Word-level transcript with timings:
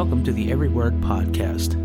welcome 0.00 0.24
to 0.24 0.32
the 0.32 0.50
Every 0.50 0.70
Word 0.70 0.98
Podcast. 1.02 1.76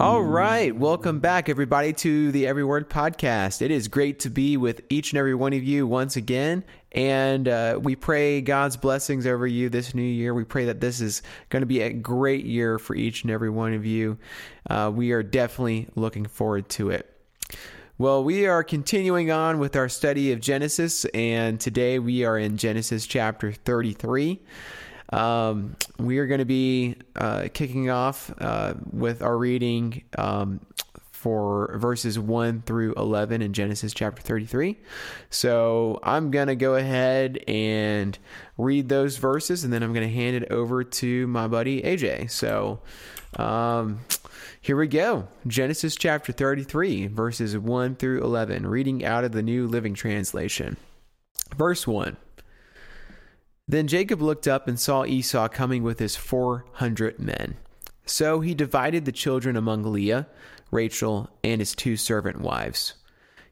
All 0.00 0.22
right, 0.22 0.72
welcome 0.72 1.18
back, 1.18 1.48
everybody, 1.48 1.92
to 1.94 2.30
the 2.30 2.46
Every 2.46 2.62
Word 2.62 2.88
Podcast. 2.88 3.60
It 3.60 3.72
is 3.72 3.88
great 3.88 4.20
to 4.20 4.30
be 4.30 4.56
with 4.56 4.82
each 4.88 5.10
and 5.10 5.18
every 5.18 5.34
one 5.34 5.52
of 5.52 5.64
you 5.64 5.84
once 5.84 6.14
again, 6.14 6.62
and 6.92 7.48
uh, 7.48 7.80
we 7.82 7.96
pray 7.96 8.40
God's 8.40 8.76
blessings 8.76 9.26
over 9.26 9.48
you 9.48 9.68
this 9.68 9.96
new 9.96 10.00
year. 10.00 10.32
We 10.32 10.44
pray 10.44 10.66
that 10.66 10.80
this 10.80 11.00
is 11.00 11.22
going 11.48 11.62
to 11.62 11.66
be 11.66 11.80
a 11.80 11.92
great 11.92 12.44
year 12.44 12.78
for 12.78 12.94
each 12.94 13.24
and 13.24 13.32
every 13.32 13.50
one 13.50 13.74
of 13.74 13.84
you. 13.84 14.16
Uh, 14.70 14.92
we 14.94 15.10
are 15.10 15.24
definitely 15.24 15.88
looking 15.96 16.26
forward 16.26 16.68
to 16.68 16.90
it. 16.90 17.10
Well, 17.98 18.22
we 18.22 18.46
are 18.46 18.62
continuing 18.62 19.32
on 19.32 19.58
with 19.58 19.74
our 19.74 19.88
study 19.88 20.30
of 20.30 20.40
Genesis, 20.40 21.04
and 21.06 21.58
today 21.58 21.98
we 21.98 22.24
are 22.24 22.38
in 22.38 22.58
Genesis 22.58 23.08
chapter 23.08 23.50
33. 23.50 24.40
Um, 25.14 25.76
we 25.96 26.18
are 26.18 26.26
going 26.26 26.40
to 26.40 26.44
be 26.44 26.96
uh, 27.14 27.46
kicking 27.54 27.88
off 27.88 28.32
uh, 28.38 28.74
with 28.92 29.22
our 29.22 29.38
reading 29.38 30.02
um, 30.18 30.60
for 31.12 31.78
verses 31.78 32.18
1 32.18 32.62
through 32.62 32.94
11 32.94 33.40
in 33.40 33.52
Genesis 33.52 33.94
chapter 33.94 34.20
33. 34.20 34.76
So 35.30 36.00
I'm 36.02 36.32
going 36.32 36.48
to 36.48 36.56
go 36.56 36.74
ahead 36.74 37.38
and 37.46 38.18
read 38.58 38.88
those 38.88 39.18
verses, 39.18 39.62
and 39.62 39.72
then 39.72 39.84
I'm 39.84 39.92
going 39.92 40.06
to 40.06 40.12
hand 40.12 40.34
it 40.34 40.50
over 40.50 40.82
to 40.82 41.26
my 41.28 41.46
buddy 41.46 41.80
AJ. 41.82 42.32
So 42.32 42.80
um, 43.36 44.00
here 44.60 44.76
we 44.76 44.88
go 44.88 45.28
Genesis 45.46 45.94
chapter 45.94 46.32
33, 46.32 47.06
verses 47.06 47.56
1 47.56 47.94
through 47.94 48.20
11, 48.24 48.66
reading 48.66 49.04
out 49.04 49.22
of 49.22 49.30
the 49.30 49.44
New 49.44 49.68
Living 49.68 49.94
Translation. 49.94 50.76
Verse 51.56 51.86
1. 51.86 52.16
Then 53.66 53.86
Jacob 53.86 54.20
looked 54.20 54.46
up 54.46 54.68
and 54.68 54.78
saw 54.78 55.04
Esau 55.04 55.48
coming 55.48 55.82
with 55.82 55.98
his 55.98 56.16
four 56.16 56.66
hundred 56.72 57.18
men. 57.18 57.56
So 58.06 58.40
he 58.40 58.54
divided 58.54 59.04
the 59.04 59.12
children 59.12 59.56
among 59.56 59.82
Leah, 59.84 60.26
Rachel, 60.70 61.30
and 61.42 61.60
his 61.60 61.74
two 61.74 61.96
servant 61.96 62.40
wives. 62.40 62.94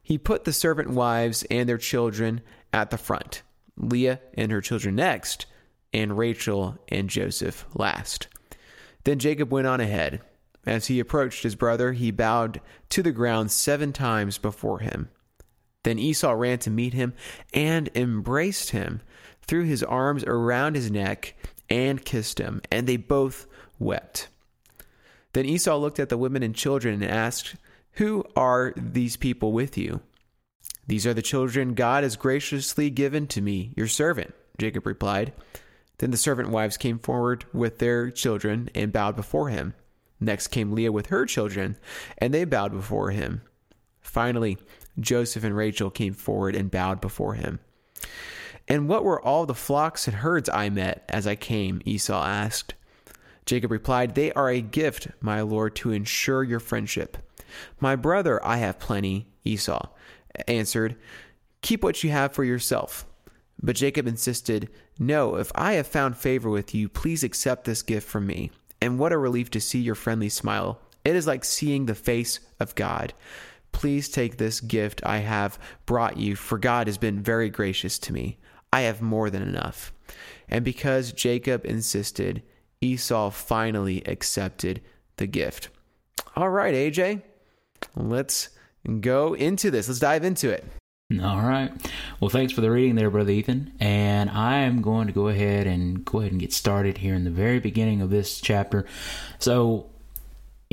He 0.03 0.17
put 0.17 0.43
the 0.43 0.53
servant 0.53 0.89
wives 0.89 1.43
and 1.49 1.67
their 1.67 1.77
children 1.77 2.41
at 2.71 2.91
the 2.91 2.97
front, 2.97 3.41
Leah 3.75 4.19
and 4.35 4.51
her 4.51 4.61
children 4.61 4.95
next, 4.95 5.47
and 5.93 6.17
Rachel 6.17 6.77
and 6.89 7.09
Joseph 7.09 7.65
last. 7.73 8.27
Then 9.05 9.17
Jacob 9.19 9.51
went 9.51 9.67
on 9.67 9.79
ahead. 9.79 10.21
As 10.65 10.87
he 10.87 10.99
approached 10.99 11.43
his 11.43 11.55
brother, 11.55 11.93
he 11.93 12.11
bowed 12.11 12.61
to 12.89 13.01
the 13.01 13.11
ground 13.11 13.51
seven 13.51 13.91
times 13.91 14.37
before 14.37 14.79
him. 14.79 15.09
Then 15.83 15.99
Esau 15.99 16.31
ran 16.31 16.59
to 16.59 16.69
meet 16.69 16.93
him 16.93 17.13
and 17.53 17.89
embraced 17.95 18.69
him 18.69 19.01
threw 19.45 19.63
his 19.63 19.83
arms 19.83 20.23
around 20.25 20.75
his 20.75 20.91
neck 20.91 21.35
and 21.69 22.03
kissed 22.03 22.39
him, 22.39 22.61
and 22.71 22.87
they 22.87 22.97
both 22.97 23.47
wept. 23.79 24.27
Then 25.33 25.45
Esau 25.45 25.77
looked 25.77 25.99
at 25.99 26.09
the 26.09 26.17
women 26.17 26.43
and 26.43 26.55
children 26.55 26.93
and 27.01 27.11
asked, 27.11 27.55
Who 27.93 28.23
are 28.35 28.73
these 28.75 29.17
people 29.17 29.51
with 29.51 29.77
you? 29.77 30.01
These 30.85 31.07
are 31.07 31.13
the 31.13 31.21
children 31.21 31.73
God 31.73 32.03
has 32.03 32.15
graciously 32.15 32.89
given 32.89 33.27
to 33.27 33.41
me, 33.41 33.73
your 33.75 33.87
servant, 33.87 34.33
Jacob 34.57 34.85
replied. 34.85 35.33
Then 35.97 36.11
the 36.11 36.17
servant 36.17 36.49
wives 36.49 36.77
came 36.77 36.99
forward 36.99 37.45
with 37.53 37.79
their 37.79 38.11
children 38.11 38.69
and 38.75 38.91
bowed 38.91 39.15
before 39.15 39.49
him. 39.49 39.73
Next 40.19 40.47
came 40.47 40.73
Leah 40.73 40.91
with 40.91 41.07
her 41.07 41.25
children, 41.25 41.77
and 42.17 42.33
they 42.33 42.45
bowed 42.45 42.71
before 42.71 43.11
him. 43.11 43.41
Finally, 44.01 44.57
Joseph 44.99 45.43
and 45.43 45.55
Rachel 45.55 45.89
came 45.89 46.13
forward 46.13 46.55
and 46.55 46.69
bowed 46.69 47.01
before 47.01 47.33
him. 47.33 47.59
And 48.67 48.87
what 48.87 49.03
were 49.03 49.21
all 49.21 49.45
the 49.45 49.53
flocks 49.53 50.07
and 50.07 50.17
herds 50.17 50.49
I 50.49 50.69
met 50.69 51.03
as 51.09 51.27
I 51.27 51.35
came? 51.35 51.81
Esau 51.85 52.23
asked. 52.23 52.75
Jacob 53.45 53.71
replied, 53.71 54.15
They 54.15 54.31
are 54.33 54.49
a 54.49 54.61
gift, 54.61 55.09
my 55.19 55.41
lord, 55.41 55.75
to 55.77 55.91
ensure 55.91 56.43
your 56.43 56.59
friendship. 56.59 57.17
My 57.79 57.95
brother, 57.95 58.43
I 58.45 58.57
have 58.57 58.79
plenty, 58.79 59.27
Esau 59.43 59.87
answered. 60.47 60.95
Keep 61.61 61.83
what 61.83 62.03
you 62.03 62.11
have 62.11 62.33
for 62.33 62.43
yourself. 62.43 63.05
But 63.61 63.75
Jacob 63.75 64.07
insisted, 64.07 64.69
No, 64.97 65.35
if 65.35 65.51
I 65.55 65.73
have 65.73 65.87
found 65.87 66.17
favor 66.17 66.49
with 66.49 66.73
you, 66.73 66.89
please 66.89 67.23
accept 67.23 67.65
this 67.65 67.81
gift 67.81 68.07
from 68.07 68.27
me. 68.27 68.51
And 68.81 68.99
what 68.99 69.13
a 69.13 69.17
relief 69.17 69.49
to 69.51 69.61
see 69.61 69.79
your 69.79 69.95
friendly 69.95 70.29
smile. 70.29 70.79
It 71.05 71.15
is 71.15 71.27
like 71.27 71.45
seeing 71.45 71.85
the 71.85 71.95
face 71.95 72.39
of 72.59 72.75
God. 72.75 73.13
Please 73.71 74.09
take 74.09 74.37
this 74.37 74.59
gift 74.59 75.01
I 75.05 75.17
have 75.17 75.59
brought 75.85 76.17
you, 76.17 76.35
for 76.35 76.57
God 76.57 76.87
has 76.87 76.97
been 76.97 77.21
very 77.21 77.49
gracious 77.49 77.97
to 77.99 78.13
me. 78.13 78.37
I 78.73 78.81
have 78.81 79.03
more 79.03 79.29
than 79.29 79.43
enough. 79.43 79.93
And 80.49 80.65
because 80.65 81.13
Jacob 81.13 81.63
insisted, 81.63 82.41
Esau 82.81 83.29
finally 83.29 84.01
accepted 84.07 84.81
the 85.17 85.27
gift. 85.27 85.69
All 86.35 86.49
right, 86.49 86.73
AJ, 86.73 87.21
let's 87.95 88.49
go 88.99 89.35
into 89.35 89.69
this. 89.69 89.87
Let's 89.87 89.99
dive 89.99 90.23
into 90.23 90.49
it. 90.49 90.65
All 91.21 91.41
right. 91.41 91.71
Well, 92.19 92.29
thanks 92.29 92.51
for 92.51 92.61
the 92.61 92.71
reading 92.71 92.95
there, 92.95 93.11
Brother 93.11 93.31
Ethan. 93.31 93.73
And 93.79 94.31
I 94.31 94.61
am 94.61 94.81
going 94.81 95.05
to 95.05 95.13
go 95.13 95.27
ahead 95.27 95.67
and 95.67 96.03
go 96.03 96.19
ahead 96.19 96.31
and 96.31 96.41
get 96.41 96.51
started 96.51 96.97
here 96.97 97.13
in 97.13 97.25
the 97.25 97.29
very 97.29 97.59
beginning 97.59 98.01
of 98.01 98.09
this 98.09 98.41
chapter. 98.41 98.87
So, 99.37 99.91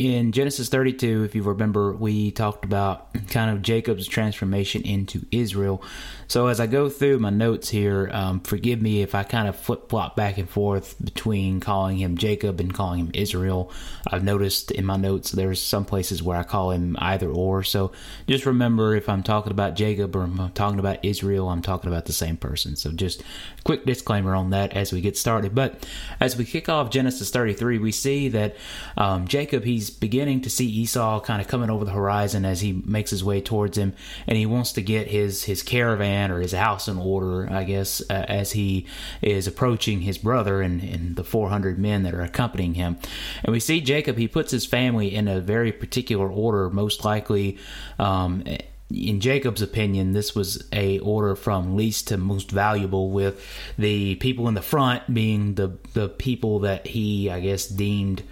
in 0.00 0.32
Genesis 0.32 0.70
32, 0.70 1.24
if 1.24 1.34
you 1.34 1.42
remember, 1.42 1.92
we 1.92 2.30
talked 2.30 2.64
about 2.64 3.12
kind 3.28 3.50
of 3.50 3.60
Jacob's 3.60 4.06
transformation 4.06 4.80
into 4.80 5.26
Israel. 5.30 5.82
So 6.26 6.46
as 6.46 6.58
I 6.58 6.66
go 6.68 6.88
through 6.88 7.18
my 7.18 7.28
notes 7.28 7.68
here, 7.68 8.08
um, 8.10 8.40
forgive 8.40 8.80
me 8.80 9.02
if 9.02 9.14
I 9.14 9.24
kind 9.24 9.46
of 9.46 9.56
flip 9.56 9.90
flop 9.90 10.16
back 10.16 10.38
and 10.38 10.48
forth 10.48 10.96
between 11.04 11.60
calling 11.60 11.98
him 11.98 12.16
Jacob 12.16 12.60
and 12.60 12.72
calling 12.72 13.00
him 13.00 13.10
Israel. 13.12 13.70
I've 14.10 14.24
noticed 14.24 14.70
in 14.70 14.86
my 14.86 14.96
notes 14.96 15.32
there's 15.32 15.62
some 15.62 15.84
places 15.84 16.22
where 16.22 16.38
I 16.38 16.44
call 16.44 16.70
him 16.70 16.96
either 16.98 17.28
or. 17.28 17.62
So 17.62 17.92
just 18.26 18.46
remember 18.46 18.96
if 18.96 19.06
I'm 19.06 19.22
talking 19.22 19.52
about 19.52 19.74
Jacob 19.76 20.16
or 20.16 20.22
I'm 20.22 20.50
talking 20.52 20.78
about 20.78 21.04
Israel, 21.04 21.50
I'm 21.50 21.60
talking 21.60 21.90
about 21.90 22.06
the 22.06 22.14
same 22.14 22.38
person. 22.38 22.74
So 22.74 22.90
just 22.90 23.22
quick 23.64 23.84
disclaimer 23.84 24.34
on 24.34 24.50
that 24.50 24.72
as 24.74 24.92
we 24.92 25.00
get 25.00 25.16
started. 25.16 25.54
But 25.54 25.86
as 26.18 26.36
we 26.36 26.44
kick 26.44 26.68
off 26.68 26.90
Genesis 26.90 27.30
33, 27.30 27.78
we 27.78 27.92
see 27.92 28.28
that 28.28 28.56
um, 28.96 29.26
Jacob, 29.26 29.64
he's 29.64 29.90
beginning 29.90 30.40
to 30.42 30.50
see 30.50 30.66
Esau 30.66 31.20
kind 31.20 31.40
of 31.40 31.48
coming 31.48 31.70
over 31.70 31.84
the 31.84 31.90
horizon 31.90 32.44
as 32.44 32.60
he 32.60 32.82
makes 32.84 33.10
his 33.10 33.24
way 33.24 33.40
towards 33.40 33.76
him, 33.76 33.94
and 34.26 34.36
he 34.36 34.46
wants 34.46 34.72
to 34.72 34.82
get 34.82 35.08
his 35.08 35.44
his 35.44 35.62
caravan 35.62 36.30
or 36.30 36.40
his 36.40 36.52
house 36.52 36.88
in 36.88 36.98
order, 36.98 37.50
I 37.50 37.64
guess, 37.64 38.00
uh, 38.10 38.24
as 38.28 38.52
he 38.52 38.86
is 39.22 39.46
approaching 39.46 40.00
his 40.00 40.18
brother 40.18 40.60
and, 40.62 40.82
and 40.82 41.16
the 41.16 41.24
400 41.24 41.78
men 41.78 42.02
that 42.02 42.14
are 42.14 42.22
accompanying 42.22 42.74
him. 42.74 42.98
And 43.44 43.52
we 43.52 43.60
see 43.60 43.80
Jacob, 43.80 44.16
he 44.16 44.28
puts 44.28 44.50
his 44.50 44.66
family 44.66 45.14
in 45.14 45.28
a 45.28 45.40
very 45.40 45.72
particular 45.72 46.28
order, 46.28 46.70
most 46.70 47.04
likely. 47.04 47.58
Um, 47.98 48.44
in 48.90 49.20
Jacob's 49.20 49.62
opinion, 49.62 50.12
this 50.12 50.34
was 50.34 50.64
a 50.72 50.98
order 51.00 51.36
from 51.36 51.76
least 51.76 52.08
to 52.08 52.16
most 52.16 52.50
valuable, 52.50 53.10
with 53.10 53.44
the 53.78 54.16
people 54.16 54.48
in 54.48 54.54
the 54.54 54.62
front 54.62 55.12
being 55.12 55.54
the 55.54 55.78
the 55.94 56.08
people 56.08 56.60
that 56.60 56.86
he, 56.86 57.30
I 57.30 57.40
guess, 57.40 57.66
deemed 57.66 58.22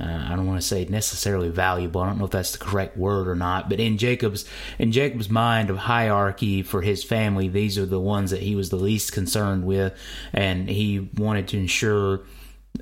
uh, 0.00 0.04
I 0.04 0.34
don't 0.34 0.46
want 0.46 0.60
to 0.60 0.66
say 0.66 0.86
necessarily 0.86 1.50
valuable. 1.50 2.00
I 2.00 2.08
don't 2.08 2.18
know 2.18 2.24
if 2.24 2.30
that's 2.30 2.52
the 2.52 2.58
correct 2.58 2.96
word 2.96 3.28
or 3.28 3.34
not, 3.34 3.68
but 3.68 3.80
in 3.80 3.98
Jacob's 3.98 4.46
in 4.78 4.92
Jacob's 4.92 5.28
mind 5.28 5.70
of 5.70 5.76
hierarchy 5.76 6.62
for 6.62 6.82
his 6.82 7.04
family, 7.04 7.48
these 7.48 7.78
are 7.78 7.86
the 7.86 8.00
ones 8.00 8.30
that 8.30 8.40
he 8.40 8.56
was 8.56 8.70
the 8.70 8.76
least 8.76 9.12
concerned 9.12 9.64
with, 9.64 9.92
and 10.32 10.68
he 10.68 11.10
wanted 11.16 11.48
to 11.48 11.58
ensure 11.58 12.22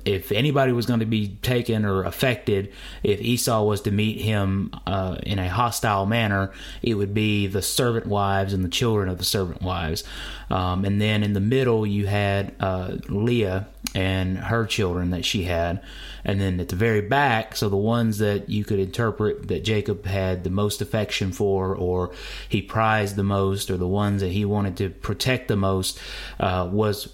if 0.05 0.31
anybody 0.31 0.71
was 0.71 0.85
going 0.85 0.99
to 0.99 1.05
be 1.05 1.37
taken 1.41 1.85
or 1.85 2.03
affected, 2.03 2.73
if 3.03 3.21
Esau 3.21 3.63
was 3.63 3.81
to 3.81 3.91
meet 3.91 4.19
him 4.19 4.71
uh, 4.85 5.17
in 5.23 5.39
a 5.39 5.47
hostile 5.47 6.05
manner, 6.05 6.51
it 6.81 6.95
would 6.95 7.13
be 7.13 7.47
the 7.47 7.61
servant 7.61 8.07
wives 8.07 8.53
and 8.53 8.65
the 8.65 8.69
children 8.69 9.07
of 9.07 9.17
the 9.17 9.23
servant 9.23 9.61
wives. 9.61 10.03
Um, 10.49 10.83
and 10.83 10.99
then 10.99 11.23
in 11.23 11.33
the 11.33 11.39
middle, 11.39 11.85
you 11.85 12.07
had 12.07 12.53
uh, 12.59 12.97
Leah 13.07 13.67
and 13.95 14.37
her 14.37 14.65
children 14.65 15.11
that 15.11 15.25
she 15.25 15.43
had. 15.43 15.81
And 16.25 16.39
then 16.41 16.59
at 16.59 16.69
the 16.69 16.75
very 16.75 17.01
back, 17.01 17.55
so 17.55 17.69
the 17.69 17.77
ones 17.77 18.17
that 18.17 18.49
you 18.49 18.65
could 18.65 18.79
interpret 18.79 19.47
that 19.49 19.63
Jacob 19.63 20.05
had 20.05 20.43
the 20.43 20.49
most 20.49 20.81
affection 20.81 21.31
for, 21.31 21.75
or 21.75 22.11
he 22.49 22.61
prized 22.61 23.15
the 23.15 23.23
most, 23.23 23.69
or 23.69 23.77
the 23.77 23.87
ones 23.87 24.21
that 24.21 24.31
he 24.31 24.43
wanted 24.43 24.77
to 24.77 24.89
protect 24.89 25.47
the 25.47 25.55
most, 25.55 25.99
uh, 26.39 26.67
was 26.71 27.09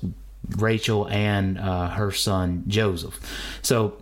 Rachel 0.57 1.07
and 1.09 1.57
uh, 1.57 1.89
her 1.89 2.11
son 2.11 2.63
Joseph. 2.67 3.19
So 3.61 4.01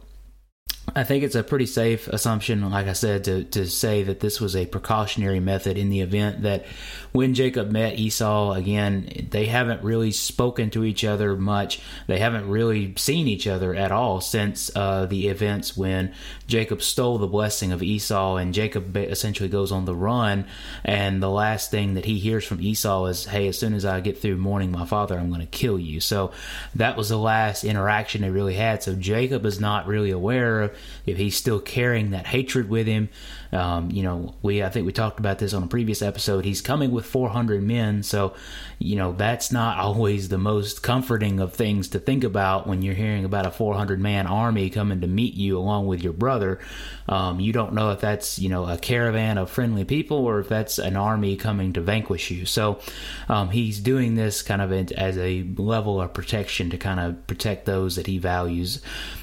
I 0.95 1.04
think 1.04 1.24
it's 1.24 1.36
a 1.36 1.44
pretty 1.44 1.66
safe 1.66 2.07
assumption, 2.07 2.68
like 2.69 2.88
I 2.88 2.94
said, 2.94 3.25
to, 3.25 3.44
to 3.44 3.68
say 3.68 4.04
that 4.04 4.19
this 4.19 4.39
was 4.39 4.56
a 4.56 4.66
precautionary 4.66 5.39
method 5.39 5.78
in 5.78 5.89
the 5.89 6.01
event 6.01 6.44
that 6.44 6.66
when 7.12 7.34
Jacob 7.34 7.72
met 7.72 8.00
Esau 8.00 8.54
again, 8.54 9.28
they 9.30 9.45
haven't 9.45 9.84
really 9.84 10.12
spoken 10.12 10.69
to 10.72 10.84
each 10.84 11.04
other 11.04 11.36
much. 11.36 11.81
They 12.07 12.19
haven't 12.19 12.48
really 12.48 12.94
seen 12.95 13.28
each 13.28 13.48
other 13.48 13.75
at 13.75 13.92
all 13.92 14.22
since 14.22 14.72
uh, 14.75 15.06
the 15.07 15.28
events 15.28 15.75
when 15.75 16.13
Jacob 16.48 16.81
stole 16.81 17.18
the 17.18 17.28
blessing 17.28 17.72
of 17.72 17.83
Esau 17.83 18.38
and 18.38 18.54
Jacob 18.54 18.95
essentially 18.95 19.50
goes 19.50 19.72
on 19.72 19.86
the 19.86 19.95
run. 19.95 20.45
And 20.83 21.22
the 21.22 21.30
last 21.30 21.69
thing 21.69 21.95
that 21.95 22.06
he 22.06 22.18
hears 22.18 22.45
from 22.45 22.62
Esau 22.62 23.06
is, 23.06 23.25
Hey, 23.25 23.48
as 23.48 23.57
soon 23.57 23.74
as 23.74 23.83
I 23.83 24.00
get 24.00 24.22
through 24.22 24.38
mourning 24.38 24.72
my 24.72 24.86
father, 24.86 25.18
I'm 25.18 25.30
going 25.30 25.42
to 25.42 25.48
kill 25.48 25.80
you. 25.80 26.00
So 26.00 26.31
that 26.75 26.98
was 26.98 27.10
the 27.10 27.18
last 27.18 27.63
interaction 27.63 28.22
they 28.22 28.30
really 28.30 28.56
had. 28.56 28.83
So 28.83 28.95
Jacob 28.95 29.45
is 29.45 29.60
not 29.60 29.88
really 29.88 30.12
aware 30.12 30.74
if 31.06 31.18
he's 31.18 31.36
still 31.36 31.60
carrying 31.60 32.12
that 32.12 32.28
hatred 32.28 32.70
with 32.70 32.88
him. 32.88 33.10
Um, 33.52 33.92
you 33.92 34.04
know, 34.04 34.36
we 34.42 34.64
I 34.64 34.70
think 34.70 34.86
we 34.86 34.92
talked 34.92 35.20
about 35.20 35.40
this 35.40 35.54
on 35.54 35.64
a 35.64 35.68
previous 35.68 36.02
episode. 36.02 36.46
He's 36.46 36.62
coming 36.62 36.92
with 36.92 37.06
400 37.06 37.62
men, 37.64 38.04
so 38.04 38.34
you 38.80 38.96
know 38.96 39.14
that's 39.14 39.52
not 39.52 39.78
always 39.78 40.30
the 40.30 40.38
most 40.38 40.84
comforting 40.84 41.40
of 41.40 41.54
things 41.54 41.90
to 41.90 42.00
think 42.00 42.24
about 42.24 42.68
when 42.68 42.82
you're 42.82 42.94
hearing 42.94 43.26
about 43.26 43.46
a 43.46 43.52
400 43.52 44.00
man 44.00 44.28
army 44.28 44.70
coming 44.70 45.02
to 45.02 45.08
meet 45.08 45.34
you 45.34 45.58
along 45.58 45.88
with 45.88 46.04
your 46.04 46.14
brother. 46.14 46.60
Um, 47.10 47.40
you 47.40 47.54
don't 47.54 47.74
know 47.74 47.92
if 47.92 48.02
that's 48.02 48.40
you 48.40 48.50
know 48.50 48.66
a 48.66 48.78
caravan 48.78 49.38
of 49.38 49.50
friendly 49.50 49.86
people 49.86 50.18
or 50.18 50.40
if 50.40 50.50
that's 50.50 50.80
an 50.80 50.98
army 50.98 51.36
coming 51.36 51.74
to 51.74 51.82
vanquish 51.82 52.32
you. 52.32 52.46
So 52.46 52.80
um, 53.30 53.50
he's 53.50 53.80
doing 53.80 54.16
this 54.16 54.42
kind 54.42 54.62
of 54.62 54.72
as 54.92 55.18
a 55.18 55.44
level 55.58 56.02
of 56.02 56.14
protection 56.14 56.70
to 56.72 56.78
kind 56.78 57.00
of 57.00 57.28
protect 57.28 57.66
those 57.66 57.96
that 57.96 58.08
he 58.08 58.18
values. 58.18 58.82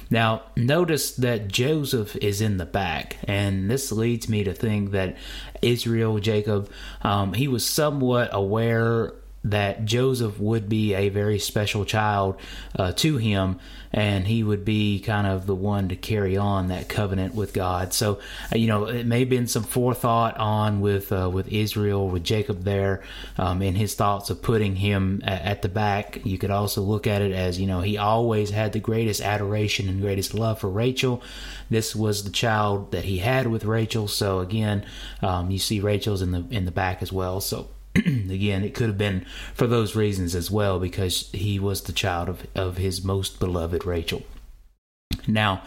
Now, 0.09 0.43
notice 0.55 1.15
that 1.15 1.47
Joseph 1.47 2.15
is 2.17 2.39
in 2.39 2.57
the 2.57 2.65
back, 2.65 3.17
and 3.27 3.69
this 3.69 3.91
leads 3.91 4.14
me 4.29 4.43
to 4.43 4.53
think 4.53 4.91
that 4.91 5.17
Israel, 5.61 6.19
Jacob, 6.19 6.69
um, 7.01 7.33
he 7.33 7.47
was 7.47 7.65
somewhat 7.65 8.29
aware 8.31 9.13
that 9.45 9.85
Joseph 9.85 10.39
would 10.39 10.67
be 10.67 10.95
a 10.95 11.09
very 11.09 11.37
special 11.39 11.85
child 11.85 12.39
uh, 12.77 12.91
to 12.93 13.17
him, 13.17 13.59
and 13.93 14.25
he 14.25 14.43
would 14.43 14.65
be 14.65 14.99
kind 14.99 15.27
of 15.27 15.45
the 15.45 15.55
one 15.55 15.87
to 15.89 15.95
carry 15.95 16.35
on 16.35 16.67
that 16.67 16.89
covenant 16.89 17.35
with 17.35 17.53
God. 17.53 17.93
So, 17.93 18.19
uh, 18.51 18.57
you 18.57 18.67
know, 18.67 18.85
it 18.85 19.05
may 19.05 19.19
have 19.19 19.29
been 19.29 19.47
some 19.47 19.63
forethought 19.63 20.37
on 20.37 20.81
with 20.81 21.11
uh, 21.11 21.29
with 21.31 21.47
Israel, 21.49 22.09
with 22.09 22.23
Jacob 22.23 22.63
there, 22.63 23.03
um, 23.37 23.61
in 23.61 23.75
his 23.75 23.93
thoughts 23.93 24.31
of 24.31 24.41
putting 24.41 24.75
him 24.75 25.21
at, 25.23 25.41
at 25.43 25.61
the 25.61 25.69
back. 25.69 26.25
You 26.25 26.39
could 26.39 26.51
also 26.51 26.81
look 26.81 27.05
at 27.05 27.21
it 27.21 27.31
as, 27.31 27.59
you 27.59 27.67
know, 27.67 27.81
he 27.81 27.97
always 27.97 28.49
had 28.49 28.73
the 28.73 28.79
greatest 28.79 29.21
adoration 29.21 29.87
and 29.87 30.01
greatest 30.01 30.33
love 30.33 30.59
for 30.59 30.69
Rachel. 30.69 31.21
This 31.69 31.95
was 31.95 32.23
the 32.23 32.31
child 32.31 32.91
that 32.91 33.05
he 33.05 33.19
had 33.19 33.45
with 33.45 33.63
Rachel. 33.63 34.07
So 34.07 34.39
again, 34.39 34.85
um, 35.21 35.51
you 35.51 35.59
see 35.59 35.79
Rachel's 35.79 36.23
in 36.23 36.31
the 36.31 36.45
in 36.49 36.65
the 36.65 36.71
back 36.71 37.03
as 37.03 37.13
well. 37.13 37.39
So 37.41 37.69
again, 38.05 38.63
it 38.63 38.73
could 38.73 38.87
have 38.87 38.97
been 38.97 39.25
for 39.53 39.67
those 39.67 39.95
reasons 39.95 40.35
as 40.35 40.51
well, 40.51 40.79
because 40.79 41.31
he 41.31 41.59
was 41.59 41.81
the 41.81 41.93
child 41.93 42.29
of, 42.29 42.47
of 42.55 42.77
his 42.77 43.03
most 43.03 43.39
beloved 43.39 43.85
Rachel. 43.85 44.23
Now, 45.27 45.63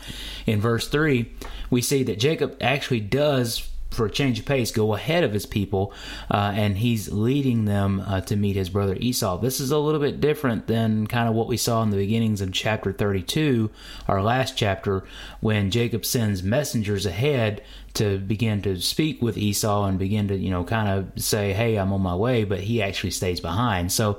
in 0.46 0.60
verse 0.60 0.88
3, 0.88 1.32
we 1.70 1.80
see 1.80 2.02
that 2.04 2.18
Jacob 2.18 2.56
actually 2.60 3.00
does 3.00 3.68
for 3.90 4.06
a 4.06 4.10
change 4.10 4.38
of 4.38 4.44
pace, 4.44 4.70
go 4.70 4.94
ahead 4.94 5.24
of 5.24 5.32
his 5.32 5.46
people, 5.46 5.92
uh, 6.30 6.52
and 6.54 6.78
he's 6.78 7.10
leading 7.10 7.64
them 7.64 8.00
uh, 8.06 8.20
to 8.20 8.36
meet 8.36 8.54
his 8.54 8.68
brother 8.68 8.96
Esau. 8.96 9.38
This 9.38 9.60
is 9.60 9.70
a 9.70 9.78
little 9.78 10.00
bit 10.00 10.20
different 10.20 10.66
than 10.66 11.06
kind 11.06 11.28
of 11.28 11.34
what 11.34 11.48
we 11.48 11.56
saw 11.56 11.82
in 11.82 11.90
the 11.90 11.96
beginnings 11.96 12.40
of 12.40 12.52
chapter 12.52 12.92
32, 12.92 13.70
our 14.06 14.22
last 14.22 14.56
chapter, 14.56 15.04
when 15.40 15.70
Jacob 15.70 16.04
sends 16.04 16.42
messengers 16.42 17.06
ahead 17.06 17.62
to 17.94 18.18
begin 18.18 18.62
to 18.62 18.80
speak 18.80 19.20
with 19.20 19.36
Esau 19.36 19.86
and 19.86 19.98
begin 19.98 20.28
to, 20.28 20.36
you 20.36 20.50
know, 20.50 20.64
kind 20.64 20.88
of 20.88 21.22
say, 21.22 21.52
hey, 21.52 21.76
I'm 21.76 21.92
on 21.92 22.00
my 22.00 22.14
way, 22.14 22.44
but 22.44 22.60
he 22.60 22.82
actually 22.82 23.10
stays 23.10 23.40
behind. 23.40 23.90
So 23.92 24.18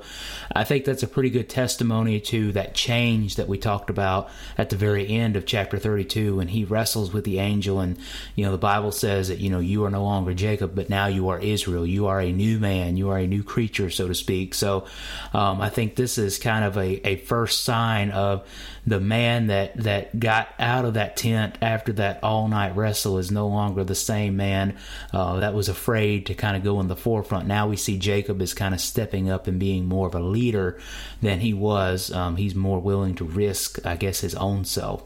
I 0.54 0.64
think 0.64 0.84
that's 0.84 1.02
a 1.02 1.08
pretty 1.08 1.30
good 1.30 1.48
testimony 1.48 2.20
to 2.20 2.52
that 2.52 2.74
change 2.74 3.36
that 3.36 3.48
we 3.48 3.58
talked 3.58 3.90
about 3.90 4.28
at 4.58 4.70
the 4.70 4.76
very 4.76 5.08
end 5.08 5.36
of 5.36 5.46
chapter 5.46 5.78
32 5.78 6.36
when 6.36 6.48
he 6.48 6.64
wrestles 6.64 7.12
with 7.12 7.24
the 7.24 7.38
angel. 7.38 7.80
And, 7.80 7.98
you 8.34 8.44
know, 8.44 8.52
the 8.52 8.58
Bible 8.58 8.92
says 8.92 9.28
that, 9.28 9.38
you 9.38 9.50
know, 9.50 9.60
you 9.60 9.84
are 9.84 9.90
no 9.90 10.04
longer 10.04 10.34
Jacob, 10.34 10.74
but 10.74 10.90
now 10.90 11.06
you 11.06 11.28
are 11.28 11.38
Israel. 11.38 11.86
You 11.86 12.06
are 12.06 12.20
a 12.20 12.32
new 12.32 12.58
man. 12.58 12.96
You 12.96 13.10
are 13.10 13.18
a 13.18 13.26
new 13.26 13.42
creature, 13.42 13.90
so 13.90 14.08
to 14.08 14.14
speak. 14.14 14.54
So 14.54 14.86
um, 15.32 15.60
I 15.60 15.70
think 15.70 15.96
this 15.96 16.18
is 16.18 16.38
kind 16.38 16.64
of 16.64 16.76
a, 16.76 17.08
a 17.08 17.16
first 17.16 17.64
sign 17.64 18.10
of 18.10 18.46
the 18.86 19.00
man 19.00 19.48
that, 19.48 19.76
that 19.76 20.18
got 20.18 20.48
out 20.58 20.84
of 20.84 20.94
that 20.94 21.16
tent 21.16 21.56
after 21.60 21.92
that 21.94 22.22
all 22.22 22.48
night 22.48 22.76
wrestle 22.76 23.18
is 23.18 23.30
no 23.30 23.48
longer 23.48 23.84
the 23.84 23.94
same 23.94 24.36
man 24.36 24.76
uh, 25.12 25.40
that 25.40 25.54
was 25.54 25.68
afraid 25.68 26.26
to 26.26 26.34
kind 26.34 26.56
of 26.56 26.64
go 26.64 26.80
in 26.80 26.88
the 26.88 26.96
forefront. 26.96 27.46
Now 27.46 27.68
we 27.68 27.76
see 27.76 27.98
Jacob 27.98 28.40
is 28.40 28.54
kind 28.54 28.74
of 28.74 28.80
stepping 28.80 29.30
up 29.30 29.46
and 29.46 29.58
being 29.58 29.86
more 29.86 30.06
of 30.06 30.14
a 30.14 30.20
leader 30.20 30.78
than 31.20 31.40
he 31.40 31.52
was. 31.52 32.10
Um, 32.12 32.36
he's 32.36 32.54
more 32.54 32.80
willing 32.80 33.14
to 33.16 33.24
risk, 33.24 33.84
I 33.84 33.96
guess, 33.96 34.20
his 34.20 34.34
own 34.34 34.64
self. 34.64 35.04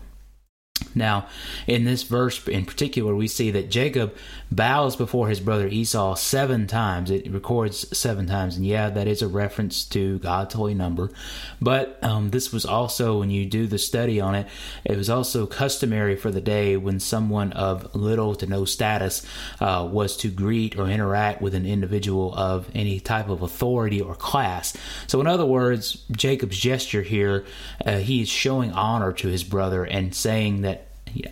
Now, 0.94 1.26
in 1.66 1.84
this 1.84 2.02
verse 2.02 2.46
in 2.46 2.64
particular, 2.66 3.14
we 3.14 3.28
see 3.28 3.50
that 3.52 3.70
Jacob 3.70 4.14
bows 4.50 4.96
before 4.96 5.28
his 5.28 5.40
brother 5.40 5.66
Esau 5.66 6.14
seven 6.14 6.66
times. 6.66 7.10
It 7.10 7.30
records 7.30 7.96
seven 7.96 8.26
times, 8.26 8.56
and 8.56 8.64
yeah, 8.64 8.90
that 8.90 9.08
is 9.08 9.22
a 9.22 9.28
reference 9.28 9.84
to 9.86 10.18
God's 10.20 10.54
holy 10.54 10.74
number. 10.74 11.10
But 11.60 11.98
um, 12.02 12.30
this 12.30 12.52
was 12.52 12.64
also, 12.64 13.18
when 13.18 13.30
you 13.30 13.46
do 13.46 13.66
the 13.66 13.78
study 13.78 14.20
on 14.20 14.34
it, 14.34 14.46
it 14.84 14.96
was 14.96 15.10
also 15.10 15.46
customary 15.46 16.16
for 16.16 16.30
the 16.30 16.40
day 16.40 16.76
when 16.76 17.00
someone 17.00 17.52
of 17.52 17.94
little 17.94 18.34
to 18.36 18.46
no 18.46 18.64
status 18.64 19.26
uh, 19.60 19.88
was 19.90 20.16
to 20.18 20.30
greet 20.30 20.78
or 20.78 20.88
interact 20.88 21.42
with 21.42 21.54
an 21.54 21.66
individual 21.66 22.34
of 22.34 22.70
any 22.74 23.00
type 23.00 23.28
of 23.28 23.42
authority 23.42 24.00
or 24.00 24.14
class. 24.14 24.76
So, 25.06 25.20
in 25.20 25.26
other 25.26 25.46
words, 25.46 26.04
Jacob's 26.12 26.58
gesture 26.58 27.02
here, 27.02 27.44
uh, 27.84 27.98
he 27.98 28.22
is 28.22 28.28
showing 28.28 28.72
honor 28.72 29.12
to 29.12 29.28
his 29.28 29.44
brother 29.44 29.84
and 29.84 30.14
saying 30.14 30.62
that 30.62 30.83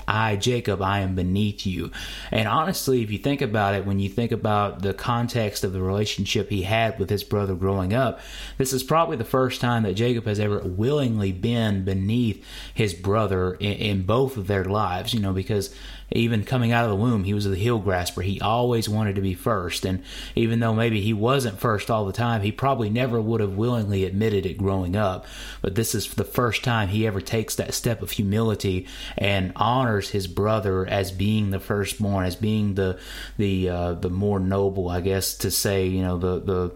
I, 0.06 0.36
Jacob, 0.36 0.82
I 0.82 1.00
am 1.00 1.14
beneath 1.14 1.66
you. 1.66 1.90
And 2.30 2.48
honestly, 2.48 3.02
if 3.02 3.10
you 3.10 3.18
think 3.18 3.42
about 3.42 3.74
it, 3.74 3.86
when 3.86 3.98
you 3.98 4.08
think 4.08 4.32
about 4.32 4.82
the 4.82 4.94
context 4.94 5.64
of 5.64 5.72
the 5.72 5.82
relationship 5.82 6.50
he 6.50 6.62
had 6.62 6.98
with 6.98 7.10
his 7.10 7.24
brother 7.24 7.54
growing 7.54 7.92
up, 7.92 8.20
this 8.58 8.72
is 8.72 8.82
probably 8.82 9.16
the 9.16 9.24
first 9.24 9.60
time 9.60 9.82
that 9.82 9.94
Jacob 9.94 10.24
has 10.26 10.40
ever 10.40 10.60
willingly 10.60 11.32
been 11.32 11.84
beneath 11.84 12.44
his 12.74 12.94
brother 12.94 13.54
in, 13.54 13.72
in 13.72 14.02
both 14.02 14.36
of 14.36 14.46
their 14.46 14.64
lives, 14.64 15.14
you 15.14 15.20
know, 15.20 15.32
because 15.32 15.74
even 16.14 16.44
coming 16.44 16.72
out 16.72 16.84
of 16.84 16.90
the 16.90 16.96
womb, 16.96 17.24
he 17.24 17.34
was 17.34 17.44
the 17.44 17.56
heel 17.56 17.78
grasper. 17.78 18.22
He 18.22 18.40
always 18.40 18.88
wanted 18.88 19.14
to 19.16 19.22
be 19.22 19.34
first. 19.34 19.84
And 19.84 20.02
even 20.34 20.60
though 20.60 20.74
maybe 20.74 21.00
he 21.00 21.12
wasn't 21.12 21.58
first 21.58 21.90
all 21.90 22.04
the 22.04 22.12
time, 22.12 22.42
he 22.42 22.52
probably 22.52 22.90
never 22.90 23.20
would 23.20 23.40
have 23.40 23.56
willingly 23.56 24.04
admitted 24.04 24.44
it 24.44 24.58
growing 24.58 24.96
up. 24.96 25.26
But 25.62 25.74
this 25.74 25.94
is 25.94 26.08
the 26.14 26.24
first 26.24 26.62
time 26.62 26.88
he 26.88 27.06
ever 27.06 27.20
takes 27.20 27.54
that 27.56 27.74
step 27.74 28.02
of 28.02 28.10
humility 28.10 28.86
and 29.16 29.52
honors 29.56 30.10
his 30.10 30.26
brother 30.26 30.86
as 30.86 31.10
being 31.10 31.50
the 31.50 31.60
firstborn, 31.60 32.26
as 32.26 32.36
being 32.36 32.74
the 32.74 32.98
the 33.38 33.68
uh, 33.68 33.92
the 33.94 34.10
more 34.10 34.40
noble, 34.40 34.88
I 34.88 35.00
guess, 35.00 35.34
to 35.38 35.50
say, 35.50 35.86
you 35.86 36.02
know, 36.02 36.18
the 36.18 36.40
the 36.40 36.72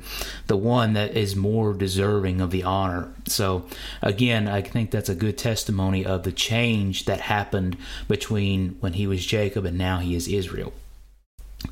the 0.46 0.56
one 0.56 0.94
that 0.94 1.16
is 1.16 1.36
more 1.36 1.74
deserving 1.74 2.40
of 2.40 2.50
the 2.50 2.62
honor. 2.62 3.12
So 3.26 3.66
again, 4.02 4.48
I 4.48 4.62
think 4.62 4.90
that's 4.90 5.08
a 5.08 5.14
good 5.14 5.36
testimony 5.36 6.06
of 6.06 6.22
the 6.22 6.32
change 6.32 7.04
that 7.04 7.20
happened 7.20 7.76
between 8.08 8.76
when 8.80 8.94
he 8.94 9.06
was 9.06 9.25
Jacob 9.26 9.64
and 9.64 9.78
now 9.78 9.98
he 9.98 10.14
is 10.14 10.28
Israel. 10.28 10.72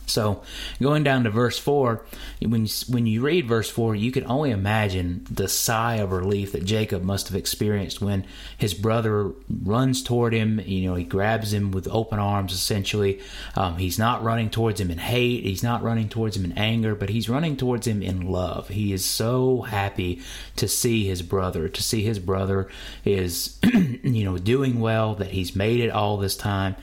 So, 0.06 0.42
going 0.80 1.04
down 1.04 1.25
to 1.25 1.30
verse 1.30 1.58
4, 1.58 2.04
when 2.40 2.66
you, 2.66 2.73
when 2.88 3.06
you 3.06 3.23
read 3.23 3.46
verse 3.46 3.70
4, 3.70 3.94
you 3.94 4.12
can 4.12 4.26
only 4.26 4.50
imagine 4.50 5.26
the 5.30 5.49
sigh 5.49 5.96
of 5.96 6.12
relief 6.12 6.52
that 6.52 6.64
Jacob 6.64 7.02
must 7.02 7.28
have 7.28 7.37
experienced 7.37 8.00
when 8.00 8.26
his 8.56 8.75
brother 8.75 9.32
runs 9.62 10.02
toward 10.02 10.32
him. 10.32 10.61
You 10.61 10.88
know, 10.88 10.94
he 10.94 11.04
grabs 11.04 11.52
him 11.52 11.70
with 11.70 11.88
open 11.88 12.18
arms, 12.18 12.52
essentially. 12.52 13.20
Um, 13.56 13.76
he's 13.76 13.99
not 13.99 14.23
running 14.23 14.50
towards 14.50 14.80
him 14.80 14.90
in 14.90 14.99
hate, 14.99 15.44
he's 15.44 15.62
not 15.62 15.82
running 15.82 16.08
towards 16.08 16.37
him 16.37 16.44
in 16.44 16.52
anger, 16.52 16.94
but 16.94 17.08
he's 17.08 17.28
running 17.28 17.56
towards 17.56 17.87
him 17.87 18.02
in 18.02 18.30
love. 18.30 18.68
He 18.68 18.92
is 18.92 19.04
so 19.04 19.62
happy 19.62 20.23
to 20.56 20.68
see 20.68 21.06
his 21.06 21.23
brother, 21.23 21.68
to 21.68 21.82
see 21.82 22.02
his 22.02 22.18
brother 22.18 22.68
is, 23.04 23.58
you 24.02 24.25
know, 24.25 24.38
doing 24.38 24.80
well, 24.80 25.14
that 25.16 25.30
he's 25.30 25.56
made 25.56 25.80
it 25.80 25.90
all 25.90 26.16
this 26.16 26.37
time. 26.37 26.76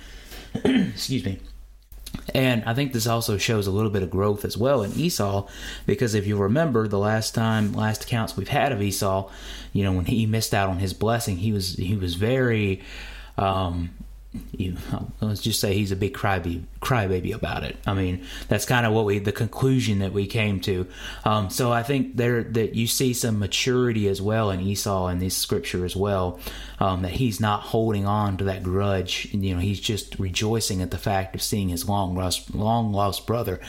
Excuse 0.65 1.25
me. 1.25 1.39
And 2.33 2.63
I 2.65 2.73
think 2.73 2.93
this 2.93 3.07
also 3.07 3.37
shows 3.37 3.67
a 3.67 3.71
little 3.71 3.89
bit 3.89 4.03
of 4.03 4.09
growth 4.09 4.45
as 4.45 4.57
well 4.57 4.83
in 4.83 4.91
Esau, 4.93 5.47
because 5.85 6.13
if 6.13 6.27
you 6.27 6.37
remember 6.37 6.87
the 6.87 6.99
last 6.99 7.33
time, 7.33 7.73
last 7.73 8.03
accounts 8.03 8.35
we've 8.35 8.49
had 8.49 8.71
of 8.71 8.81
Esau, 8.81 9.29
you 9.73 9.83
know, 9.83 9.93
when 9.93 10.05
he 10.05 10.25
missed 10.25 10.53
out 10.53 10.69
on 10.69 10.79
his 10.79 10.93
blessing, 10.93 11.37
he 11.37 11.51
was 11.51 11.75
he 11.75 11.95
was 11.95 12.15
very, 12.15 12.81
um, 13.37 13.91
you 14.51 14.77
let's 15.19 15.41
just 15.41 15.59
say 15.59 15.73
he's 15.73 15.91
a 15.91 15.95
big 15.95 16.13
crybaby, 16.13 16.63
crybaby 16.81 17.33
about 17.33 17.63
it. 17.63 17.75
I 17.85 17.93
mean, 17.93 18.25
that's 18.47 18.65
kind 18.65 18.85
of 18.85 18.93
what 18.93 19.03
we 19.03 19.19
the 19.19 19.33
conclusion 19.33 19.99
that 19.99 20.13
we 20.13 20.25
came 20.25 20.61
to. 20.61 20.87
Um, 21.25 21.49
so 21.49 21.71
I 21.71 21.83
think 21.83 22.15
there 22.15 22.43
that 22.43 22.73
you 22.73 22.87
see 22.87 23.13
some 23.13 23.39
maturity 23.39 24.07
as 24.07 24.21
well 24.21 24.49
in 24.51 24.61
Esau 24.61 25.07
in 25.07 25.19
this 25.19 25.35
scripture 25.35 25.83
as 25.83 25.95
well. 25.95 26.39
Um, 26.79 27.01
that 27.01 27.11
he's 27.11 27.39
not 27.39 27.61
holding 27.61 28.07
on 28.07 28.37
to 28.37 28.45
that 28.45 28.63
grudge. 28.63 29.27
You 29.31 29.53
know, 29.53 29.59
he's 29.59 29.79
just 29.79 30.17
rejoicing 30.17 30.81
at 30.81 30.91
the 30.91 30.97
fact 30.97 31.35
of 31.35 31.41
seeing 31.41 31.69
his 31.69 31.87
long 31.87 32.15
lost 32.15 32.55
long 32.55 32.93
lost 32.93 33.27
brother, 33.27 33.59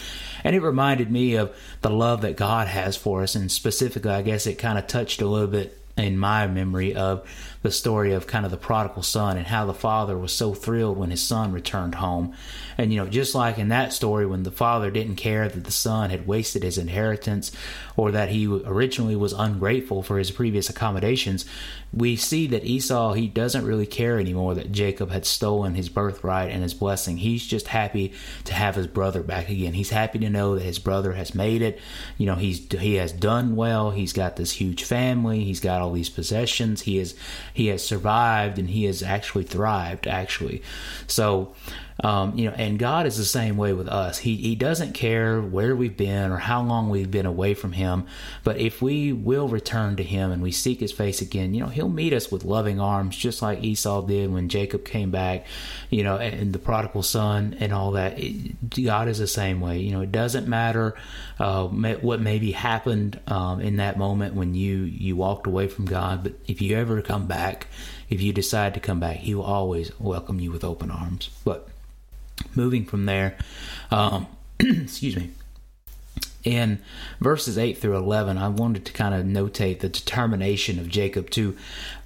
and 0.45 0.55
it 0.55 0.61
reminded 0.61 1.11
me 1.11 1.35
of 1.35 1.57
the 1.81 1.91
love 1.91 2.23
that 2.23 2.37
God 2.37 2.69
has 2.69 2.97
for 2.97 3.23
us, 3.23 3.35
and 3.35 3.51
specifically, 3.51 4.13
I 4.13 4.23
guess 4.23 4.47
it 4.47 4.55
kind 4.55 4.79
of 4.79 4.87
touched 4.87 5.23
a 5.23 5.27
little 5.27 5.49
bit 5.49 5.77
in 5.97 6.17
my 6.17 6.47
memory 6.47 6.95
of 6.95 7.29
the 7.63 7.71
story 7.71 8.13
of 8.13 8.27
kind 8.27 8.45
of 8.45 8.51
the 8.51 8.57
prodigal 8.57 9.03
son 9.03 9.37
and 9.37 9.47
how 9.47 9.65
the 9.65 9.75
father 9.75 10.19
was 10.19 10.33
so 10.33 10.53
thrilled 10.53 10.99
when 10.99 11.11
his 11.11 11.23
son 11.23 11.53
returned 11.53 11.97
home. 11.97 12.35
And, 12.77 12.93
you 12.93 12.99
know, 12.99 13.09
just 13.09 13.35
like 13.35 13.59
in 13.59 13.69
that 13.69 13.93
story, 13.93 14.27
when 14.27 14.43
the 14.43 14.51
father 14.51 14.91
didn't 14.91 15.17
care 15.17 15.49
that 15.49 15.65
the 15.65 15.73
son 15.73 16.11
had 16.11 16.27
wasted 16.27 16.63
his 16.63 16.79
inheritance 16.79 17.53
or 17.97 18.11
that 18.11 18.31
he 18.31 18.47
originally 18.47 19.17
was 19.17 19.33
ungrateful 19.33 20.03
for 20.03 20.19
his 20.19 20.31
previous 20.31 20.69
accommodations, 20.69 21.45
we 21.93 22.17
see 22.17 22.47
that 22.47 22.65
Esau, 22.65 23.13
he 23.13 23.29
doesn't 23.29 23.67
really 23.67 23.85
care 23.85 24.19
anymore 24.19 24.55
that 24.55 24.73
Jacob 24.73 25.11
had 25.11 25.27
stolen 25.27 25.75
his 25.75 25.91
birthright 25.91 26.51
and 26.51 26.63
his 26.63 26.73
blessing. 26.73 27.19
He's 27.19 27.47
just 27.47 27.69
happy 27.69 28.15
to 28.45 28.55
have 28.55 28.77
his 28.77 28.87
brother 28.87 29.23
back 29.23 29.51
again. 29.51 29.75
He's 29.75 29.91
happy 29.91 30.19
to 30.21 30.31
know 30.31 30.55
that 30.55 30.65
his 30.65 30.79
brother 30.79 31.13
has 31.13 31.35
made 31.35 31.61
it. 31.61 31.79
You 32.17 32.27
know, 32.27 32.37
he's 32.37 32.67
he 32.73 32.95
has 32.95 33.13
done 33.13 33.57
well. 33.57 33.91
He's 33.91 34.15
got 34.15 34.37
this 34.37 34.53
huge 34.53 34.85
family. 34.85 35.45
He's 35.45 35.61
got 35.61 35.83
all 35.83 35.93
these 35.93 36.09
possessions. 36.09 36.83
He 36.83 36.99
is 36.99 37.15
he 37.53 37.69
has 37.69 37.85
survived 37.85 38.59
and 38.59 38.71
he 38.71 38.85
has 38.85 39.03
actually 39.03 39.45
thrived 39.45 40.07
actually. 40.07 40.63
So 41.07 41.55
um, 42.03 42.37
you 42.37 42.47
know, 42.47 42.55
and 42.57 42.79
God 42.79 43.07
is 43.07 43.17
the 43.17 43.25
same 43.25 43.57
way 43.57 43.73
with 43.73 43.89
us. 43.89 44.19
He 44.19 44.37
He 44.37 44.55
doesn't 44.55 44.93
care 44.93 45.41
where 45.41 45.77
we've 45.77 45.97
been 45.97 46.31
or 46.31 46.37
how 46.37 46.63
long 46.63 46.91
we've 46.91 47.11
been 47.11 47.27
away 47.27 47.55
from 47.55 47.73
Him, 47.73 48.07
but 48.45 48.59
if 48.59 48.83
we 48.83 49.13
will 49.13 49.49
return 49.49 49.97
to 49.97 50.03
Him 50.03 50.33
and 50.33 50.43
we 50.43 50.53
seek 50.53 50.81
His 50.81 50.93
face 50.93 51.21
again, 51.21 51.55
you 51.55 51.61
know, 51.61 51.69
He'll 51.69 51.89
meet 51.89 52.13
us 52.13 52.31
with 52.31 52.45
loving 52.45 52.81
arms, 52.81 53.17
just 53.17 53.43
like 53.43 53.63
Esau 53.63 54.03
did 54.03 54.33
when 54.33 54.49
Jacob 54.49 54.85
came 54.85 55.11
back, 55.11 55.47
you 55.91 56.03
know, 56.03 56.17
and 56.17 56.53
the 56.53 56.59
prodigal 56.59 57.03
son 57.03 57.57
and 57.61 57.73
all 57.73 57.93
that. 57.93 58.19
It, 58.19 58.85
God 58.85 59.09
is 59.09 59.19
the 59.19 59.27
same 59.27 59.61
way. 59.61 59.79
You 59.79 59.93
know, 59.93 60.01
it 60.01 60.13
doesn't 60.13 60.49
matter 60.49 60.95
uh, 61.39 61.67
what 61.69 62.21
maybe 62.21 62.53
happened 62.53 63.21
um, 63.27 63.61
in 63.61 63.77
that 63.77 63.97
moment 63.99 64.35
when 64.35 64.55
you 64.55 64.79
you 64.83 65.17
walked 65.17 65.47
away 65.47 65.69
from 65.69 65.85
God, 65.85 66.25
but 66.25 66.35
if 66.47 66.61
you 66.61 66.77
ever 66.77 67.01
come 67.03 67.27
back, 67.27 67.69
if 68.09 68.21
you 68.21 68.33
decide 68.33 68.75
to 68.75 68.81
come 68.81 69.01
back, 69.01 69.17
He 69.17 69.35
will 69.35 69.45
always 69.45 69.99
welcome 69.99 70.41
you 70.41 70.51
with 70.51 70.65
open 70.65 70.91
arms. 70.91 71.31
But 71.45 71.69
moving 72.57 72.85
from 72.85 73.07
there, 73.07 73.37
um, 73.91 74.27
excuse 74.61 75.17
me. 75.17 75.31
In 76.45 76.81
verses 77.21 77.57
8 77.57 77.79
through 77.79 77.97
11, 77.97 78.37
I 78.37 78.49
wanted 78.49 78.85
to 78.87 78.93
kind 78.93 79.15
of 79.15 79.25
notate 79.25 79.79
the 79.79 79.89
determination 79.89 80.79
of 80.79 80.89
Jacob 80.89 81.31
to 81.31 81.57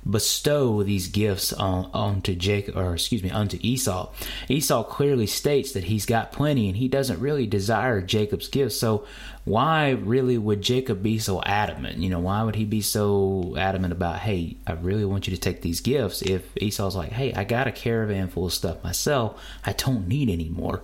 bestow 0.09 0.83
these 0.83 1.09
gifts 1.09 1.53
on 1.53 1.91
onto 1.93 2.35
Jacob 2.35 2.77
or 2.77 2.95
excuse 2.95 3.23
me 3.23 3.31
onto 3.31 3.59
Esau. 3.61 4.13
Esau 4.49 4.85
clearly 4.85 5.27
states 5.27 5.73
that 5.73 5.85
he's 5.85 6.07
got 6.07 6.33
plenty 6.33 6.69
and 6.69 6.77
he 6.77 6.87
doesn't 6.87 7.19
really 7.19 7.47
desire 7.47 8.01
Jacob's 8.01 8.49
gifts. 8.49 8.77
So 8.77 9.05
why 9.45 9.91
really 9.91 10.39
would 10.39 10.61
Jacob 10.61 11.03
be 11.03 11.19
so 11.19 11.43
adamant? 11.43 11.99
You 11.99 12.11
know, 12.11 12.21
why 12.21 12.43
would 12.43 12.57
he 12.57 12.65
be 12.65 12.83
so 12.83 13.55
adamant 13.57 13.93
about, 13.93 14.19
hey, 14.19 14.57
I 14.67 14.73
really 14.73 15.05
want 15.05 15.27
you 15.27 15.35
to 15.35 15.41
take 15.41 15.63
these 15.63 15.81
gifts 15.81 16.23
if 16.23 16.57
Esau's 16.57 16.97
like, 16.97 17.13
hey, 17.13 17.33
I 17.33 17.45
got 17.45 17.67
a 17.67 17.73
caravan 17.73 18.29
full 18.29 18.47
of 18.47 18.53
stuff 18.53 18.85
myself. 18.85 19.43
I 19.65 19.73
don't 19.73 20.09
need 20.09 20.29
any 20.29 20.49
more. 20.49 20.83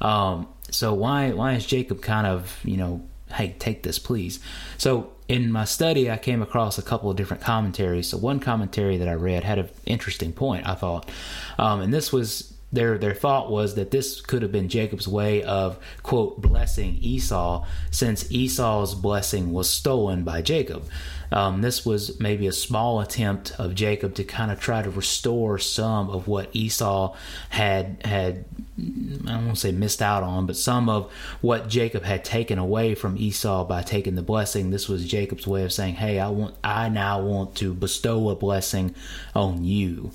Um, 0.00 0.48
so 0.70 0.94
why 0.94 1.32
why 1.32 1.54
is 1.54 1.66
Jacob 1.66 2.02
kind 2.02 2.26
of 2.26 2.60
you 2.64 2.76
know 2.76 3.02
hey 3.32 3.54
take 3.58 3.82
this 3.82 3.98
please? 3.98 4.40
So 4.76 5.12
in 5.28 5.52
my 5.52 5.64
study 5.64 6.10
I 6.10 6.16
came 6.16 6.42
across 6.42 6.78
a 6.78 6.82
couple 6.82 7.10
of 7.10 7.16
different 7.16 7.42
commentaries. 7.42 8.08
So 8.08 8.16
one 8.16 8.40
commentary 8.40 8.96
that 8.98 9.08
I 9.08 9.14
read 9.14 9.44
had 9.44 9.58
an 9.58 9.68
interesting 9.86 10.32
point 10.32 10.66
I 10.66 10.74
thought, 10.74 11.10
um, 11.58 11.80
and 11.80 11.92
this 11.92 12.12
was 12.12 12.54
their 12.72 12.98
their 12.98 13.14
thought 13.14 13.50
was 13.50 13.74
that 13.76 13.90
this 13.90 14.20
could 14.20 14.42
have 14.42 14.52
been 14.52 14.68
Jacob's 14.68 15.08
way 15.08 15.42
of 15.42 15.78
quote 16.02 16.40
blessing 16.40 16.98
Esau 17.00 17.66
since 17.90 18.30
Esau's 18.30 18.94
blessing 18.94 19.52
was 19.52 19.70
stolen 19.70 20.22
by 20.24 20.42
Jacob. 20.42 20.84
Um, 21.30 21.60
this 21.60 21.84
was 21.84 22.18
maybe 22.20 22.46
a 22.46 22.52
small 22.52 23.00
attempt 23.00 23.52
of 23.58 23.74
Jacob 23.74 24.14
to 24.14 24.24
kind 24.24 24.50
of 24.50 24.60
try 24.60 24.82
to 24.82 24.90
restore 24.90 25.58
some 25.58 26.10
of 26.10 26.26
what 26.26 26.48
Esau 26.52 27.14
had 27.50 28.00
had 28.04 28.44
I 28.78 29.32
don't 29.32 29.46
want 29.46 29.56
to 29.56 29.60
say 29.60 29.72
missed 29.72 30.00
out 30.00 30.22
on, 30.22 30.46
but 30.46 30.56
some 30.56 30.88
of 30.88 31.12
what 31.40 31.68
Jacob 31.68 32.04
had 32.04 32.24
taken 32.24 32.58
away 32.58 32.94
from 32.94 33.16
Esau 33.16 33.64
by 33.64 33.82
taking 33.82 34.14
the 34.14 34.22
blessing. 34.22 34.70
This 34.70 34.88
was 34.88 35.04
Jacob's 35.04 35.48
way 35.48 35.64
of 35.64 35.72
saying, 35.72 35.96
"Hey, 35.96 36.20
I 36.20 36.28
want 36.28 36.54
I 36.62 36.88
now 36.88 37.20
want 37.20 37.56
to 37.56 37.74
bestow 37.74 38.28
a 38.30 38.36
blessing 38.36 38.94
on 39.34 39.64
you." 39.64 40.12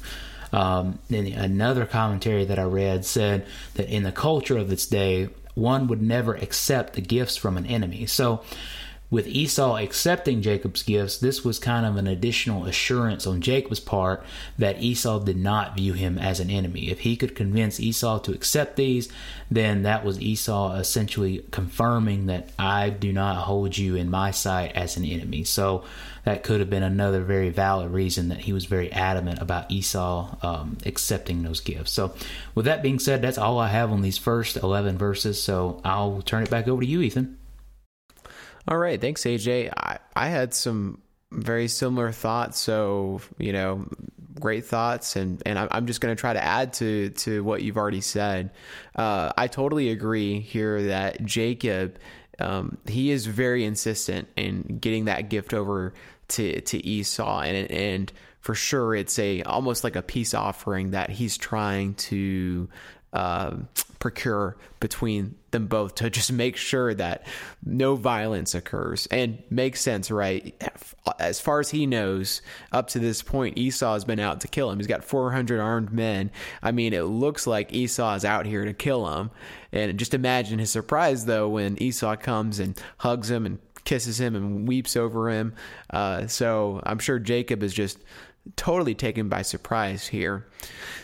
Um, 0.53 0.99
another 1.09 1.85
commentary 1.85 2.45
that 2.45 2.59
I 2.59 2.63
read 2.63 3.05
said 3.05 3.45
that 3.73 3.89
in 3.89 4.03
the 4.03 4.11
culture 4.11 4.57
of 4.57 4.71
its 4.71 4.85
day, 4.85 5.29
one 5.55 5.87
would 5.87 6.01
never 6.01 6.35
accept 6.35 6.93
the 6.93 7.01
gifts 7.01 7.35
from 7.35 7.57
an 7.57 7.65
enemy. 7.65 8.05
So 8.05 8.43
with 9.13 9.27
Esau 9.27 9.77
accepting 9.77 10.41
Jacob's 10.41 10.81
gifts, 10.81 11.19
this 11.19 11.45
was 11.45 11.59
kind 11.59 11.85
of 11.85 11.97
an 11.97 12.07
additional 12.07 12.65
assurance 12.65 13.27
on 13.27 13.41
Jacob's 13.41 13.79
part 13.79 14.25
that 14.57 14.81
Esau 14.81 15.19
did 15.19 15.37
not 15.37 15.75
view 15.75 15.93
him 15.93 16.17
as 16.17 16.39
an 16.39 16.49
enemy. 16.49 16.89
If 16.89 17.01
he 17.01 17.15
could 17.15 17.35
convince 17.35 17.79
Esau 17.79 18.17
to 18.21 18.31
accept 18.31 18.75
these, 18.75 19.09
then 19.51 19.83
that 19.83 20.03
was 20.03 20.19
Esau 20.19 20.73
essentially 20.77 21.45
confirming 21.51 22.25
that 22.25 22.49
I 22.57 22.89
do 22.89 23.13
not 23.13 23.43
hold 23.43 23.77
you 23.77 23.95
in 23.95 24.09
my 24.09 24.31
sight 24.31 24.71
as 24.71 24.97
an 24.97 25.05
enemy. 25.05 25.43
So 25.43 25.83
that 26.23 26.41
could 26.41 26.59
have 26.59 26.71
been 26.71 26.81
another 26.81 27.21
very 27.21 27.51
valid 27.51 27.91
reason 27.91 28.29
that 28.29 28.39
he 28.39 28.51
was 28.51 28.65
very 28.65 28.91
adamant 28.91 29.39
about 29.39 29.69
Esau 29.69 30.37
um, 30.41 30.79
accepting 30.87 31.43
those 31.43 31.59
gifts. 31.59 31.91
So, 31.91 32.15
with 32.55 32.65
that 32.65 32.81
being 32.81 32.97
said, 32.97 33.21
that's 33.21 33.37
all 33.37 33.59
I 33.59 33.67
have 33.67 33.91
on 33.91 34.01
these 34.01 34.17
first 34.17 34.57
11 34.57 34.97
verses. 34.97 35.39
So, 35.39 35.81
I'll 35.83 36.23
turn 36.23 36.41
it 36.41 36.49
back 36.49 36.67
over 36.67 36.81
to 36.81 36.87
you, 36.87 37.01
Ethan. 37.01 37.37
All 38.67 38.77
right, 38.77 38.99
thanks, 38.99 39.23
AJ. 39.23 39.71
I, 39.75 39.99
I 40.15 40.27
had 40.27 40.53
some 40.53 41.01
very 41.31 41.67
similar 41.67 42.11
thoughts. 42.11 42.59
So 42.59 43.21
you 43.37 43.53
know, 43.53 43.87
great 44.39 44.65
thoughts, 44.65 45.15
and 45.15 45.41
and 45.45 45.59
I'm 45.59 45.87
just 45.87 46.01
going 46.01 46.15
to 46.15 46.19
try 46.19 46.33
to 46.33 46.43
add 46.43 46.73
to 46.73 47.09
to 47.09 47.43
what 47.43 47.61
you've 47.61 47.77
already 47.77 48.01
said. 48.01 48.51
Uh, 48.95 49.31
I 49.37 49.47
totally 49.47 49.89
agree 49.89 50.39
here 50.39 50.83
that 50.83 51.23
Jacob. 51.25 51.97
Um, 52.39 52.79
he 52.87 53.11
is 53.11 53.27
very 53.27 53.63
insistent 53.63 54.27
in 54.35 54.79
getting 54.81 55.05
that 55.05 55.29
gift 55.29 55.53
over 55.53 55.93
to 56.29 56.61
to 56.61 56.85
Esau, 56.85 57.41
and 57.41 57.69
and 57.69 58.11
for 58.39 58.55
sure 58.55 58.95
it's 58.95 59.17
a 59.19 59.43
almost 59.43 59.83
like 59.83 59.95
a 59.95 60.01
peace 60.01 60.33
offering 60.33 60.91
that 60.91 61.09
he's 61.09 61.37
trying 61.37 61.93
to 61.95 62.67
uh, 63.13 63.55
procure 63.99 64.57
between 64.81 65.35
them 65.51 65.67
both 65.67 65.95
to 65.95 66.09
just 66.09 66.29
make 66.29 66.57
sure 66.57 66.93
that 66.93 67.25
no 67.63 67.95
violence 67.95 68.53
occurs 68.53 69.07
and 69.11 69.41
makes 69.49 69.79
sense, 69.79 70.11
right? 70.11 70.53
As 71.19 71.39
far 71.39 71.61
as 71.61 71.69
he 71.69 71.85
knows, 71.85 72.41
up 72.73 72.89
to 72.89 72.99
this 72.99 73.21
point, 73.21 73.57
Esau 73.57 73.93
has 73.93 74.03
been 74.03 74.19
out 74.19 74.41
to 74.41 74.49
kill 74.49 74.69
him. 74.69 74.77
He's 74.77 74.87
got 74.87 75.05
400 75.05 75.61
armed 75.61 75.93
men. 75.93 76.31
I 76.61 76.73
mean, 76.73 76.91
it 76.91 77.03
looks 77.03 77.47
like 77.47 77.71
Esau 77.71 78.13
is 78.15 78.25
out 78.25 78.45
here 78.45 78.65
to 78.65 78.73
kill 78.73 79.07
him. 79.07 79.31
And 79.71 79.97
just 79.97 80.13
imagine 80.13 80.59
his 80.59 80.69
surprise, 80.69 81.25
though, 81.25 81.47
when 81.47 81.81
Esau 81.81 82.17
comes 82.17 82.59
and 82.59 82.77
hugs 82.97 83.31
him 83.31 83.45
and 83.45 83.59
kisses 83.85 84.19
him 84.19 84.35
and 84.35 84.67
weeps 84.67 84.97
over 84.97 85.29
him. 85.29 85.53
Uh, 85.89 86.27
so 86.27 86.81
I'm 86.85 86.99
sure 86.99 87.19
Jacob 87.19 87.63
is 87.63 87.73
just 87.73 87.99
totally 88.57 88.95
taken 88.95 89.29
by 89.29 89.43
surprise 89.43 90.07
here. 90.07 90.45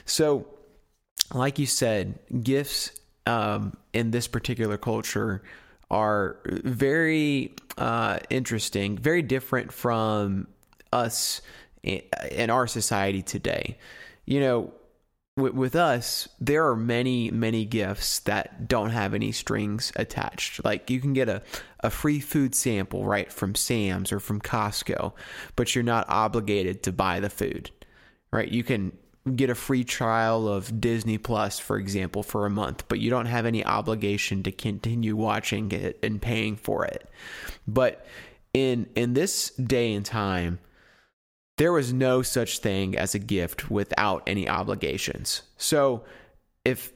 So, 0.04 0.48
like 1.34 1.60
you 1.60 1.66
said, 1.66 2.20
gifts 2.44 2.92
um, 3.26 3.78
in 3.94 4.12
this 4.12 4.28
particular 4.28 4.78
culture 4.78 5.44
are 5.92 6.38
very 6.46 7.54
uh, 7.78 8.20
interesting, 8.30 8.98
very 8.98 9.22
different 9.22 9.72
from 9.72 10.48
us 10.92 11.42
in 11.84 12.50
our 12.50 12.68
society 12.68 13.22
today. 13.22 13.78
You 14.26 14.40
know, 14.40 14.74
with, 15.38 15.54
with 15.54 15.76
us, 15.76 16.28
there 16.40 16.68
are 16.68 16.76
many, 16.76 17.32
many 17.32 17.66
gifts 17.66 18.20
that 18.20 18.68
don't 18.68 18.92
have 18.92 19.14
any 19.14 19.32
strings 19.32 19.92
attached. 19.96 20.64
Like 20.64 20.90
you 20.90 21.00
can 21.00 21.14
get 21.14 21.30
a, 21.30 21.42
a 21.80 21.90
free 21.90 22.20
food 22.20 22.54
sample, 22.54 23.06
right, 23.06 23.32
from 23.32 23.56
Sam's 23.56 24.12
or 24.12 24.20
from 24.20 24.42
Costco, 24.42 25.14
but 25.56 25.74
you're 25.74 25.84
not 25.84 26.10
obligated 26.10 26.84
to 26.84 26.92
buy 26.92 27.20
the 27.20 27.30
food, 27.30 27.72
right? 28.32 28.50
You 28.50 28.64
can 28.64 28.98
get 29.36 29.50
a 29.50 29.56
free 29.56 29.84
trial 29.84 30.48
of 30.48 30.80
Disney 30.82 31.18
Plus, 31.18 31.60
for 31.60 31.78
example, 31.78 32.24
for 32.24 32.46
a 32.46 32.50
month, 32.50 32.86
but 32.88 33.00
you 33.00 33.10
don't 33.10 33.26
have 33.26 33.46
any 33.46 33.66
obligation 33.66 34.44
to 34.44 34.52
continue 34.52 35.16
watching 35.16 35.72
it 35.72 36.00
and 36.04 36.22
paying 36.22 36.56
for 36.56 36.86
it. 36.86 37.10
But 37.68 38.06
in 38.54 38.88
in 38.96 39.14
this 39.14 39.52
day 39.52 39.94
and 39.94 40.06
time, 40.06 40.60
there 41.58 41.72
was 41.72 41.92
no 41.92 42.22
such 42.22 42.60
thing 42.60 42.98
as 42.98 43.14
a 43.14 43.20
gift 43.20 43.70
without 43.70 44.24
any 44.26 44.48
obligations. 44.48 45.44
So 45.58 46.04
if 46.64 46.94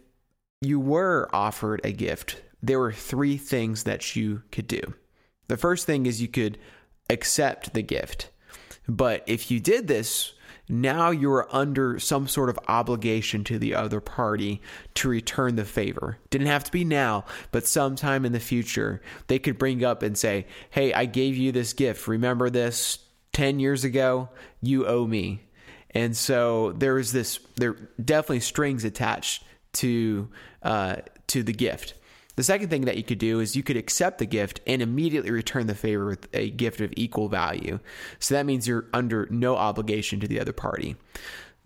you 0.62 0.80
were 0.80 1.30
offered 1.34 1.82
a 1.84 1.92
gift, 1.92 2.42
there 2.62 2.80
were 2.80 2.94
three 2.94 3.38
things 3.38 3.84
that 3.84 4.16
you 4.16 4.44
could 4.52 4.68
do. 4.68 4.94
The 5.50 5.58
first 5.58 5.86
thing 5.86 6.06
is 6.06 6.22
you 6.22 6.30
could 6.30 6.58
accept 7.10 7.74
the 7.74 7.82
gift. 7.82 8.30
But 8.88 9.24
if 9.28 9.52
you 9.52 9.60
did 9.60 9.88
this, 9.88 10.34
now 10.70 11.12
you 11.12 11.32
are 11.32 11.54
under 11.54 12.00
some 12.00 12.28
sort 12.28 12.50
of 12.50 12.60
obligation 12.68 13.44
to 13.46 13.60
the 13.60 13.76
other 13.76 14.00
party 14.00 14.62
to 14.96 15.10
return 15.10 15.56
the 15.56 15.66
favor. 15.66 16.18
Didn't 16.30 16.48
have 16.48 16.64
to 16.64 16.72
be 16.72 16.86
now, 16.86 17.26
but 17.52 17.68
sometime 17.68 18.26
in 18.26 18.32
the 18.32 18.40
future, 18.40 19.02
they 19.28 19.40
could 19.40 19.58
bring 19.58 19.84
up 19.84 20.04
and 20.04 20.18
say, 20.18 20.48
Hey, 20.70 20.94
I 20.94 21.06
gave 21.06 21.36
you 21.36 21.52
this 21.52 21.74
gift. 21.74 22.08
Remember 22.08 22.50
this 22.50 23.00
10 23.34 23.60
years 23.60 23.84
ago? 23.84 24.30
You 24.62 24.88
owe 24.88 25.06
me. 25.06 25.42
And 25.92 26.16
so 26.16 26.72
there 26.72 26.98
is 26.98 27.12
this, 27.12 27.40
there 27.56 27.76
definitely 28.04 28.40
strings 28.40 28.84
attached 28.84 29.44
to, 29.74 30.30
uh, 30.64 30.98
to 31.28 31.44
the 31.44 31.54
gift. 31.54 31.94
The 32.36 32.44
second 32.44 32.70
thing 32.70 32.86
that 32.86 32.98
you 32.98 33.04
could 33.04 33.20
do 33.20 33.40
is 33.40 33.56
you 33.56 33.64
could 33.64 33.78
accept 33.78 34.18
the 34.18 34.26
gift 34.26 34.60
and 34.66 34.82
immediately 34.82 35.32
return 35.32 35.68
the 35.68 35.76
favor 35.76 36.06
with 36.06 36.28
a 36.34 36.50
gift 36.50 36.82
of 36.82 36.92
equal 36.96 37.30
value. 37.30 37.80
So 38.20 38.36
that 38.36 38.46
means 38.46 38.68
you're 38.68 38.88
under 38.94 39.28
no 39.30 39.56
obligation 39.56 40.20
to 40.20 40.28
the 40.28 40.40
other 40.40 40.54
party. 40.54 40.96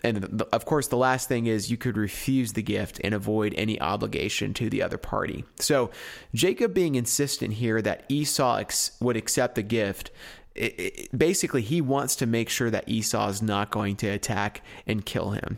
And 0.03 0.43
of 0.53 0.65
course, 0.65 0.87
the 0.87 0.97
last 0.97 1.27
thing 1.27 1.47
is 1.47 1.71
you 1.71 1.77
could 1.77 1.97
refuse 1.97 2.53
the 2.53 2.61
gift 2.61 3.01
and 3.03 3.15
avoid 3.15 3.55
any 3.57 3.81
obligation 3.81 4.53
to 4.55 4.69
the 4.69 4.83
other 4.83 4.97
party. 4.97 5.43
So, 5.59 5.89
Jacob 6.35 6.73
being 6.73 6.95
insistent 6.95 7.53
here 7.53 7.81
that 7.81 8.05
Esau 8.07 8.57
ex- 8.57 8.91
would 9.01 9.17
accept 9.17 9.55
the 9.55 9.63
gift, 9.63 10.11
it, 10.53 10.79
it, 10.79 11.17
basically, 11.17 11.63
he 11.63 11.81
wants 11.81 12.15
to 12.17 12.27
make 12.27 12.49
sure 12.49 12.69
that 12.69 12.87
Esau 12.87 13.27
is 13.29 13.41
not 13.41 13.71
going 13.71 13.95
to 13.97 14.07
attack 14.07 14.61
and 14.85 15.05
kill 15.05 15.31
him. 15.31 15.57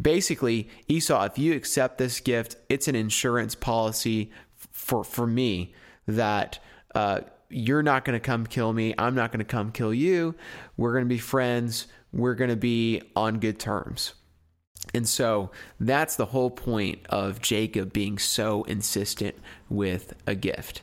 Basically, 0.00 0.68
Esau, 0.88 1.24
if 1.24 1.38
you 1.38 1.54
accept 1.54 1.98
this 1.98 2.20
gift, 2.20 2.56
it's 2.68 2.88
an 2.88 2.94
insurance 2.94 3.54
policy 3.54 4.30
for 4.82 5.04
for 5.04 5.26
me 5.26 5.72
that 6.06 6.58
uh, 6.94 7.20
you're 7.48 7.82
not 7.82 8.04
going 8.04 8.18
to 8.18 8.20
come 8.20 8.44
kill 8.44 8.72
me. 8.72 8.94
I'm 8.98 9.14
not 9.14 9.30
going 9.30 9.38
to 9.38 9.44
come 9.44 9.70
kill 9.70 9.94
you. 9.94 10.34
We're 10.76 10.92
going 10.92 11.04
to 11.04 11.08
be 11.08 11.18
friends. 11.18 11.86
We're 12.12 12.34
going 12.34 12.50
to 12.50 12.56
be 12.56 13.02
on 13.14 13.38
good 13.38 13.58
terms. 13.58 14.14
And 14.92 15.08
so 15.08 15.52
that's 15.78 16.16
the 16.16 16.26
whole 16.26 16.50
point 16.50 16.98
of 17.08 17.40
Jacob 17.40 17.92
being 17.92 18.18
so 18.18 18.64
insistent 18.64 19.36
with 19.68 20.14
a 20.26 20.34
gift. 20.34 20.82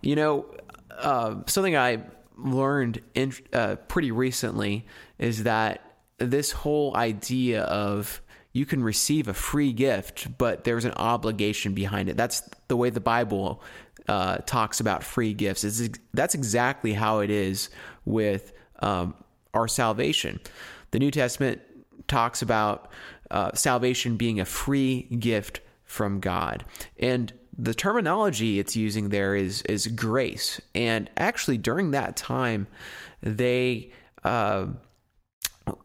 You 0.00 0.14
know, 0.14 0.46
uh, 0.90 1.42
something 1.46 1.76
I 1.76 2.02
learned 2.36 3.02
in, 3.14 3.32
uh, 3.52 3.76
pretty 3.88 4.12
recently 4.12 4.86
is 5.18 5.42
that 5.42 5.82
this 6.18 6.52
whole 6.52 6.96
idea 6.96 7.62
of 7.64 8.22
you 8.56 8.64
can 8.64 8.82
receive 8.82 9.28
a 9.28 9.34
free 9.34 9.70
gift, 9.70 10.38
but 10.38 10.64
there's 10.64 10.86
an 10.86 10.92
obligation 10.92 11.74
behind 11.74 12.08
it. 12.08 12.16
That's 12.16 12.40
the 12.68 12.76
way 12.76 12.88
the 12.88 13.00
Bible 13.00 13.62
uh, 14.08 14.38
talks 14.38 14.80
about 14.80 15.04
free 15.04 15.34
gifts. 15.34 15.62
Is 15.62 15.90
that's 16.14 16.34
exactly 16.34 16.94
how 16.94 17.18
it 17.18 17.28
is 17.30 17.68
with 18.06 18.54
um, 18.80 19.14
our 19.52 19.68
salvation. 19.68 20.40
The 20.92 20.98
New 20.98 21.10
Testament 21.10 21.60
talks 22.08 22.40
about 22.40 22.90
uh, 23.30 23.52
salvation 23.52 24.16
being 24.16 24.40
a 24.40 24.46
free 24.46 25.02
gift 25.02 25.60
from 25.84 26.20
God, 26.20 26.64
and 26.98 27.34
the 27.58 27.74
terminology 27.74 28.58
it's 28.58 28.74
using 28.74 29.10
there 29.10 29.36
is 29.36 29.60
is 29.62 29.86
grace. 29.86 30.62
And 30.74 31.10
actually, 31.18 31.58
during 31.58 31.90
that 31.90 32.16
time, 32.16 32.68
they 33.22 33.92
uh, 34.24 34.68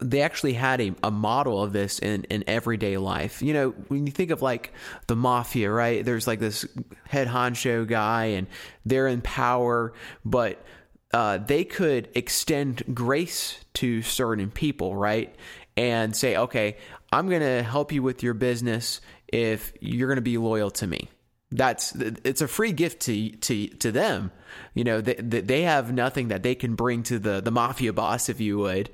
they 0.00 0.22
actually 0.22 0.52
had 0.52 0.80
a, 0.80 0.94
a 1.02 1.10
model 1.10 1.62
of 1.62 1.72
this 1.72 1.98
in, 1.98 2.24
in 2.24 2.44
everyday 2.46 2.96
life. 2.96 3.42
You 3.42 3.52
know, 3.54 3.70
when 3.88 4.06
you 4.06 4.12
think 4.12 4.30
of 4.30 4.42
like 4.42 4.72
the 5.06 5.16
mafia, 5.16 5.70
right? 5.70 6.04
There's 6.04 6.26
like 6.26 6.38
this 6.38 6.66
head 7.08 7.28
honcho 7.28 7.86
guy 7.86 8.26
and 8.26 8.46
they're 8.84 9.08
in 9.08 9.20
power, 9.22 9.92
but 10.24 10.64
uh, 11.12 11.38
they 11.38 11.64
could 11.64 12.08
extend 12.14 12.82
grace 12.94 13.58
to 13.74 14.02
certain 14.02 14.50
people, 14.50 14.94
right? 14.94 15.34
And 15.76 16.14
say, 16.14 16.36
okay, 16.36 16.76
I'm 17.12 17.28
going 17.28 17.42
to 17.42 17.62
help 17.62 17.92
you 17.92 18.02
with 18.02 18.22
your 18.22 18.34
business 18.34 19.00
if 19.28 19.72
you're 19.80 20.08
going 20.08 20.16
to 20.16 20.22
be 20.22 20.38
loyal 20.38 20.70
to 20.70 20.86
me 20.86 21.08
that's 21.52 21.94
it's 21.94 22.40
a 22.40 22.48
free 22.48 22.72
gift 22.72 23.00
to 23.02 23.30
to 23.30 23.68
to 23.68 23.92
them. 23.92 24.32
You 24.74 24.84
know 24.84 25.00
they, 25.00 25.14
they 25.14 25.62
have 25.62 25.92
nothing 25.92 26.28
that 26.28 26.42
they 26.42 26.54
can 26.54 26.74
bring 26.74 27.02
to 27.04 27.18
the 27.18 27.40
the 27.40 27.50
mafia 27.50 27.92
boss 27.92 28.28
if 28.28 28.40
you 28.40 28.58
would. 28.58 28.90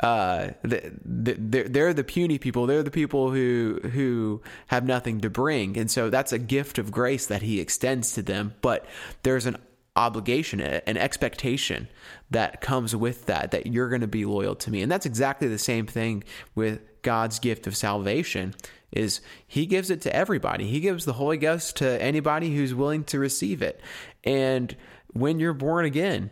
Uh 0.00 0.50
they're, 0.62 1.68
they're 1.68 1.94
the 1.94 2.04
puny 2.04 2.38
people. 2.38 2.66
They're 2.66 2.82
the 2.82 2.90
people 2.90 3.30
who 3.30 3.80
who 3.92 4.42
have 4.68 4.84
nothing 4.84 5.20
to 5.22 5.30
bring. 5.30 5.76
And 5.76 5.90
so 5.90 6.10
that's 6.10 6.32
a 6.32 6.38
gift 6.38 6.78
of 6.78 6.90
grace 6.90 7.26
that 7.26 7.42
he 7.42 7.60
extends 7.60 8.12
to 8.14 8.22
them. 8.22 8.54
But 8.60 8.86
there's 9.22 9.46
an 9.46 9.56
obligation 9.94 10.60
an 10.60 10.96
expectation 10.96 11.86
that 12.30 12.62
comes 12.62 12.96
with 12.96 13.26
that 13.26 13.50
that 13.50 13.66
you're 13.66 13.90
going 13.90 14.00
to 14.00 14.06
be 14.06 14.24
loyal 14.24 14.54
to 14.54 14.70
me. 14.70 14.82
And 14.82 14.90
that's 14.90 15.06
exactly 15.06 15.48
the 15.48 15.58
same 15.58 15.86
thing 15.86 16.24
with 16.54 16.80
God's 17.02 17.38
gift 17.38 17.66
of 17.66 17.76
salvation 17.76 18.54
is 18.92 19.20
he 19.46 19.66
gives 19.66 19.90
it 19.90 20.02
to 20.02 20.14
everybody. 20.14 20.66
He 20.66 20.80
gives 20.80 21.04
the 21.04 21.14
Holy 21.14 21.38
Ghost 21.38 21.76
to 21.76 22.02
anybody 22.02 22.54
who's 22.54 22.74
willing 22.74 23.04
to 23.04 23.18
receive 23.18 23.62
it. 23.62 23.80
And 24.22 24.74
when 25.12 25.40
you're 25.40 25.54
born 25.54 25.84
again, 25.84 26.30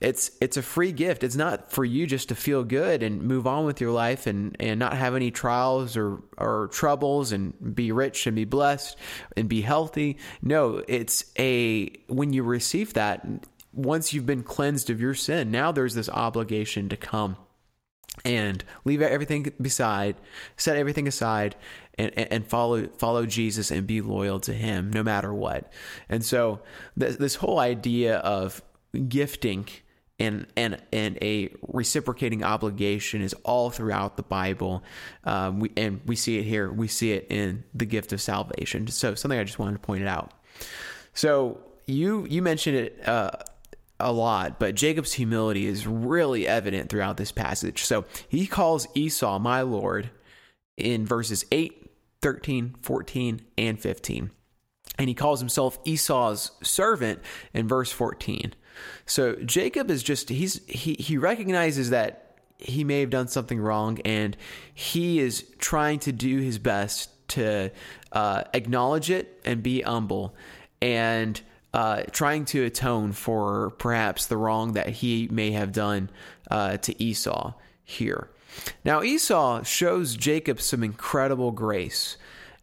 it's 0.00 0.30
it's 0.40 0.56
a 0.56 0.62
free 0.62 0.92
gift. 0.92 1.22
It's 1.22 1.36
not 1.36 1.70
for 1.70 1.84
you 1.84 2.06
just 2.06 2.30
to 2.30 2.34
feel 2.34 2.64
good 2.64 3.02
and 3.02 3.22
move 3.22 3.46
on 3.46 3.66
with 3.66 3.80
your 3.80 3.92
life 3.92 4.26
and, 4.26 4.56
and 4.58 4.80
not 4.80 4.96
have 4.96 5.14
any 5.14 5.30
trials 5.30 5.96
or, 5.96 6.22
or 6.38 6.68
troubles 6.72 7.32
and 7.32 7.74
be 7.74 7.92
rich 7.92 8.26
and 8.26 8.34
be 8.34 8.46
blessed 8.46 8.96
and 9.36 9.48
be 9.48 9.60
healthy. 9.60 10.16
No, 10.40 10.82
it's 10.88 11.30
a 11.38 11.90
when 12.08 12.32
you 12.32 12.42
receive 12.42 12.94
that, 12.94 13.26
once 13.74 14.14
you've 14.14 14.26
been 14.26 14.42
cleansed 14.42 14.88
of 14.88 15.02
your 15.02 15.14
sin, 15.14 15.50
now 15.50 15.70
there's 15.70 15.94
this 15.94 16.08
obligation 16.08 16.88
to 16.88 16.96
come 16.96 17.36
and 18.24 18.64
leave 18.84 19.02
everything 19.02 19.52
beside, 19.60 20.16
set 20.56 20.76
everything 20.76 21.08
aside, 21.08 21.56
and, 21.98 22.16
and 22.16 22.46
follow 22.46 22.86
follow 22.86 23.26
Jesus 23.26 23.70
and 23.70 23.86
be 23.86 24.00
loyal 24.00 24.40
to 24.40 24.52
Him 24.52 24.90
no 24.90 25.02
matter 25.02 25.32
what. 25.32 25.72
And 26.08 26.24
so 26.24 26.60
this, 26.96 27.16
this 27.16 27.34
whole 27.36 27.58
idea 27.58 28.18
of 28.18 28.62
gifting 29.08 29.68
and 30.18 30.46
and 30.56 30.80
and 30.92 31.18
a 31.22 31.50
reciprocating 31.66 32.44
obligation 32.44 33.22
is 33.22 33.34
all 33.42 33.70
throughout 33.70 34.16
the 34.16 34.22
Bible. 34.22 34.84
Um, 35.24 35.60
we 35.60 35.72
and 35.76 36.00
we 36.06 36.14
see 36.14 36.38
it 36.38 36.44
here. 36.44 36.70
We 36.70 36.88
see 36.88 37.12
it 37.12 37.26
in 37.30 37.64
the 37.74 37.86
gift 37.86 38.12
of 38.12 38.20
salvation. 38.20 38.86
So 38.88 39.14
something 39.14 39.40
I 39.40 39.44
just 39.44 39.58
wanted 39.58 39.74
to 39.74 39.78
point 39.80 40.02
it 40.02 40.08
out. 40.08 40.32
So 41.14 41.60
you 41.86 42.26
you 42.28 42.42
mentioned 42.42 42.76
it. 42.76 43.08
Uh, 43.08 43.30
a 44.00 44.12
lot, 44.12 44.58
but 44.58 44.74
Jacob's 44.74 45.12
humility 45.12 45.66
is 45.66 45.86
really 45.86 46.46
evident 46.46 46.88
throughout 46.88 47.16
this 47.16 47.32
passage. 47.32 47.84
So 47.84 48.04
he 48.28 48.46
calls 48.46 48.88
Esau 48.94 49.38
my 49.38 49.62
Lord 49.62 50.10
in 50.76 51.06
verses 51.06 51.44
8 51.52 51.76
13, 52.22 52.76
14, 52.82 53.40
and 53.56 53.80
15. 53.80 54.30
And 54.98 55.08
he 55.08 55.14
calls 55.14 55.40
himself 55.40 55.78
Esau's 55.84 56.50
servant 56.62 57.20
in 57.54 57.66
verse 57.66 57.90
14. 57.90 58.52
So 59.06 59.36
Jacob 59.36 59.90
is 59.90 60.02
just 60.02 60.28
he's 60.28 60.60
he 60.66 60.94
he 60.94 61.16
recognizes 61.16 61.90
that 61.90 62.38
he 62.58 62.84
may 62.84 63.00
have 63.00 63.10
done 63.10 63.28
something 63.28 63.58
wrong 63.58 63.98
and 64.04 64.36
he 64.74 65.18
is 65.18 65.44
trying 65.58 65.98
to 66.00 66.12
do 66.12 66.38
his 66.38 66.58
best 66.58 67.10
to 67.28 67.70
uh, 68.12 68.44
acknowledge 68.52 69.10
it 69.10 69.40
and 69.44 69.62
be 69.62 69.80
humble 69.80 70.34
and 70.82 71.40
uh, 71.72 72.02
trying 72.10 72.44
to 72.46 72.64
atone 72.64 73.12
for 73.12 73.70
perhaps 73.78 74.26
the 74.26 74.36
wrong 74.36 74.72
that 74.72 74.88
he 74.88 75.28
may 75.30 75.52
have 75.52 75.72
done 75.72 76.10
uh, 76.50 76.76
to 76.78 77.02
Esau 77.02 77.52
here. 77.84 78.30
Now, 78.84 79.02
Esau 79.02 79.62
shows 79.62 80.16
Jacob 80.16 80.60
some 80.60 80.82
incredible 80.82 81.52
grace. 81.52 82.16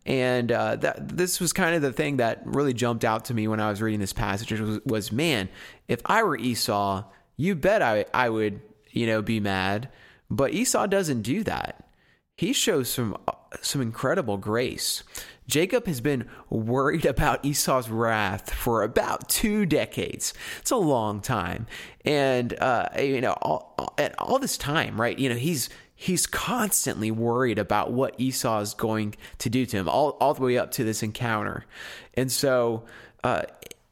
And 0.05 0.53
uh, 0.53 0.77
that 0.77 1.17
this 1.17 1.41
was 1.41 1.51
kind 1.51 1.75
of 1.75 1.81
the 1.81 1.91
thing 1.91 2.17
that 2.17 2.41
really 2.45 2.73
jumped 2.73 3.03
out 3.03 3.25
to 3.25 3.33
me 3.33 3.47
when 3.47 3.59
I 3.59 3.69
was 3.69 3.81
reading 3.81 3.99
this 3.99 4.13
passage 4.13 4.57
was, 4.57 4.79
was 4.85 5.11
man, 5.11 5.49
if 5.89 6.01
I 6.05 6.23
were 6.23 6.37
Esau, 6.37 7.03
you 7.35 7.55
bet 7.55 7.81
I, 7.81 8.05
I 8.13 8.29
would, 8.29 8.61
you 8.91 9.05
know, 9.05 9.21
be 9.21 9.41
mad. 9.41 9.89
But 10.29 10.53
Esau 10.53 10.87
doesn't 10.87 11.23
do 11.23 11.43
that. 11.43 11.89
He 12.35 12.53
shows 12.53 12.89
some 12.89 13.17
some 13.61 13.81
incredible 13.81 14.37
grace. 14.37 15.03
Jacob 15.47 15.87
has 15.87 16.01
been 16.01 16.27
worried 16.49 17.05
about 17.05 17.43
Esau's 17.45 17.89
wrath 17.89 18.53
for 18.53 18.83
about 18.83 19.29
two 19.29 19.65
decades. 19.65 20.33
It's 20.59 20.71
a 20.71 20.77
long 20.77 21.21
time, 21.21 21.67
and 22.03 22.57
uh, 22.59 22.89
you 22.99 23.21
know, 23.21 23.33
all, 23.41 23.73
all, 23.77 23.97
all 24.19 24.39
this 24.39 24.57
time, 24.57 24.99
right? 24.99 25.17
You 25.17 25.29
know, 25.29 25.35
he's 25.35 25.69
he's 25.95 26.27
constantly 26.27 27.11
worried 27.11 27.57
about 27.57 27.91
what 27.91 28.19
Esau 28.19 28.59
is 28.59 28.73
going 28.73 29.15
to 29.39 29.49
do 29.49 29.65
to 29.65 29.77
him, 29.77 29.89
all 29.89 30.11
all 30.19 30.33
the 30.33 30.41
way 30.41 30.57
up 30.57 30.71
to 30.71 30.83
this 30.83 31.01
encounter, 31.01 31.65
and 32.13 32.31
so 32.31 32.83
uh, 33.23 33.43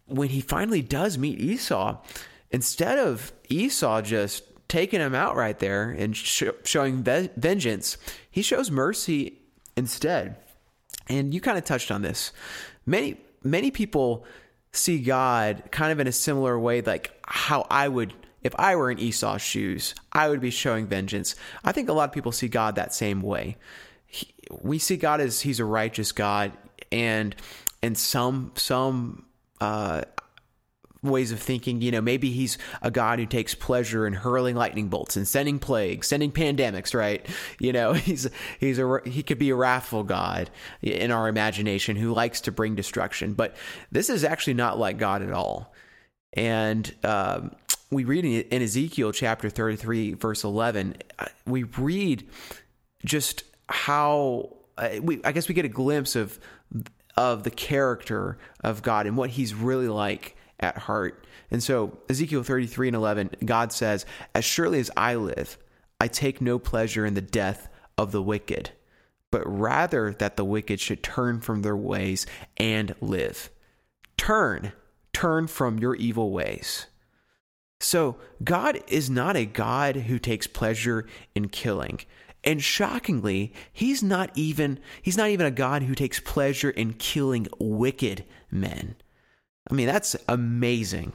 when 0.08 0.30
he 0.30 0.41
finally 0.41 0.82
does 0.82 1.18
meet 1.18 1.39
Esau, 1.39 1.98
instead 2.52 3.00
of 3.00 3.32
Esau 3.50 4.02
just 4.02 4.44
taking 4.68 5.00
him 5.00 5.15
out 5.15 5.36
right 5.36 5.60
there 5.60 5.91
and 5.91 6.15
sh- 6.15 6.44
showing 6.63 7.04
ve- 7.04 7.30
vengeance, 7.38 7.98
he 8.30 8.41
shows 8.41 8.70
mercy 8.72 9.39
instead. 9.76 10.38
And 11.08 11.34
you 11.34 11.41
kind 11.41 11.58
of 11.58 11.65
touched 11.65 11.91
on 11.91 12.02
this. 12.02 12.32
Many 12.86 13.18
many 13.44 13.72
people 13.72 14.26
see 14.72 15.00
God 15.00 15.63
kind 15.72 15.91
of 15.91 16.00
in 16.00 16.08
a 16.08 16.12
similar 16.12 16.60
way, 16.60 16.82
like 16.82 17.12
how 17.26 17.65
I 17.70 17.88
would 17.88 18.13
if 18.44 18.54
I 18.60 18.76
were 18.76 18.91
in 18.91 19.00
Esau's 19.00 19.41
shoes, 19.41 19.96
I 20.12 20.30
would 20.30 20.39
be 20.39 20.52
showing 20.52 20.86
vengeance. 20.86 21.36
I 21.63 21.72
think 21.72 21.89
a 21.89 21.94
lot 21.94 22.10
of 22.10 22.13
people 22.13 22.32
see 22.32 22.48
God 22.48 22.76
that 22.76 22.94
same 22.94 23.24
way. 23.24 23.58
He, 24.06 24.34
we 24.62 24.78
see 24.78 24.98
God 24.98 25.20
as 25.20 25.41
He's 25.41 25.60
a 25.60 25.65
righteous 25.65 26.12
God, 26.12 26.52
and 26.91 27.36
and 27.82 27.98
some 27.98 28.52
some 28.56 29.26
uh, 29.60 30.04
ways 31.10 31.32
of 31.32 31.39
thinking. 31.39 31.82
You 31.82 31.91
know, 31.91 32.02
maybe 32.02 32.32
he's 32.32 32.58
a 32.82 32.91
god 32.91 33.20
who 33.20 33.26
takes 33.26 33.56
pleasure 33.56 34.06
in 34.06 34.13
hurling 34.13 34.56
lightning 34.56 34.88
bolts 34.88 35.15
and 35.15 35.28
sending 35.28 35.60
plagues, 35.60 36.08
sending 36.08 36.32
pandemics. 36.32 36.94
Right? 36.94 37.26
You 37.60 37.74
know, 37.74 37.94
he's 37.94 38.30
he's 38.60 38.80
a 38.80 39.00
he 39.06 39.24
could 39.24 39.39
be 39.39 39.50
a 39.50 39.56
wrathful 39.56 40.04
god 40.04 40.50
in 40.82 41.12
our 41.12 41.28
imagination 41.28 41.96
who 41.96 42.13
likes 42.13 42.41
to 42.41 42.52
bring 42.52 42.76
destruction. 42.76 43.34
But 43.34 43.56
this 43.91 44.10
is 44.10 44.24
actually 44.24 44.56
not 44.56 44.78
like 44.78 44.98
God 44.98 45.22
at 45.22 45.32
all. 45.32 45.74
And 46.34 46.94
um, 47.04 47.56
we 47.91 48.04
read 48.04 48.26
in 48.26 48.62
Ezekiel 48.62 49.12
chapter 49.12 49.50
thirty 49.50 49.76
three, 49.76 50.13
verse 50.13 50.44
eleven, 50.44 50.98
uh, 51.18 51.28
we 51.46 51.63
read 51.63 52.28
just 53.06 53.44
how 53.70 54.56
uh, 54.78 54.89
we 55.02 55.22
I 55.24 55.32
guess 55.32 55.48
we 55.48 55.54
get 55.54 55.65
a 55.65 55.70
glimpse 55.70 56.15
of 56.15 56.39
of 57.15 57.44
the 57.44 57.52
character 57.52 58.38
of 58.62 58.82
God 58.82 59.08
and 59.08 59.15
what 59.15 59.30
he's 59.30 59.54
really 59.54 59.88
like 59.88 60.36
at 60.60 60.78
heart. 60.78 61.26
And 61.52 61.62
so, 61.62 61.98
Ezekiel 62.10 62.44
33 62.44 62.89
and 62.89 62.96
11, 62.96 63.30
God 63.46 63.72
says, 63.72 64.06
As 64.34 64.46
surely 64.46 64.80
as 64.80 64.91
I 64.96 65.15
live, 65.15 65.58
I 66.00 66.08
take 66.08 66.41
no 66.41 66.60
pleasure 66.60 67.06
in 67.06 67.13
the 67.13 67.22
death 67.22 67.70
of 67.98 68.12
the 68.12 68.22
wicked, 68.22 68.72
but 69.32 69.44
rather 69.46 70.13
that 70.13 70.38
the 70.38 70.46
wicked 70.46 70.80
should 70.80 71.04
turn 71.04 71.39
from 71.41 71.62
their 71.62 71.78
ways 71.78 72.26
and 72.58 72.96
live. 73.02 73.50
Turn, 74.18 74.74
turn 75.13 75.48
from 75.48 75.80
your 75.80 75.96
evil 75.96 76.32
ways. 76.32 76.88
So, 77.80 78.18
God 78.44 78.82
is 78.88 79.10
not 79.10 79.36
a 79.36 79.46
God 79.46 79.96
who 79.96 80.18
takes 80.18 80.48
pleasure 80.48 81.06
in 81.36 81.50
killing. 81.50 82.00
And 82.44 82.62
shockingly, 82.62 83.54
he's 83.74 84.04
not 84.04 84.30
even 84.36 84.80
he's 85.02 85.18
not 85.18 85.30
even 85.30 85.48
a 85.48 85.52
God 85.52 85.84
who 85.84 85.96
takes 85.96 86.20
pleasure 86.20 86.70
in 86.70 86.94
killing 86.94 87.48
wicked 87.60 88.24
men. 88.52 88.96
I 89.69 89.73
mean, 89.73 89.88
that's 89.88 90.15
amazing. 90.28 91.13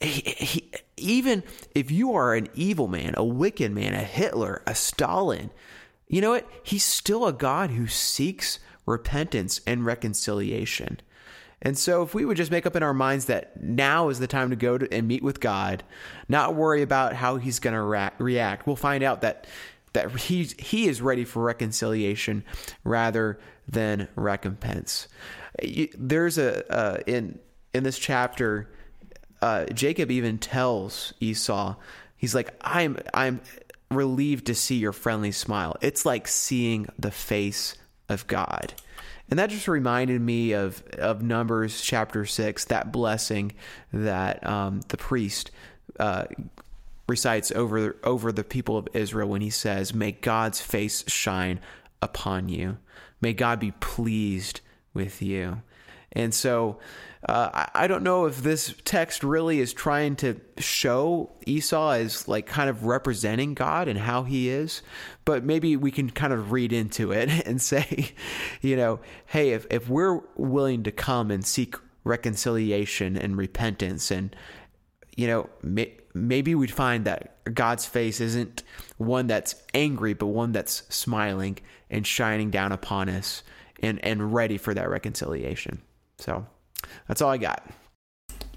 He, 0.00 0.20
he, 0.20 0.72
even 0.96 1.42
if 1.74 1.90
you 1.90 2.14
are 2.14 2.34
an 2.34 2.48
evil 2.54 2.88
man, 2.88 3.14
a 3.16 3.24
wicked 3.24 3.72
man, 3.72 3.94
a 3.94 3.98
Hitler, 4.02 4.62
a 4.66 4.74
Stalin, 4.74 5.50
you 6.08 6.20
know 6.20 6.30
what? 6.30 6.48
He's 6.62 6.84
still 6.84 7.26
a 7.26 7.32
God 7.32 7.70
who 7.70 7.86
seeks 7.86 8.58
repentance 8.84 9.60
and 9.66 9.86
reconciliation. 9.86 11.00
And 11.64 11.78
so, 11.78 12.02
if 12.02 12.12
we 12.12 12.24
would 12.24 12.36
just 12.36 12.50
make 12.50 12.66
up 12.66 12.74
in 12.74 12.82
our 12.82 12.92
minds 12.92 13.26
that 13.26 13.62
now 13.62 14.08
is 14.08 14.18
the 14.18 14.26
time 14.26 14.50
to 14.50 14.56
go 14.56 14.76
to, 14.76 14.92
and 14.92 15.06
meet 15.06 15.22
with 15.22 15.38
God, 15.38 15.84
not 16.28 16.56
worry 16.56 16.82
about 16.82 17.14
how 17.14 17.36
He's 17.36 17.60
going 17.60 17.74
to 17.74 18.10
react, 18.18 18.66
we'll 18.66 18.74
find 18.74 19.04
out 19.04 19.20
that 19.20 19.46
that 19.92 20.10
he 20.12 20.44
he 20.58 20.88
is 20.88 21.00
ready 21.00 21.24
for 21.24 21.42
reconciliation 21.42 22.44
rather 22.84 23.38
than 23.68 24.08
recompense. 24.16 25.08
There's 25.96 26.38
a 26.38 26.72
uh, 26.72 26.98
in 27.06 27.38
in 27.74 27.84
this 27.84 27.98
chapter, 27.98 28.68
uh, 29.40 29.66
Jacob 29.66 30.10
even 30.10 30.38
tells 30.38 31.14
Esau, 31.20 31.76
he's 32.16 32.34
like, 32.34 32.54
"I'm 32.60 32.98
I'm 33.12 33.40
relieved 33.90 34.46
to 34.46 34.54
see 34.54 34.76
your 34.76 34.92
friendly 34.92 35.32
smile. 35.32 35.76
It's 35.80 36.06
like 36.06 36.28
seeing 36.28 36.86
the 36.98 37.10
face 37.10 37.74
of 38.08 38.26
God." 38.26 38.74
And 39.30 39.38
that 39.38 39.50
just 39.50 39.68
reminded 39.68 40.20
me 40.20 40.52
of 40.52 40.82
of 40.98 41.22
Numbers 41.22 41.80
chapter 41.80 42.26
six, 42.26 42.66
that 42.66 42.92
blessing 42.92 43.52
that 43.92 44.46
um, 44.46 44.80
the 44.88 44.98
priest 44.98 45.50
uh, 45.98 46.24
recites 47.08 47.50
over 47.52 47.96
over 48.04 48.32
the 48.32 48.44
people 48.44 48.76
of 48.76 48.88
Israel 48.92 49.28
when 49.28 49.40
he 49.40 49.50
says, 49.50 49.94
"May 49.94 50.12
God's 50.12 50.60
face 50.60 51.04
shine 51.08 51.60
upon 52.00 52.48
you. 52.48 52.78
May 53.20 53.32
God 53.32 53.58
be 53.58 53.70
pleased 53.72 54.60
with 54.92 55.22
you." 55.22 55.62
And 56.12 56.34
so 56.34 56.78
uh, 57.28 57.66
I 57.72 57.86
don't 57.86 58.02
know 58.02 58.26
if 58.26 58.42
this 58.42 58.74
text 58.84 59.22
really 59.22 59.60
is 59.60 59.72
trying 59.72 60.16
to 60.16 60.40
show 60.58 61.30
Esau 61.46 61.92
as 61.92 62.26
like 62.26 62.46
kind 62.46 62.68
of 62.68 62.84
representing 62.84 63.54
God 63.54 63.86
and 63.86 63.98
how 63.98 64.24
he 64.24 64.48
is, 64.48 64.82
but 65.24 65.44
maybe 65.44 65.76
we 65.76 65.92
can 65.92 66.10
kind 66.10 66.32
of 66.32 66.50
read 66.50 66.72
into 66.72 67.12
it 67.12 67.28
and 67.46 67.62
say, 67.62 68.12
you 68.60 68.76
know, 68.76 68.98
hey, 69.26 69.50
if, 69.50 69.66
if 69.70 69.88
we're 69.88 70.20
willing 70.36 70.82
to 70.82 70.90
come 70.90 71.30
and 71.30 71.46
seek 71.46 71.76
reconciliation 72.02 73.16
and 73.16 73.36
repentance 73.36 74.10
and, 74.10 74.34
you 75.16 75.28
know, 75.28 75.48
may, 75.62 75.96
maybe 76.14 76.56
we'd 76.56 76.72
find 76.72 77.04
that 77.04 77.54
God's 77.54 77.86
face 77.86 78.20
isn't 78.20 78.64
one 78.96 79.28
that's 79.28 79.54
angry, 79.74 80.14
but 80.14 80.26
one 80.26 80.50
that's 80.50 80.82
smiling 80.92 81.58
and 81.88 82.04
shining 82.04 82.50
down 82.50 82.72
upon 82.72 83.08
us 83.08 83.44
and, 83.80 84.04
and 84.04 84.34
ready 84.34 84.58
for 84.58 84.74
that 84.74 84.90
reconciliation. 84.90 85.82
So 86.18 86.46
that's 87.08 87.22
all 87.22 87.30
I 87.30 87.38
got. 87.38 87.64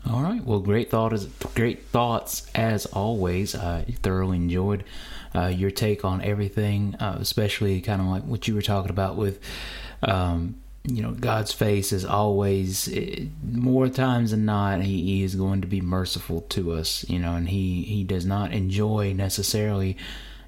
All 0.09 0.21
right. 0.21 0.43
Well, 0.43 0.59
great 0.59 0.91
thought 0.91 1.13
is 1.13 1.25
great 1.55 1.85
thoughts 1.85 2.47
as 2.53 2.85
always. 2.85 3.55
I 3.55 3.85
thoroughly 4.03 4.37
enjoyed 4.37 4.83
uh, 5.33 5.47
your 5.47 5.71
take 5.71 6.05
on 6.05 6.21
everything, 6.21 6.95
uh, 6.99 7.17
especially 7.19 7.81
kind 7.81 8.01
of 8.01 8.07
like 8.07 8.23
what 8.23 8.47
you 8.47 8.55
were 8.55 8.61
talking 8.61 8.91
about 8.91 9.15
with, 9.15 9.39
um, 10.03 10.55
you 10.83 11.01
know, 11.01 11.11
God's 11.11 11.51
face 11.51 11.91
is 11.91 12.05
always 12.05 12.87
eh, 12.87 13.25
more 13.43 13.89
times 13.89 14.31
than 14.31 14.45
not 14.45 14.81
he, 14.81 15.01
he 15.01 15.23
is 15.23 15.35
going 15.35 15.61
to 15.61 15.67
be 15.67 15.81
merciful 15.81 16.41
to 16.41 16.73
us, 16.73 17.03
you 17.09 17.17
know, 17.17 17.33
and 17.33 17.49
he 17.49 17.81
he 17.83 18.03
does 18.03 18.25
not 18.25 18.53
enjoy 18.53 19.13
necessarily, 19.13 19.97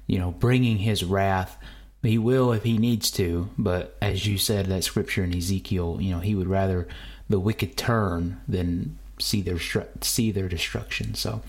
you 0.06 0.18
know, 0.18 0.30
bringing 0.30 0.78
his 0.78 1.02
wrath. 1.02 1.58
He 2.00 2.16
will 2.16 2.52
if 2.52 2.62
he 2.62 2.78
needs 2.78 3.10
to, 3.12 3.50
but 3.58 3.96
as 4.00 4.24
you 4.24 4.38
said, 4.38 4.66
that 4.66 4.84
scripture 4.84 5.24
in 5.24 5.36
Ezekiel, 5.36 5.98
you 6.00 6.12
know, 6.12 6.20
he 6.20 6.36
would 6.36 6.46
rather 6.46 6.86
the 7.28 7.40
wicked 7.40 7.76
turn 7.76 8.40
than 8.48 8.98
see 9.18 9.42
their 9.42 9.58
see 10.00 10.30
their 10.30 10.48
destruction. 10.48 11.14
So, 11.14 11.42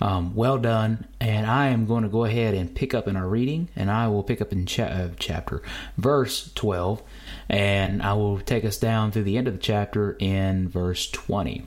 um, 0.00 0.34
well 0.34 0.58
done. 0.58 1.06
And 1.20 1.46
I 1.46 1.68
am 1.68 1.86
going 1.86 2.02
to 2.02 2.08
go 2.08 2.24
ahead 2.24 2.54
and 2.54 2.74
pick 2.74 2.94
up 2.94 3.08
in 3.08 3.16
our 3.16 3.28
reading, 3.28 3.68
and 3.74 3.90
I 3.90 4.08
will 4.08 4.22
pick 4.22 4.40
up 4.40 4.52
in 4.52 4.66
cha- 4.66 4.84
uh, 4.84 5.08
chapter 5.18 5.62
verse 5.96 6.52
twelve, 6.54 7.02
and 7.48 8.02
I 8.02 8.14
will 8.14 8.38
take 8.40 8.64
us 8.64 8.78
down 8.78 9.10
through 9.10 9.24
the 9.24 9.36
end 9.36 9.48
of 9.48 9.54
the 9.54 9.60
chapter 9.60 10.16
in 10.18 10.68
verse 10.68 11.10
twenty. 11.10 11.64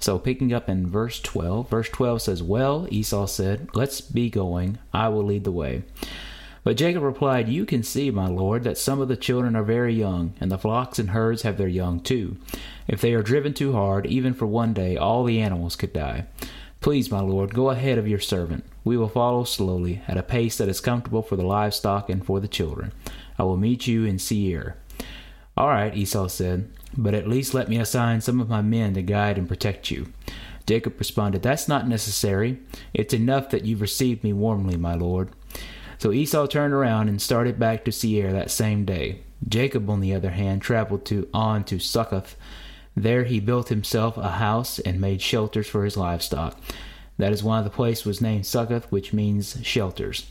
So, 0.00 0.18
picking 0.18 0.50
up 0.50 0.66
in 0.66 0.86
verse 0.86 1.20
12, 1.20 1.68
verse 1.68 1.90
12 1.90 2.22
says, 2.22 2.42
Well, 2.42 2.88
Esau 2.90 3.26
said, 3.26 3.68
Let's 3.74 4.00
be 4.00 4.30
going. 4.30 4.78
I 4.94 5.08
will 5.08 5.24
lead 5.24 5.44
the 5.44 5.52
way. 5.52 5.82
But 6.62 6.76
Jacob 6.76 7.02
replied, 7.02 7.48
You 7.48 7.64
can 7.64 7.82
see, 7.82 8.10
my 8.10 8.28
lord, 8.28 8.64
that 8.64 8.78
some 8.78 9.00
of 9.00 9.08
the 9.08 9.16
children 9.16 9.56
are 9.56 9.62
very 9.62 9.94
young, 9.94 10.34
and 10.40 10.50
the 10.50 10.58
flocks 10.58 10.98
and 10.98 11.10
herds 11.10 11.42
have 11.42 11.56
their 11.56 11.68
young 11.68 12.00
too. 12.00 12.36
If 12.86 13.00
they 13.00 13.14
are 13.14 13.22
driven 13.22 13.54
too 13.54 13.72
hard, 13.72 14.06
even 14.06 14.34
for 14.34 14.46
one 14.46 14.74
day, 14.74 14.96
all 14.96 15.24
the 15.24 15.40
animals 15.40 15.76
could 15.76 15.92
die. 15.92 16.26
Please, 16.80 17.10
my 17.10 17.20
lord, 17.20 17.54
go 17.54 17.70
ahead 17.70 17.98
of 17.98 18.08
your 18.08 18.18
servant. 18.18 18.64
We 18.84 18.96
will 18.96 19.08
follow 19.08 19.44
slowly, 19.44 20.02
at 20.08 20.16
a 20.16 20.22
pace 20.22 20.56
that 20.58 20.68
is 20.68 20.80
comfortable 20.80 21.22
for 21.22 21.36
the 21.36 21.46
livestock 21.46 22.08
and 22.08 22.24
for 22.24 22.40
the 22.40 22.48
children. 22.48 22.92
I 23.38 23.42
will 23.44 23.56
meet 23.56 23.86
you 23.86 24.04
in 24.04 24.18
Seir. 24.18 24.76
All 25.56 25.68
right, 25.68 25.94
Esau 25.94 26.28
said, 26.28 26.70
but 26.96 27.14
at 27.14 27.28
least 27.28 27.54
let 27.54 27.68
me 27.68 27.78
assign 27.78 28.20
some 28.20 28.40
of 28.40 28.48
my 28.48 28.62
men 28.62 28.94
to 28.94 29.02
guide 29.02 29.38
and 29.38 29.48
protect 29.48 29.90
you. 29.90 30.12
Jacob 30.66 30.98
responded, 30.98 31.42
That's 31.42 31.68
not 31.68 31.88
necessary. 31.88 32.58
It's 32.94 33.14
enough 33.14 33.50
that 33.50 33.64
you've 33.64 33.80
received 33.80 34.24
me 34.24 34.32
warmly, 34.32 34.76
my 34.76 34.94
lord. 34.94 35.30
So 36.00 36.12
Esau 36.12 36.46
turned 36.46 36.72
around 36.72 37.10
and 37.10 37.20
started 37.20 37.58
back 37.58 37.84
to 37.84 37.92
Seir 37.92 38.32
that 38.32 38.50
same 38.50 38.86
day. 38.86 39.20
Jacob, 39.46 39.90
on 39.90 40.00
the 40.00 40.14
other 40.14 40.30
hand, 40.30 40.62
traveled 40.62 41.04
to 41.04 41.28
on 41.34 41.62
to 41.64 41.78
Succoth. 41.78 42.36
There 42.96 43.24
he 43.24 43.38
built 43.38 43.68
himself 43.68 44.16
a 44.16 44.30
house 44.30 44.78
and 44.78 44.98
made 44.98 45.20
shelters 45.20 45.68
for 45.68 45.84
his 45.84 45.98
livestock. 45.98 46.58
That 47.18 47.32
is 47.32 47.42
why 47.42 47.60
the 47.60 47.68
place 47.68 48.06
was 48.06 48.22
named 48.22 48.46
Succoth, 48.46 48.90
which 48.90 49.12
means 49.12 49.58
shelters. 49.62 50.30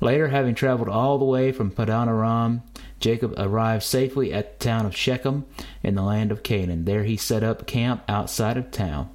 Later, 0.00 0.28
having 0.28 0.56
traveled 0.56 0.88
all 0.88 1.16
the 1.16 1.24
way 1.24 1.52
from 1.52 1.70
Padan 1.70 2.08
Aram, 2.08 2.62
Jacob 2.98 3.34
arrived 3.38 3.84
safely 3.84 4.32
at 4.32 4.58
the 4.58 4.64
town 4.64 4.84
of 4.84 4.96
Shechem 4.96 5.44
in 5.84 5.94
the 5.94 6.02
land 6.02 6.32
of 6.32 6.42
Canaan. 6.42 6.86
There 6.86 7.04
he 7.04 7.16
set 7.16 7.44
up 7.44 7.68
camp 7.68 8.02
outside 8.08 8.56
of 8.56 8.72
town. 8.72 9.10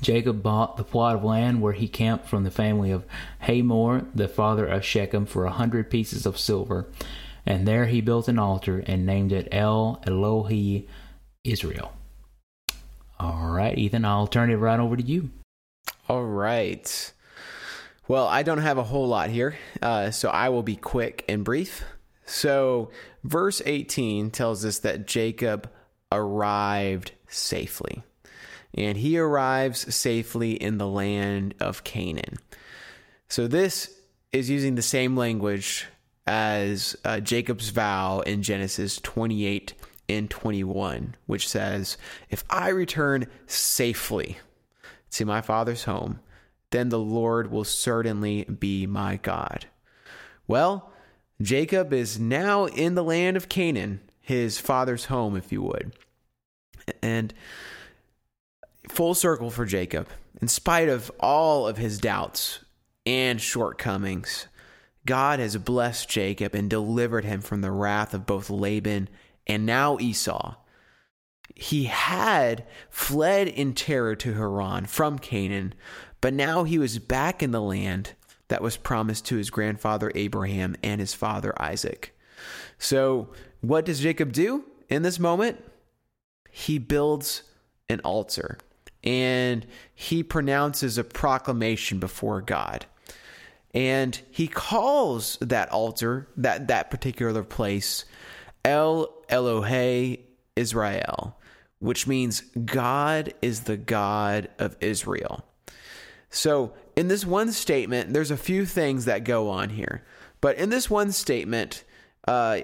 Jacob 0.00 0.42
bought 0.42 0.76
the 0.76 0.84
plot 0.84 1.16
of 1.16 1.24
land 1.24 1.60
where 1.60 1.72
he 1.72 1.88
camped 1.88 2.26
from 2.26 2.44
the 2.44 2.50
family 2.50 2.90
of 2.90 3.04
Hamor, 3.40 4.06
the 4.14 4.28
father 4.28 4.66
of 4.66 4.84
Shechem, 4.84 5.26
for 5.26 5.44
a 5.44 5.50
hundred 5.50 5.90
pieces 5.90 6.26
of 6.26 6.38
silver. 6.38 6.86
And 7.46 7.66
there 7.66 7.86
he 7.86 8.00
built 8.00 8.28
an 8.28 8.38
altar 8.38 8.82
and 8.86 9.06
named 9.06 9.32
it 9.32 9.48
El 9.52 10.02
Elohe 10.06 10.86
Israel. 11.44 11.92
All 13.18 13.48
right, 13.48 13.76
Ethan, 13.76 14.04
I'll 14.04 14.26
turn 14.26 14.50
it 14.50 14.56
right 14.56 14.80
over 14.80 14.96
to 14.96 15.02
you. 15.02 15.30
All 16.08 16.24
right. 16.24 17.12
Well, 18.08 18.26
I 18.26 18.42
don't 18.42 18.58
have 18.58 18.78
a 18.78 18.82
whole 18.82 19.06
lot 19.06 19.30
here, 19.30 19.56
uh, 19.80 20.10
so 20.10 20.30
I 20.30 20.48
will 20.48 20.62
be 20.62 20.76
quick 20.76 21.24
and 21.28 21.44
brief. 21.44 21.84
So, 22.24 22.90
verse 23.22 23.62
18 23.64 24.30
tells 24.30 24.64
us 24.64 24.78
that 24.80 25.06
Jacob 25.06 25.70
arrived 26.10 27.12
safely. 27.28 28.02
And 28.74 28.98
he 28.98 29.18
arrives 29.18 29.94
safely 29.94 30.52
in 30.52 30.78
the 30.78 30.86
land 30.86 31.54
of 31.60 31.84
Canaan. 31.84 32.36
So, 33.28 33.46
this 33.46 34.00
is 34.32 34.50
using 34.50 34.74
the 34.74 34.82
same 34.82 35.16
language 35.16 35.86
as 36.26 36.96
uh, 37.04 37.20
Jacob's 37.20 37.70
vow 37.70 38.20
in 38.20 38.42
Genesis 38.42 39.00
28 39.00 39.74
and 40.08 40.30
21, 40.30 41.16
which 41.26 41.48
says, 41.48 41.96
If 42.28 42.44
I 42.48 42.68
return 42.68 43.26
safely 43.46 44.38
to 45.12 45.24
my 45.24 45.40
father's 45.40 45.84
home, 45.84 46.20
then 46.70 46.88
the 46.88 46.98
Lord 46.98 47.50
will 47.50 47.64
certainly 47.64 48.44
be 48.44 48.86
my 48.86 49.16
God. 49.16 49.66
Well, 50.46 50.92
Jacob 51.42 51.92
is 51.92 52.18
now 52.20 52.66
in 52.66 52.94
the 52.94 53.04
land 53.04 53.36
of 53.36 53.48
Canaan, 53.48 54.00
his 54.20 54.60
father's 54.60 55.06
home, 55.06 55.36
if 55.36 55.50
you 55.50 55.62
would. 55.62 55.92
And 57.02 57.32
full 58.88 59.14
circle 59.14 59.50
for 59.50 59.64
Jacob, 59.64 60.08
in 60.40 60.48
spite 60.48 60.88
of 60.88 61.10
all 61.20 61.66
of 61.66 61.76
his 61.76 61.98
doubts 61.98 62.60
and 63.04 63.40
shortcomings, 63.40 64.46
God 65.06 65.38
has 65.38 65.56
blessed 65.56 66.08
Jacob 66.08 66.54
and 66.54 66.68
delivered 66.68 67.24
him 67.24 67.40
from 67.40 67.60
the 67.60 67.70
wrath 67.70 68.14
of 68.14 68.26
both 68.26 68.50
Laban 68.50 69.08
and 69.46 69.66
now 69.66 69.98
Esau. 69.98 70.56
He 71.54 71.84
had 71.84 72.66
fled 72.88 73.48
in 73.48 73.74
terror 73.74 74.14
to 74.16 74.34
Haran 74.34 74.86
from 74.86 75.18
Canaan, 75.18 75.74
but 76.20 76.32
now 76.32 76.64
he 76.64 76.78
was 76.78 76.98
back 76.98 77.42
in 77.42 77.50
the 77.50 77.60
land 77.60 78.14
that 78.48 78.62
was 78.62 78.76
promised 78.76 79.26
to 79.26 79.36
his 79.36 79.50
grandfather 79.50 80.12
Abraham 80.14 80.76
and 80.82 81.00
his 81.00 81.14
father 81.14 81.60
Isaac. 81.60 82.16
So, 82.78 83.28
what 83.60 83.84
does 83.84 84.00
Jacob 84.00 84.32
do 84.32 84.64
in 84.88 85.02
this 85.02 85.18
moment? 85.18 85.62
He 86.50 86.78
builds 86.78 87.42
an 87.88 88.00
altar 88.00 88.58
and 89.02 89.66
he 89.94 90.22
pronounces 90.22 90.98
a 90.98 91.04
proclamation 91.04 91.98
before 91.98 92.40
God. 92.40 92.86
And 93.72 94.20
he 94.30 94.48
calls 94.48 95.38
that 95.40 95.70
altar, 95.70 96.28
that, 96.36 96.68
that 96.68 96.90
particular 96.90 97.42
place, 97.44 98.04
El 98.64 99.12
Elohe 99.28 100.20
Israel, 100.56 101.38
which 101.78 102.06
means 102.06 102.40
God 102.64 103.32
is 103.40 103.60
the 103.60 103.76
God 103.76 104.48
of 104.58 104.76
Israel. 104.80 105.44
So, 106.30 106.74
in 106.96 107.08
this 107.08 107.24
one 107.24 107.52
statement, 107.52 108.12
there's 108.12 108.30
a 108.30 108.36
few 108.36 108.66
things 108.66 109.06
that 109.06 109.24
go 109.24 109.48
on 109.48 109.70
here. 109.70 110.04
But 110.40 110.56
in 110.56 110.68
this 110.70 110.90
one 110.90 111.12
statement, 111.12 111.84
uh, 112.26 112.60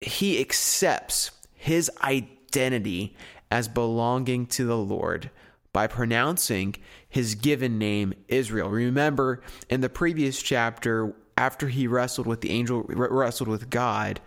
he 0.00 0.40
accepts 0.40 1.32
his 1.54 1.90
identity 2.02 3.16
as 3.50 3.68
belonging 3.68 4.46
to 4.46 4.64
the 4.64 4.76
Lord 4.76 5.30
by 5.78 5.86
pronouncing 5.86 6.74
his 7.08 7.36
given 7.36 7.78
name 7.78 8.12
Israel. 8.26 8.68
Remember, 8.68 9.40
in 9.70 9.80
the 9.80 9.88
previous 9.88 10.42
chapter, 10.42 11.14
after 11.36 11.68
he 11.68 11.86
wrestled 11.86 12.26
with 12.26 12.40
the 12.40 12.50
angel, 12.50 12.82
wrestled 12.88 13.48
with 13.48 13.70
God, 13.70 14.20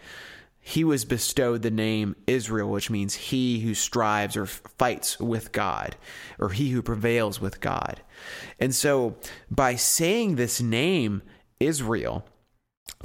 he 0.62 0.86
was 0.86 1.04
bestowed 1.04 1.62
the 1.62 1.70
name 1.70 2.16
Israel, 2.26 2.70
which 2.70 2.90
means 2.90 3.16
he 3.16 3.60
who 3.60 3.74
strives 3.74 4.38
or 4.38 4.46
fights 4.46 5.20
with 5.20 5.52
God, 5.52 5.98
or 6.40 6.52
he 6.52 6.70
who 6.70 6.82
prevails 6.82 7.42
with 7.42 7.60
God. 7.60 8.02
And 8.58 8.74
so, 8.74 9.18
by 9.50 9.76
saying 9.76 10.38
this 10.38 10.62
name, 10.62 11.22
Israel, 11.60 12.26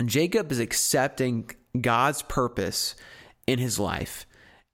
Jacob 0.04 0.52
is 0.52 0.60
accepting 0.60 1.50
God's 1.80 2.22
purpose 2.22 2.94
in 3.48 3.58
his 3.58 3.80
life 3.80 4.24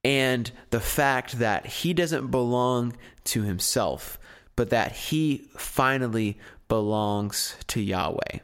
and 0.05 0.51
the 0.71 0.81
fact 0.81 1.38
that 1.38 1.67
he 1.67 1.93
doesn't 1.95 2.31
belong 2.31 2.97
to 3.25 3.43
himself, 3.43 4.19
but 4.57 4.71
that 4.71 4.93
he 4.93 5.49
finally 5.57 6.38
belongs 6.69 7.57
to 7.69 7.81
Yahweh. 7.81 8.38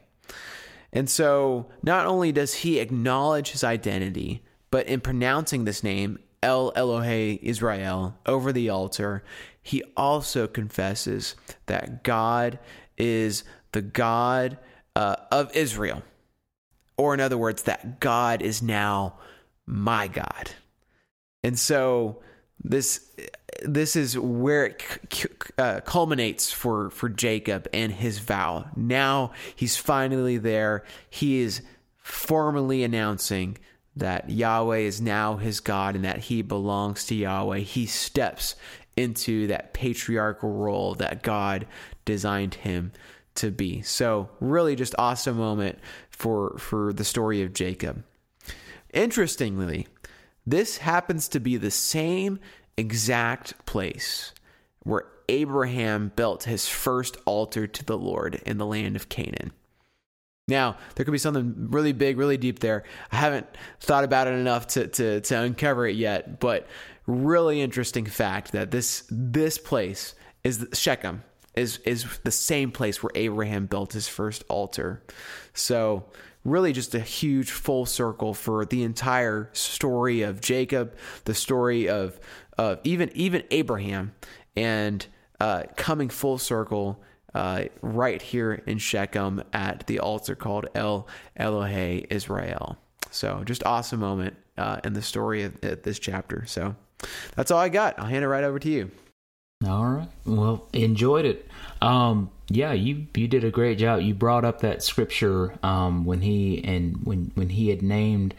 And 0.91 1.09
so 1.09 1.69
not 1.83 2.05
only 2.07 2.31
does 2.31 2.55
he 2.55 2.79
acknowledge 2.79 3.51
his 3.51 3.63
identity, 3.63 4.43
but 4.71 4.87
in 4.87 5.01
pronouncing 5.01 5.65
this 5.65 5.83
name, 5.83 6.19
El 6.41 6.71
Elohe 6.73 7.39
Israel, 7.41 8.15
over 8.25 8.51
the 8.51 8.69
altar, 8.69 9.23
he 9.61 9.83
also 9.97 10.47
confesses 10.47 11.35
that 11.65 12.03
God 12.03 12.59
is 12.97 13.43
the 13.71 13.81
God 13.81 14.57
uh, 14.95 15.17
of 15.31 15.55
Israel. 15.55 16.01
Or, 16.97 17.13
in 17.13 17.19
other 17.19 17.37
words, 17.37 17.63
that 17.63 17.99
God 17.99 18.41
is 18.41 18.61
now 18.61 19.15
my 19.65 20.07
God. 20.07 20.51
And 21.43 21.57
so 21.57 22.21
this 22.63 23.09
this 23.63 23.95
is 23.95 24.17
where 24.17 24.65
it 24.65 24.83
uh, 25.57 25.81
culminates 25.81 26.51
for 26.51 26.89
for 26.89 27.09
Jacob 27.09 27.67
and 27.73 27.91
his 27.91 28.19
vow. 28.19 28.69
Now 28.75 29.31
he's 29.55 29.77
finally 29.77 30.37
there. 30.37 30.83
He 31.09 31.39
is 31.39 31.61
formally 31.97 32.83
announcing 32.83 33.57
that 33.95 34.29
Yahweh 34.29 34.77
is 34.77 35.01
now 35.01 35.37
his 35.37 35.59
God 35.59 35.95
and 35.95 36.05
that 36.05 36.19
he 36.19 36.41
belongs 36.41 37.05
to 37.05 37.15
Yahweh. 37.15 37.59
He 37.59 37.85
steps 37.85 38.55
into 38.95 39.47
that 39.47 39.73
patriarchal 39.73 40.51
role 40.51 40.95
that 40.95 41.21
God 41.21 41.65
designed 42.05 42.55
him 42.55 42.91
to 43.35 43.51
be. 43.51 43.81
So, 43.81 44.29
really 44.39 44.75
just 44.75 44.95
awesome 44.97 45.37
moment 45.37 45.79
for 46.09 46.57
for 46.57 46.93
the 46.93 47.05
story 47.05 47.41
of 47.41 47.53
Jacob. 47.53 48.03
Interestingly, 48.93 49.87
this 50.51 50.77
happens 50.77 51.27
to 51.29 51.39
be 51.39 51.57
the 51.57 51.71
same 51.71 52.39
exact 52.77 53.65
place 53.65 54.33
where 54.83 55.05
Abraham 55.27 56.11
built 56.15 56.43
his 56.45 56.67
first 56.67 57.17
altar 57.25 57.67
to 57.67 57.85
the 57.85 57.97
Lord 57.97 58.41
in 58.45 58.57
the 58.57 58.65
land 58.65 58.95
of 58.95 59.09
Canaan. 59.09 59.51
Now, 60.47 60.77
there 60.95 61.05
could 61.05 61.11
be 61.11 61.19
something 61.19 61.67
really 61.69 61.93
big, 61.93 62.17
really 62.17 62.37
deep 62.37 62.59
there. 62.59 62.83
I 63.11 63.17
haven't 63.17 63.45
thought 63.79 64.03
about 64.03 64.27
it 64.27 64.31
enough 64.31 64.65
to, 64.67 64.87
to, 64.87 65.21
to 65.21 65.39
uncover 65.39 65.85
it 65.85 65.95
yet, 65.95 66.39
but 66.39 66.67
really 67.05 67.61
interesting 67.61 68.05
fact 68.05 68.51
that 68.51 68.71
this 68.71 69.03
this 69.09 69.57
place 69.57 70.15
is 70.43 70.65
Shechem 70.73 71.23
is 71.55 71.77
is 71.79 72.19
the 72.23 72.31
same 72.31 72.71
place 72.71 73.03
where 73.03 73.11
Abraham 73.15 73.65
built 73.65 73.93
his 73.93 74.07
first 74.07 74.43
altar. 74.47 75.03
So 75.53 76.05
really 76.49 76.73
just 76.73 76.95
a 76.95 76.99
huge 76.99 77.51
full 77.51 77.85
circle 77.85 78.33
for 78.33 78.65
the 78.65 78.83
entire 78.83 79.49
story 79.53 80.21
of 80.21 80.41
Jacob, 80.41 80.95
the 81.25 81.33
story 81.33 81.89
of 81.89 82.19
of 82.57 82.79
even 82.83 83.09
even 83.13 83.43
Abraham, 83.51 84.13
and 84.55 85.05
uh, 85.39 85.63
coming 85.75 86.09
full 86.09 86.37
circle 86.37 87.01
uh, 87.33 87.65
right 87.81 88.21
here 88.21 88.61
in 88.65 88.77
Shechem 88.77 89.43
at 89.53 89.87
the 89.87 89.99
altar 89.99 90.35
called 90.35 90.67
El 90.75 91.07
Elohe 91.39 92.05
Israel. 92.09 92.77
So 93.11 93.43
just 93.45 93.63
awesome 93.65 93.99
moment 93.99 94.35
uh, 94.57 94.79
in 94.83 94.93
the 94.93 95.01
story 95.01 95.43
of, 95.43 95.57
of 95.63 95.83
this 95.83 95.99
chapter. 95.99 96.45
So 96.45 96.75
that's 97.35 97.51
all 97.51 97.59
I 97.59 97.69
got. 97.69 97.97
I'll 97.99 98.05
hand 98.05 98.23
it 98.23 98.27
right 98.27 98.43
over 98.43 98.59
to 98.59 98.69
you. 98.69 98.91
All 99.67 99.85
right. 99.85 100.07
Well, 100.25 100.69
enjoyed 100.71 101.25
it. 101.25 101.45
Um, 101.81 102.29
yeah, 102.47 102.71
you 102.71 103.07
you 103.13 103.27
did 103.27 103.43
a 103.43 103.51
great 103.51 103.77
job. 103.77 103.99
You 103.99 104.13
brought 104.13 104.45
up 104.45 104.61
that 104.61 104.81
scripture 104.81 105.53
um, 105.61 106.05
when 106.05 106.21
he 106.21 106.63
and 106.63 107.05
when 107.05 107.31
when 107.35 107.49
he 107.49 107.67
had 107.67 107.81
named 107.81 108.35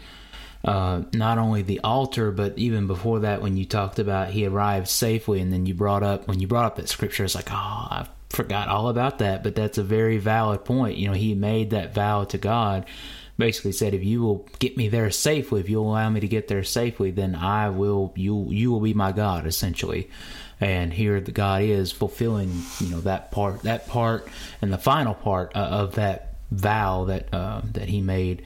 uh, 0.64 1.02
not 1.12 1.36
only 1.36 1.60
the 1.60 1.80
altar, 1.80 2.30
but 2.32 2.56
even 2.56 2.86
before 2.86 3.20
that, 3.20 3.42
when 3.42 3.58
you 3.58 3.66
talked 3.66 3.98
about 3.98 4.30
he 4.30 4.46
arrived 4.46 4.88
safely, 4.88 5.40
and 5.40 5.52
then 5.52 5.66
you 5.66 5.74
brought 5.74 6.02
up 6.02 6.26
when 6.26 6.40
you 6.40 6.46
brought 6.46 6.64
up 6.64 6.76
that 6.76 6.88
scripture, 6.88 7.24
it's 7.24 7.34
like, 7.34 7.50
oh, 7.50 7.54
I 7.54 8.08
forgot 8.30 8.68
all 8.68 8.88
about 8.88 9.18
that. 9.18 9.42
But 9.42 9.54
that's 9.54 9.76
a 9.76 9.82
very 9.84 10.16
valid 10.16 10.64
point. 10.64 10.96
You 10.96 11.08
know, 11.08 11.14
he 11.14 11.34
made 11.34 11.68
that 11.70 11.92
vow 11.92 12.24
to 12.24 12.38
God. 12.38 12.86
Basically 13.36 13.72
said, 13.72 13.92
if 13.92 14.04
you 14.04 14.22
will 14.22 14.46
get 14.58 14.76
me 14.78 14.88
there 14.88 15.10
safely, 15.10 15.60
if 15.60 15.68
you'll 15.68 15.88
allow 15.90 16.08
me 16.08 16.20
to 16.20 16.28
get 16.28 16.48
there 16.48 16.64
safely, 16.64 17.10
then 17.10 17.34
I 17.34 17.68
will. 17.68 18.14
You 18.16 18.46
you 18.50 18.70
will 18.70 18.80
be 18.80 18.94
my 18.94 19.12
God, 19.12 19.46
essentially. 19.46 20.08
And 20.60 20.92
here 20.92 21.20
the 21.20 21.32
God 21.32 21.62
is 21.62 21.90
fulfilling, 21.90 22.52
you 22.80 22.90
know, 22.90 23.00
that 23.00 23.30
part, 23.30 23.62
that 23.62 23.88
part, 23.88 24.28
and 24.60 24.72
the 24.72 24.78
final 24.78 25.14
part 25.14 25.56
uh, 25.56 25.60
of 25.60 25.94
that 25.94 26.34
vow 26.50 27.04
that 27.04 27.32
uh, 27.32 27.62
that 27.72 27.88
he 27.88 28.00
made 28.00 28.42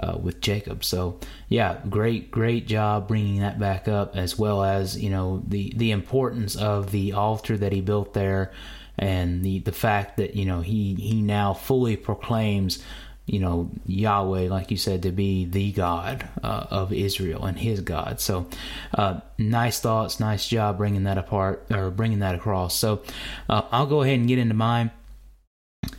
uh, 0.00 0.16
with 0.20 0.40
Jacob. 0.40 0.84
So 0.84 1.18
yeah, 1.48 1.78
great, 1.88 2.30
great 2.30 2.66
job 2.66 3.08
bringing 3.08 3.40
that 3.40 3.58
back 3.58 3.88
up, 3.88 4.16
as 4.16 4.38
well 4.38 4.62
as 4.62 4.98
you 4.98 5.10
know 5.10 5.42
the 5.46 5.72
the 5.76 5.90
importance 5.90 6.56
of 6.56 6.90
the 6.90 7.12
altar 7.12 7.56
that 7.56 7.72
he 7.72 7.80
built 7.80 8.14
there, 8.14 8.52
and 8.96 9.44
the 9.44 9.58
the 9.60 9.72
fact 9.72 10.18
that 10.18 10.36
you 10.36 10.44
know 10.44 10.60
he 10.60 10.94
he 10.94 11.20
now 11.20 11.54
fully 11.54 11.96
proclaims. 11.96 12.82
You 13.28 13.40
know 13.40 13.70
Yahweh, 13.86 14.48
like 14.48 14.70
you 14.70 14.76
said, 14.76 15.02
to 15.02 15.12
be 15.12 15.44
the 15.44 15.70
God 15.72 16.28
uh, 16.42 16.66
of 16.70 16.92
Israel 16.92 17.44
and 17.44 17.58
His 17.58 17.80
God. 17.80 18.20
So, 18.20 18.48
uh, 18.94 19.20
nice 19.36 19.80
thoughts, 19.80 20.18
nice 20.18 20.48
job 20.48 20.78
bringing 20.78 21.04
that 21.04 21.18
apart 21.18 21.66
or 21.70 21.90
bringing 21.90 22.20
that 22.20 22.34
across. 22.34 22.74
So, 22.74 23.02
uh, 23.48 23.62
I'll 23.70 23.86
go 23.86 24.02
ahead 24.02 24.18
and 24.18 24.28
get 24.28 24.38
into 24.38 24.54
mine. 24.54 24.90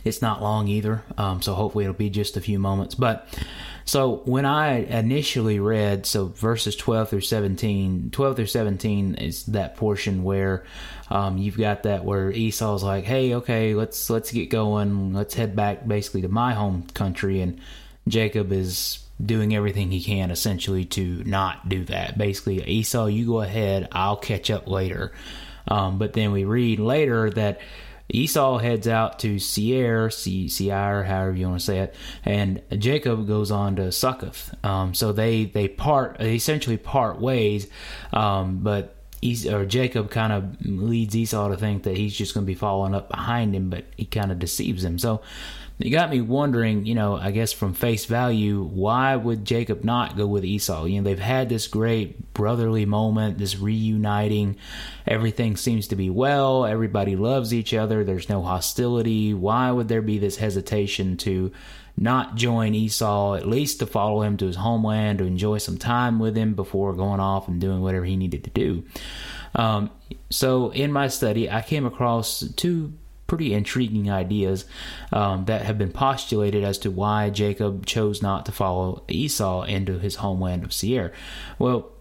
It's 0.04 0.20
not 0.20 0.42
long 0.42 0.68
either, 0.68 1.04
um, 1.16 1.40
so 1.42 1.54
hopefully 1.54 1.84
it'll 1.84 1.94
be 1.94 2.10
just 2.10 2.36
a 2.36 2.40
few 2.40 2.58
moments. 2.58 2.94
But 2.94 3.26
so 3.84 4.22
when 4.24 4.44
I 4.44 4.78
initially 4.78 5.60
read, 5.60 6.06
so 6.06 6.26
verses 6.26 6.76
12 6.76 7.10
through 7.10 7.20
17, 7.22 8.10
12 8.10 8.36
through 8.36 8.46
17 8.46 9.14
is 9.16 9.46
that 9.46 9.76
portion 9.76 10.22
where 10.22 10.64
um, 11.10 11.38
you've 11.38 11.56
got 11.56 11.82
that 11.84 12.04
where 12.04 12.30
Esau's 12.30 12.82
like, 12.82 13.04
"Hey, 13.04 13.34
okay, 13.34 13.74
let's 13.74 14.10
let's 14.10 14.30
get 14.30 14.50
going. 14.50 15.12
Let's 15.12 15.34
head 15.34 15.56
back 15.56 15.86
basically 15.86 16.22
to 16.22 16.28
my 16.28 16.54
home 16.54 16.86
country," 16.94 17.40
and 17.40 17.60
Jacob 18.06 18.52
is 18.52 19.00
doing 19.24 19.54
everything 19.54 19.90
he 19.90 20.02
can 20.02 20.30
essentially 20.30 20.84
to 20.86 21.22
not 21.24 21.68
do 21.68 21.84
that. 21.86 22.16
Basically, 22.16 22.62
Esau, 22.64 23.06
you 23.06 23.26
go 23.26 23.40
ahead, 23.40 23.88
I'll 23.92 24.16
catch 24.16 24.50
up 24.50 24.68
later. 24.68 25.12
Um, 25.68 25.98
but 25.98 26.14
then 26.14 26.32
we 26.32 26.44
read 26.44 26.78
later 26.80 27.30
that 27.30 27.60
Esau 28.10 28.58
heads 28.58 28.88
out 28.88 29.18
to 29.20 29.38
Seir, 29.38 30.10
Seir, 30.10 31.04
however 31.04 31.36
you 31.36 31.48
want 31.48 31.60
to 31.60 31.66
say 31.66 31.78
it, 31.78 31.94
and 32.24 32.62
Jacob 32.78 33.26
goes 33.26 33.50
on 33.50 33.76
to 33.76 33.92
Succoth. 33.92 34.54
Um, 34.64 34.94
so 34.94 35.12
they 35.12 35.44
they 35.44 35.68
part, 35.68 36.18
they 36.18 36.34
essentially 36.34 36.76
part 36.76 37.20
ways, 37.20 37.68
um, 38.12 38.58
but. 38.62 38.96
or 39.52 39.66
Jacob 39.66 40.10
kind 40.10 40.32
of 40.32 40.64
leads 40.64 41.14
Esau 41.14 41.48
to 41.48 41.56
think 41.56 41.82
that 41.82 41.94
he's 41.94 42.16
just 42.16 42.32
going 42.32 42.46
to 42.46 42.50
be 42.50 42.54
following 42.54 42.94
up 42.94 43.10
behind 43.10 43.54
him, 43.54 43.68
but 43.68 43.84
he 43.96 44.06
kind 44.06 44.32
of 44.32 44.38
deceives 44.38 44.82
him. 44.82 44.98
So 44.98 45.20
it 45.80 45.90
got 45.90 46.10
me 46.10 46.20
wondering, 46.20 46.84
you 46.84 46.94
know, 46.94 47.16
I 47.16 47.30
guess 47.30 47.54
from 47.54 47.72
face 47.72 48.04
value, 48.04 48.62
why 48.62 49.16
would 49.16 49.46
Jacob 49.46 49.82
not 49.82 50.14
go 50.14 50.26
with 50.26 50.44
Esau? 50.44 50.84
You 50.84 51.00
know, 51.00 51.04
they've 51.04 51.18
had 51.18 51.48
this 51.48 51.68
great 51.68 52.34
brotherly 52.34 52.84
moment, 52.84 53.38
this 53.38 53.58
reuniting. 53.58 54.56
Everything 55.06 55.56
seems 55.56 55.88
to 55.88 55.96
be 55.96 56.10
well. 56.10 56.66
Everybody 56.66 57.16
loves 57.16 57.54
each 57.54 57.72
other. 57.72 58.04
There's 58.04 58.28
no 58.28 58.42
hostility. 58.42 59.32
Why 59.32 59.70
would 59.70 59.88
there 59.88 60.02
be 60.02 60.18
this 60.18 60.36
hesitation 60.36 61.16
to 61.18 61.50
not 61.96 62.34
join 62.34 62.74
Esau, 62.74 63.34
at 63.34 63.48
least 63.48 63.78
to 63.78 63.86
follow 63.86 64.20
him 64.20 64.36
to 64.36 64.46
his 64.46 64.56
homeland, 64.56 65.20
to 65.20 65.24
enjoy 65.24 65.58
some 65.58 65.78
time 65.78 66.18
with 66.18 66.36
him 66.36 66.52
before 66.54 66.92
going 66.92 67.20
off 67.20 67.48
and 67.48 67.58
doing 67.58 67.80
whatever 67.80 68.04
he 68.04 68.16
needed 68.16 68.44
to 68.44 68.50
do? 68.50 68.84
Um, 69.54 69.90
so 70.28 70.70
in 70.70 70.92
my 70.92 71.08
study, 71.08 71.50
I 71.50 71.62
came 71.62 71.86
across 71.86 72.40
two 72.56 72.92
pretty 73.30 73.54
intriguing 73.54 74.10
ideas 74.10 74.64
um, 75.12 75.44
that 75.44 75.62
have 75.62 75.78
been 75.78 75.92
postulated 75.92 76.64
as 76.64 76.78
to 76.78 76.90
why 76.90 77.30
Jacob 77.30 77.86
chose 77.86 78.20
not 78.20 78.44
to 78.44 78.50
follow 78.50 79.04
Esau 79.06 79.62
into 79.62 80.00
his 80.00 80.16
homeland 80.16 80.64
of 80.64 80.72
Seir. 80.72 81.12
Well, 81.56 81.92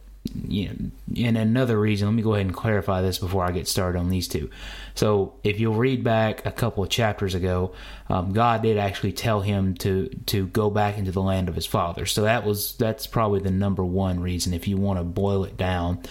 you 0.48 0.70
know, 0.70 1.28
and 1.28 1.38
another 1.38 1.80
reason, 1.80 2.08
let 2.08 2.16
me 2.16 2.24
go 2.24 2.34
ahead 2.34 2.48
and 2.48 2.56
clarify 2.56 3.04
this 3.04 3.20
before 3.20 3.46
I 3.46 3.52
get 3.52 3.68
started 3.68 4.00
on 4.00 4.10
these 4.10 4.28
two. 4.28 4.50
So, 4.96 5.36
if 5.44 5.60
you'll 5.60 5.76
read 5.76 6.04
back 6.04 6.48
a 6.48 6.52
couple 6.52 6.84
of 6.84 6.90
chapters 6.90 7.36
ago, 7.36 7.74
um, 8.10 8.34
God 8.34 8.64
did 8.64 8.80
actually 8.80 9.14
tell 9.14 9.42
him 9.42 9.76
to 9.76 10.10
to 10.26 10.48
go 10.48 10.72
back 10.72 10.98
into 10.98 11.12
the 11.12 11.22
land 11.22 11.48
of 11.48 11.54
his 11.54 11.68
father. 11.68 12.08
So 12.08 12.24
that 12.24 12.44
was 12.44 12.76
that's 12.78 13.06
probably 13.06 13.42
the 13.42 13.52
number 13.52 13.86
one 13.86 14.20
reason. 14.20 14.54
If 14.56 14.68
you 14.68 14.78
want 14.78 15.00
to 15.00 15.04
boil 15.04 15.44
it 15.44 15.58
down, 15.58 16.02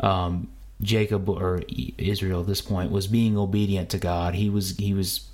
um, 0.00 0.48
Jacob 0.82 1.28
or 1.28 1.62
Israel 1.98 2.40
at 2.40 2.46
this 2.46 2.60
point 2.60 2.90
was 2.90 3.06
being 3.06 3.38
obedient 3.38 3.90
to 3.90 3.98
God. 3.98 4.34
He 4.34 4.50
was 4.50 4.76
he 4.76 4.94
was 4.94 5.28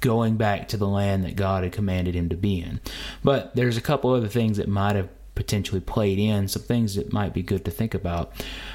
going 0.00 0.36
back 0.36 0.68
to 0.68 0.76
the 0.76 0.86
land 0.86 1.24
that 1.24 1.34
God 1.34 1.64
had 1.64 1.72
commanded 1.72 2.14
him 2.14 2.28
to 2.28 2.36
be 2.36 2.60
in. 2.60 2.80
But 3.24 3.54
there's 3.56 3.76
a 3.76 3.80
couple 3.80 4.12
other 4.12 4.28
things 4.28 4.56
that 4.58 4.68
might 4.68 4.94
have 4.94 5.08
potentially 5.34 5.80
played 5.80 6.18
in, 6.18 6.46
some 6.46 6.62
things 6.62 6.94
that 6.94 7.12
might 7.12 7.34
be 7.34 7.42
good 7.42 7.64
to 7.64 7.70
think 7.70 7.94
about. 7.94 8.32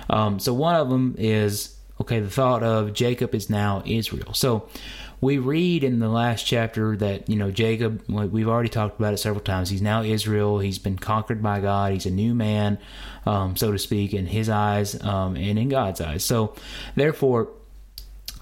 Um, 0.10 0.40
so 0.40 0.54
one 0.54 0.76
of 0.76 0.90
them 0.90 1.16
is 1.18 1.76
okay, 2.02 2.20
the 2.20 2.30
thought 2.30 2.64
of 2.64 2.94
Jacob 2.94 3.34
is 3.34 3.50
now 3.50 3.82
Israel. 3.86 4.34
So 4.34 4.68
we 5.20 5.38
read 5.38 5.84
in 5.84 6.00
the 6.00 6.10
last 6.10 6.46
chapter 6.46 6.96
that 6.98 7.30
you 7.30 7.36
know 7.36 7.52
Jacob. 7.52 8.04
We've 8.08 8.48
already 8.48 8.70
talked 8.70 9.00
about 9.00 9.14
it 9.14 9.18
several 9.18 9.44
times. 9.44 9.70
He's 9.70 9.82
now 9.82 10.04
Israel. 10.04 10.60
He's 10.60 10.80
been 10.80 10.98
conquered 10.98 11.42
by 11.42 11.60
God. 11.60 11.94
He's 11.94 12.06
a 12.06 12.12
new 12.12 12.36
man, 12.36 12.78
um, 13.26 13.56
so 13.56 13.72
to 13.72 13.80
speak, 13.80 14.14
in 14.14 14.28
His 14.28 14.50
eyes 14.50 15.02
um, 15.04 15.36
and 15.36 15.58
in 15.58 15.70
God's 15.70 16.02
eyes. 16.02 16.24
So, 16.24 16.56
therefore, 16.96 17.50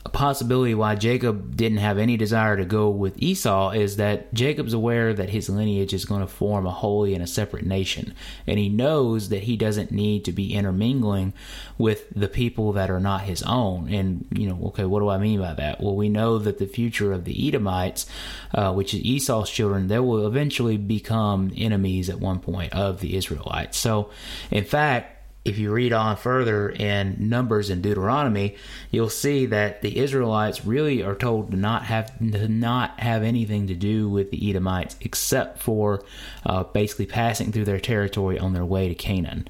a 0.05 0.09
possibility 0.09 0.75
why 0.75 0.93
Jacob 0.93 1.57
didn't 1.57 1.79
have 1.79 1.97
any 1.97 2.15
desire 2.15 2.55
to 2.55 2.63
go 2.63 2.89
with 2.91 3.15
Esau 3.17 3.71
is 3.71 3.95
that 3.95 4.31
Jacob's 4.35 4.73
aware 4.73 5.15
that 5.15 5.31
his 5.31 5.49
lineage 5.49 5.95
is 5.95 6.05
going 6.05 6.21
to 6.21 6.27
form 6.27 6.67
a 6.67 6.71
holy 6.71 7.15
and 7.15 7.23
a 7.23 7.27
separate 7.27 7.65
nation. 7.65 8.13
And 8.45 8.59
he 8.59 8.69
knows 8.69 9.29
that 9.29 9.43
he 9.43 9.57
doesn't 9.57 9.91
need 9.91 10.23
to 10.25 10.31
be 10.31 10.53
intermingling 10.53 11.33
with 11.79 12.07
the 12.11 12.27
people 12.27 12.71
that 12.73 12.91
are 12.91 12.99
not 12.99 13.21
his 13.21 13.41
own. 13.43 13.91
And, 13.91 14.27
you 14.31 14.47
know, 14.47 14.67
okay, 14.67 14.85
what 14.85 14.99
do 14.99 15.09
I 15.09 15.17
mean 15.17 15.39
by 15.39 15.55
that? 15.55 15.81
Well, 15.81 15.95
we 15.95 16.07
know 16.07 16.37
that 16.37 16.59
the 16.59 16.67
future 16.67 17.11
of 17.11 17.25
the 17.25 17.47
Edomites, 17.47 18.05
uh, 18.53 18.73
which 18.73 18.93
is 18.93 19.01
Esau's 19.01 19.49
children, 19.49 19.87
they 19.87 19.99
will 19.99 20.27
eventually 20.27 20.77
become 20.77 21.51
enemies 21.57 22.11
at 22.11 22.19
one 22.19 22.39
point 22.39 22.73
of 22.73 22.99
the 22.99 23.15
Israelites. 23.15 23.79
So, 23.79 24.11
in 24.51 24.65
fact, 24.65 25.14
if 25.45 25.59
you 25.59 25.71
read 25.71 25.93
on 25.93 26.17
further 26.17 26.69
in 26.69 27.15
Numbers 27.29 27.69
and 27.69 27.83
Deuteronomy, 27.83 28.55
you'll 28.89 29.09
see 29.09 29.45
that 29.45 29.83
the 29.83 29.99
Israelites 29.99 30.65
really 30.65 31.03
are 31.03 31.13
told 31.13 31.51
to 31.51 31.57
not 31.57 31.83
have 31.83 32.17
to 32.17 32.47
not 32.47 32.99
have 32.99 33.21
anything 33.21 33.67
to 33.67 33.75
do 33.75 34.09
with 34.09 34.31
the 34.31 34.49
Edomites 34.49 34.97
except 35.01 35.59
for 35.61 36.03
uh, 36.47 36.63
basically 36.63 37.05
passing 37.05 37.51
through 37.51 37.65
their 37.65 37.79
territory 37.79 38.39
on 38.39 38.53
their 38.53 38.65
way 38.65 38.89
to 38.89 38.95
Canaan. 38.95 39.47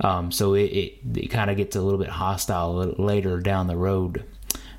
Um, 0.00 0.30
so 0.30 0.52
it, 0.52 0.64
it, 0.64 0.98
it 1.16 1.28
kind 1.28 1.50
of 1.50 1.56
gets 1.56 1.74
a 1.74 1.80
little 1.80 1.98
bit 1.98 2.10
hostile 2.10 2.74
later 2.98 3.40
down 3.40 3.66
the 3.66 3.76
road. 3.76 4.24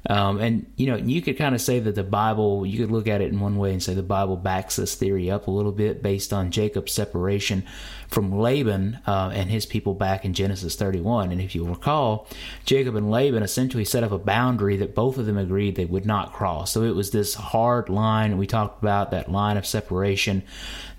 Um, 0.08 0.40
and 0.40 0.66
you 0.78 0.88
know, 0.88 0.96
you 0.96 1.22
could 1.22 1.38
kind 1.38 1.54
of 1.54 1.62
say 1.62 1.80
that 1.80 1.96
the 1.96 2.04
Bible, 2.04 2.66
you 2.66 2.80
could 2.80 2.92
look 2.92 3.08
at 3.08 3.22
it 3.22 3.32
in 3.32 3.40
one 3.40 3.58
way 3.58 3.72
and 3.72 3.84
say 3.84 3.94
the 3.94 4.04
Bible 4.04 4.38
backs 4.38 4.78
this 4.78 4.96
theory 4.96 5.30
up 5.30 5.48
a 5.48 5.52
little 5.52 5.72
bit 5.72 6.02
based 6.02 6.32
on 6.32 6.52
Jacob's 6.52 6.94
separation 6.94 7.66
from 8.10 8.40
Laban 8.40 9.00
uh, 9.06 9.32
and 9.34 9.50
his 9.50 9.66
people 9.66 9.94
back 9.94 10.26
in 10.26 10.34
Genesis 10.34 10.76
31. 10.76 11.32
And 11.32 11.40
if 11.40 11.54
you 11.54 11.64
recall, 11.64 12.28
Jacob 12.66 12.96
and 12.96 13.12
Laban 13.12 13.44
essentially 13.44 13.86
set 13.86 14.04
up 14.04 14.12
a 14.12 14.18
boundary 14.18 14.78
that 14.78 14.96
both 14.96 15.18
of 15.18 15.28
them 15.28 15.38
agreed 15.38 15.76
they 15.76 15.86
would 15.86 16.06
not 16.06 16.34
cross. 16.34 16.72
So 16.72 16.84
it 16.84 16.96
was 16.96 17.12
this 17.12 17.36
hard 17.36 17.88
line. 17.88 18.38
We 18.38 18.48
talked 18.48 18.82
about 18.82 19.12
that 19.12 19.32
line 19.32 19.58
of 19.58 19.66
separation 19.66 20.44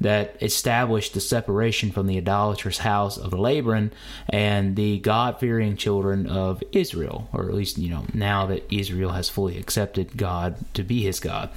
that 0.01 0.37
established 0.41 1.13
the 1.13 1.21
separation 1.21 1.91
from 1.91 2.07
the 2.07 2.17
idolatrous 2.17 2.79
house 2.79 3.19
of 3.19 3.33
Laban 3.33 3.93
and 4.29 4.75
the 4.77 4.99
God 5.01 5.39
fearing 5.39 5.77
children 5.77 6.27
of 6.27 6.63
Israel, 6.73 7.29
or 7.33 7.49
at 7.49 7.55
least, 7.55 7.77
you 7.77 7.91
know, 7.91 8.07
now 8.15 8.47
that 8.47 8.65
Israel 8.73 9.11
has 9.11 9.29
fully 9.29 9.59
accepted 9.59 10.17
God 10.17 10.57
to 10.75 10.83
be 10.83 11.03
his 11.03 11.21
God. 11.21 11.51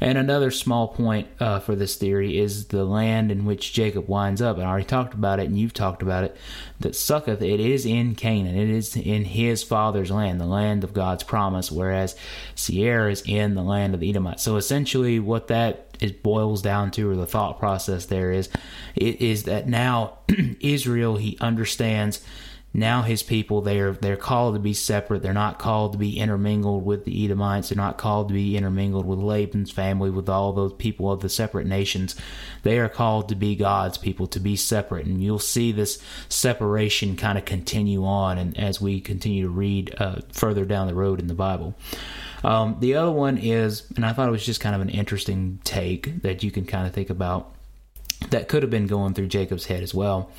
And 0.00 0.18
another 0.18 0.50
small 0.50 0.88
point 0.88 1.28
uh, 1.40 1.60
for 1.60 1.74
this 1.74 1.96
theory 1.96 2.38
is 2.38 2.66
the 2.66 2.84
land 2.84 3.32
in 3.32 3.46
which 3.46 3.72
Jacob 3.72 4.08
winds 4.08 4.42
up. 4.42 4.56
And 4.56 4.66
I 4.66 4.68
already 4.68 4.84
talked 4.84 4.95
about 5.14 5.40
it, 5.40 5.46
and 5.46 5.58
you've 5.58 5.74
talked 5.74 6.02
about 6.02 6.24
it, 6.24 6.36
that 6.80 6.94
Succoth 6.94 7.42
it 7.42 7.60
is 7.60 7.86
in 7.86 8.14
Canaan. 8.14 8.56
It 8.56 8.70
is 8.70 8.96
in 8.96 9.24
his 9.24 9.62
father's 9.62 10.10
land, 10.10 10.40
the 10.40 10.46
land 10.46 10.84
of 10.84 10.92
God's 10.92 11.22
promise, 11.22 11.70
whereas 11.70 12.16
Seir 12.54 13.08
is 13.08 13.22
in 13.26 13.54
the 13.54 13.62
land 13.62 13.94
of 13.94 14.00
the 14.00 14.08
Edomites. 14.08 14.42
So 14.42 14.56
essentially, 14.56 15.18
what 15.18 15.48
that 15.48 16.22
boils 16.22 16.62
down 16.62 16.90
to, 16.92 17.10
or 17.10 17.16
the 17.16 17.26
thought 17.26 17.58
process 17.58 18.06
there 18.06 18.32
is, 18.32 18.48
it 18.94 19.20
is 19.20 19.44
that 19.44 19.68
now 19.68 20.18
Israel 20.60 21.16
he 21.16 21.38
understands 21.40 22.22
now 22.76 23.00
his 23.00 23.22
people 23.22 23.62
they're 23.62 23.92
they're 23.92 24.18
called 24.18 24.54
to 24.54 24.60
be 24.60 24.74
separate. 24.74 25.22
They're 25.22 25.32
not 25.32 25.58
called 25.58 25.92
to 25.92 25.98
be 25.98 26.18
intermingled 26.18 26.84
with 26.84 27.06
the 27.06 27.24
Edomites. 27.24 27.70
They're 27.70 27.76
not 27.76 27.96
called 27.96 28.28
to 28.28 28.34
be 28.34 28.54
intermingled 28.54 29.06
with 29.06 29.18
Laban's 29.18 29.70
family, 29.70 30.10
with 30.10 30.28
all 30.28 30.52
those 30.52 30.74
people 30.74 31.10
of 31.10 31.20
the 31.20 31.30
separate 31.30 31.66
nations. 31.66 32.14
They 32.64 32.78
are 32.78 32.90
called 32.90 33.30
to 33.30 33.34
be 33.34 33.56
God's 33.56 33.96
people, 33.96 34.26
to 34.26 34.40
be 34.40 34.56
separate. 34.56 35.06
And 35.06 35.22
you'll 35.22 35.38
see 35.38 35.72
this 35.72 36.02
separation 36.28 37.16
kind 37.16 37.38
of 37.38 37.46
continue 37.46 38.04
on, 38.04 38.36
and 38.36 38.56
as 38.58 38.78
we 38.78 39.00
continue 39.00 39.44
to 39.44 39.50
read 39.50 39.94
uh, 39.98 40.16
further 40.32 40.66
down 40.66 40.86
the 40.86 40.94
road 40.94 41.18
in 41.18 41.28
the 41.28 41.34
Bible. 41.34 41.74
Um, 42.44 42.76
the 42.80 42.94
other 42.94 43.10
one 43.10 43.38
is, 43.38 43.90
and 43.96 44.04
I 44.04 44.12
thought 44.12 44.28
it 44.28 44.32
was 44.32 44.44
just 44.44 44.60
kind 44.60 44.74
of 44.74 44.82
an 44.82 44.90
interesting 44.90 45.60
take 45.64 46.20
that 46.22 46.42
you 46.42 46.50
can 46.50 46.66
kind 46.66 46.86
of 46.86 46.92
think 46.92 47.08
about 47.08 47.55
that 48.30 48.48
could 48.48 48.62
have 48.62 48.70
been 48.70 48.86
going 48.86 49.14
through 49.14 49.26
Jacob's 49.28 49.66
head 49.66 49.82
as 49.82 49.94
well 49.94 50.30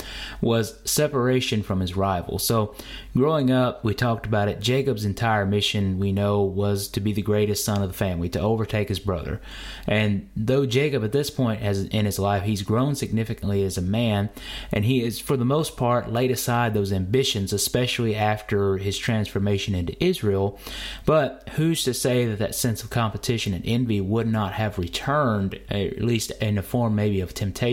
was 0.41 0.79
separation 0.83 1.61
from 1.61 1.79
his 1.79 1.95
rival. 1.95 2.39
So, 2.39 2.75
growing 3.15 3.51
up, 3.51 3.83
we 3.83 3.93
talked 3.93 4.25
about 4.25 4.47
it. 4.47 4.59
Jacob's 4.59 5.05
entire 5.05 5.45
mission, 5.45 5.99
we 5.99 6.11
know, 6.11 6.41
was 6.41 6.87
to 6.89 6.99
be 6.99 7.13
the 7.13 7.21
greatest 7.21 7.63
son 7.63 7.81
of 7.81 7.87
the 7.87 7.93
family, 7.93 8.29
to 8.29 8.39
overtake 8.39 8.89
his 8.89 8.99
brother. 8.99 9.39
And 9.85 10.29
though 10.35 10.65
Jacob, 10.65 11.03
at 11.03 11.11
this 11.11 11.29
point 11.29 11.61
has, 11.61 11.83
in 11.85 12.05
his 12.05 12.19
life, 12.19 12.43
he's 12.43 12.63
grown 12.63 12.95
significantly 12.95 13.63
as 13.63 13.77
a 13.77 13.81
man, 13.81 14.29
and 14.71 14.83
he 14.83 15.03
is, 15.03 15.19
for 15.19 15.37
the 15.37 15.45
most 15.45 15.77
part, 15.77 16.11
laid 16.11 16.31
aside 16.31 16.73
those 16.73 16.91
ambitions, 16.91 17.53
especially 17.53 18.15
after 18.15 18.77
his 18.77 18.97
transformation 18.97 19.75
into 19.75 20.03
Israel. 20.03 20.59
But 21.05 21.47
who's 21.55 21.83
to 21.83 21.93
say 21.93 22.25
that 22.25 22.39
that 22.39 22.55
sense 22.55 22.83
of 22.83 22.89
competition 22.89 23.53
and 23.53 23.65
envy 23.65 24.01
would 24.01 24.27
not 24.27 24.53
have 24.53 24.79
returned, 24.79 25.59
at 25.69 26.01
least 26.01 26.31
in 26.41 26.55
the 26.55 26.63
form 26.63 26.95
maybe 26.95 27.21
of 27.21 27.33
temptation? 27.33 27.66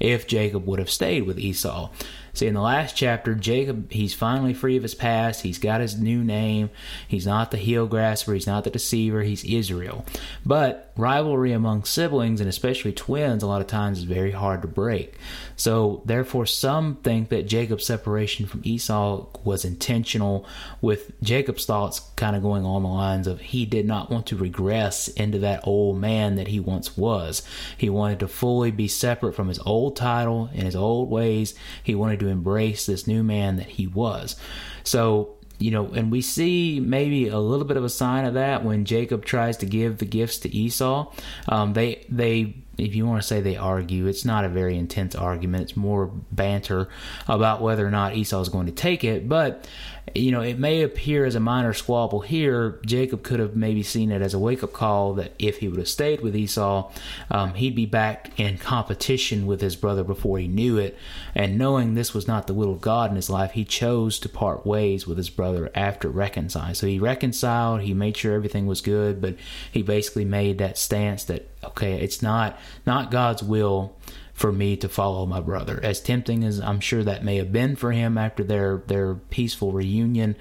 If 0.00 0.26
Jacob 0.26 0.66
would 0.66 0.78
have 0.78 0.90
stayed 0.90 1.22
with 1.22 1.38
Esau. 1.38 1.90
See, 2.34 2.46
in 2.46 2.54
the 2.54 2.60
last 2.60 2.96
chapter, 2.96 3.34
Jacob, 3.34 3.92
he's 3.92 4.12
finally 4.12 4.52
free 4.52 4.76
of 4.76 4.82
his 4.82 4.94
past. 4.94 5.42
He's 5.42 5.58
got 5.58 5.80
his 5.80 5.98
new 5.98 6.22
name. 6.22 6.70
He's 7.06 7.26
not 7.26 7.50
the 7.52 7.56
heel 7.56 7.86
grasper. 7.86 8.34
He's 8.34 8.46
not 8.46 8.64
the 8.64 8.70
deceiver. 8.70 9.22
He's 9.22 9.44
Israel. 9.44 10.04
But 10.44 10.92
rivalry 10.96 11.52
among 11.52 11.84
siblings, 11.84 12.40
and 12.40 12.48
especially 12.48 12.92
twins, 12.92 13.42
a 13.42 13.46
lot 13.46 13.60
of 13.60 13.66
times 13.66 13.98
is 13.98 14.04
very 14.04 14.32
hard 14.32 14.62
to 14.62 14.68
break. 14.68 15.14
So, 15.56 16.02
therefore, 16.04 16.46
some 16.46 16.96
think 16.96 17.28
that 17.28 17.46
Jacob's 17.46 17.86
separation 17.86 18.46
from 18.46 18.62
Esau 18.64 19.26
was 19.44 19.64
intentional, 19.64 20.46
with 20.80 21.20
Jacob's 21.22 21.66
thoughts 21.66 22.00
kind 22.16 22.34
of 22.34 22.42
going 22.42 22.64
on 22.64 22.82
the 22.82 22.88
lines 22.88 23.26
of 23.26 23.40
he 23.40 23.64
did 23.64 23.86
not 23.86 24.10
want 24.10 24.26
to 24.26 24.36
regress 24.36 25.06
into 25.08 25.38
that 25.38 25.60
old 25.64 25.98
man 25.98 26.34
that 26.36 26.48
he 26.48 26.58
once 26.58 26.96
was. 26.96 27.42
He 27.78 27.88
wanted 27.88 28.18
to 28.20 28.28
fully 28.28 28.72
be 28.72 28.88
separate 28.88 29.34
from 29.34 29.48
his 29.48 29.60
old 29.60 29.96
title 29.96 30.50
and 30.52 30.64
his 30.64 30.76
old 30.76 31.10
ways. 31.10 31.54
He 31.82 31.94
wanted 31.94 32.20
to 32.20 32.23
embrace 32.28 32.86
this 32.86 33.06
new 33.06 33.22
man 33.22 33.56
that 33.56 33.66
he 33.66 33.86
was. 33.86 34.36
So, 34.82 35.36
you 35.58 35.70
know, 35.70 35.86
and 35.86 36.10
we 36.10 36.20
see 36.20 36.80
maybe 36.80 37.28
a 37.28 37.38
little 37.38 37.64
bit 37.64 37.76
of 37.76 37.84
a 37.84 37.88
sign 37.88 38.24
of 38.24 38.34
that 38.34 38.64
when 38.64 38.84
Jacob 38.84 39.24
tries 39.24 39.56
to 39.58 39.66
give 39.66 39.98
the 39.98 40.04
gifts 40.04 40.38
to 40.38 40.54
Esau. 40.54 41.12
Um, 41.48 41.72
they 41.72 42.04
they 42.08 42.63
if 42.78 42.94
you 42.94 43.06
want 43.06 43.22
to 43.22 43.26
say 43.26 43.40
they 43.40 43.56
argue, 43.56 44.06
it's 44.06 44.24
not 44.24 44.44
a 44.44 44.48
very 44.48 44.76
intense 44.76 45.14
argument. 45.14 45.64
It's 45.64 45.76
more 45.76 46.06
banter 46.32 46.88
about 47.28 47.60
whether 47.60 47.86
or 47.86 47.90
not 47.90 48.16
Esau 48.16 48.40
is 48.40 48.48
going 48.48 48.66
to 48.66 48.72
take 48.72 49.04
it. 49.04 49.28
But 49.28 49.66
you 50.14 50.30
know, 50.30 50.42
it 50.42 50.58
may 50.58 50.82
appear 50.82 51.24
as 51.24 51.34
a 51.34 51.40
minor 51.40 51.72
squabble 51.72 52.20
here. 52.20 52.78
Jacob 52.84 53.22
could 53.22 53.40
have 53.40 53.56
maybe 53.56 53.82
seen 53.82 54.12
it 54.12 54.20
as 54.20 54.34
a 54.34 54.38
wake 54.38 54.62
up 54.62 54.72
call 54.72 55.14
that 55.14 55.32
if 55.38 55.58
he 55.58 55.68
would 55.68 55.78
have 55.78 55.88
stayed 55.88 56.20
with 56.20 56.36
Esau, 56.36 56.90
um, 57.30 57.54
he'd 57.54 57.74
be 57.74 57.86
back 57.86 58.38
in 58.38 58.58
competition 58.58 59.46
with 59.46 59.60
his 59.60 59.76
brother 59.76 60.04
before 60.04 60.38
he 60.38 60.46
knew 60.46 60.78
it. 60.78 60.96
And 61.34 61.58
knowing 61.58 61.94
this 61.94 62.12
was 62.12 62.28
not 62.28 62.46
the 62.46 62.54
will 62.54 62.72
of 62.72 62.80
God 62.80 63.10
in 63.10 63.16
his 63.16 63.30
life, 63.30 63.52
he 63.52 63.64
chose 63.64 64.18
to 64.20 64.28
part 64.28 64.66
ways 64.66 65.06
with 65.06 65.16
his 65.16 65.30
brother 65.30 65.70
after 65.74 66.08
reconciling. 66.08 66.74
So 66.74 66.86
he 66.86 66.98
reconciled, 66.98 67.80
he 67.80 67.94
made 67.94 68.16
sure 68.16 68.34
everything 68.34 68.66
was 68.66 68.82
good, 68.82 69.20
but 69.20 69.36
he 69.72 69.82
basically 69.82 70.24
made 70.24 70.58
that 70.58 70.78
stance 70.78 71.24
that, 71.24 71.48
okay, 71.68 71.94
it's 72.00 72.22
not, 72.22 72.58
not 72.86 73.10
God's 73.10 73.42
will 73.42 73.96
for 74.34 74.50
me 74.50 74.76
to 74.76 74.88
follow 74.88 75.24
my 75.26 75.40
brother. 75.40 75.78
As 75.82 76.00
tempting 76.00 76.42
as 76.42 76.60
I'm 76.60 76.80
sure 76.80 77.04
that 77.04 77.24
may 77.24 77.36
have 77.36 77.52
been 77.52 77.76
for 77.76 77.92
him 77.92 78.18
after 78.18 78.42
their 78.42 78.82
their 78.88 79.14
peaceful 79.14 79.70
reunion, 79.70 80.34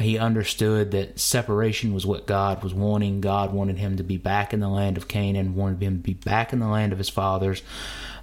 he 0.00 0.18
understood 0.18 0.90
that 0.90 1.20
separation 1.20 1.94
was 1.94 2.04
what 2.04 2.26
God 2.26 2.62
was 2.64 2.74
wanting. 2.74 3.20
God 3.20 3.52
wanted 3.52 3.78
him 3.78 3.96
to 3.98 4.02
be 4.02 4.16
back 4.16 4.52
in 4.52 4.58
the 4.58 4.68
land 4.68 4.96
of 4.96 5.06
Canaan, 5.06 5.54
wanted 5.54 5.80
him 5.80 5.98
to 5.98 6.02
be 6.02 6.14
back 6.14 6.52
in 6.52 6.58
the 6.58 6.66
land 6.66 6.92
of 6.92 6.98
his 6.98 7.08
fathers. 7.08 7.62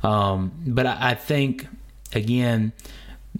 Um, 0.03 0.51
but 0.67 0.85
I, 0.85 1.11
I 1.11 1.15
think 1.15 1.67
again, 2.13 2.73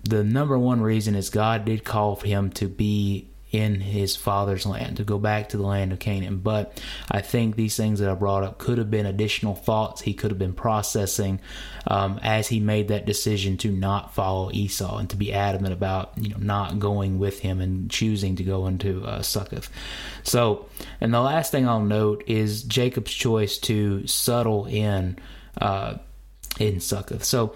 the 0.04 0.24
number 0.24 0.58
one 0.58 0.82
reason 0.82 1.16
is 1.16 1.30
God 1.30 1.66
did 1.66 1.84
call 1.84 2.16
for 2.16 2.28
him 2.28 2.50
to 2.52 2.70
be 2.70 3.28
in 3.54 3.80
his 3.80 4.16
father's 4.16 4.66
land, 4.66 4.98
to 4.98 5.04
go 5.04 5.20
back 5.20 5.50
to 5.50 5.58
the 5.58 5.64
land 5.64 5.94
of 5.94 6.00
Canaan. 6.00 6.40
But 6.40 6.82
I 7.10 7.22
think 7.22 7.56
these 7.56 7.78
things 7.78 8.00
that 8.00 8.10
I 8.10 8.16
brought 8.16 8.44
up 8.44 8.58
could 8.58 8.80
have 8.80 8.90
been 8.90 9.06
additional 9.06 9.54
thoughts 9.54 10.02
he 10.02 10.16
could 10.16 10.32
have 10.32 10.40
been 10.40 10.54
processing 10.54 11.40
um, 11.86 12.20
as 12.24 12.48
he 12.48 12.60
made 12.60 12.88
that 12.88 13.06
decision 13.06 13.58
to 13.58 13.72
not 13.72 14.16
follow 14.16 14.52
Esau 14.52 14.98
and 14.98 15.10
to 15.12 15.16
be 15.16 15.32
adamant 15.32 15.72
about 15.72 16.14
you 16.18 16.30
know 16.30 16.38
not 16.40 16.80
going 16.80 17.20
with 17.20 17.40
him 17.42 17.62
and 17.62 17.92
choosing 17.92 18.36
to 18.38 18.44
go 18.44 18.66
into 18.66 19.06
uh, 19.06 19.22
Succoth. 19.22 19.70
So, 20.24 20.68
and 21.00 21.14
the 21.14 21.22
last 21.22 21.52
thing 21.52 21.70
I'll 21.70 21.80
note 21.80 22.24
is 22.26 22.64
Jacob's 22.64 23.14
choice 23.14 23.60
to 23.60 24.08
settle 24.08 24.66
in. 24.66 25.18
Uh, 25.62 25.98
in 26.60 26.80
Succoth. 26.80 27.24
So 27.24 27.56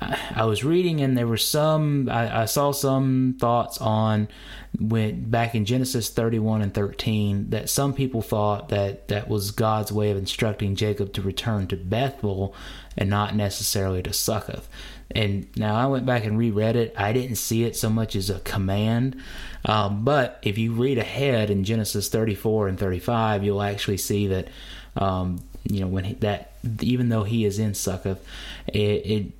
I 0.00 0.44
was 0.44 0.64
reading 0.64 1.00
and 1.00 1.16
there 1.16 1.26
were 1.26 1.36
some 1.36 2.08
I, 2.08 2.42
I, 2.42 2.44
saw 2.46 2.72
some 2.72 3.36
thoughts 3.38 3.78
on 3.78 4.28
when 4.78 5.28
back 5.30 5.54
in 5.54 5.64
Genesis 5.64 6.08
31 6.08 6.62
and 6.62 6.72
13 6.72 7.50
that 7.50 7.68
some 7.68 7.92
people 7.92 8.22
thought 8.22 8.70
that 8.70 9.08
that 9.08 9.28
was 9.28 9.50
God's 9.50 9.92
way 9.92 10.10
of 10.10 10.16
instructing 10.16 10.74
Jacob 10.74 11.12
to 11.14 11.22
return 11.22 11.66
to 11.68 11.76
Bethel 11.76 12.54
and 12.96 13.10
not 13.10 13.34
necessarily 13.34 14.02
to 14.02 14.12
Succoth. 14.12 14.68
And 15.12 15.48
now 15.56 15.74
I 15.74 15.86
went 15.86 16.06
back 16.06 16.24
and 16.24 16.38
reread 16.38 16.76
it. 16.76 16.94
I 16.96 17.12
didn't 17.12 17.36
see 17.36 17.64
it 17.64 17.76
so 17.76 17.90
much 17.90 18.14
as 18.14 18.30
a 18.30 18.40
command. 18.40 19.20
Um, 19.64 20.04
but 20.04 20.38
if 20.42 20.56
you 20.56 20.72
read 20.72 20.98
ahead 20.98 21.50
in 21.50 21.64
Genesis 21.64 22.08
34 22.08 22.68
and 22.68 22.78
35, 22.78 23.42
you'll 23.42 23.62
actually 23.62 23.96
see 23.96 24.28
that, 24.28 24.48
um, 24.96 25.42
you 25.64 25.80
know, 25.80 25.88
when 25.88 26.04
he, 26.04 26.14
that, 26.14 26.52
even 26.80 27.08
though 27.08 27.24
he 27.24 27.44
is 27.44 27.58
in 27.58 27.74
Succoth, 27.74 28.24
it, 28.68 28.78
it 28.78 29.32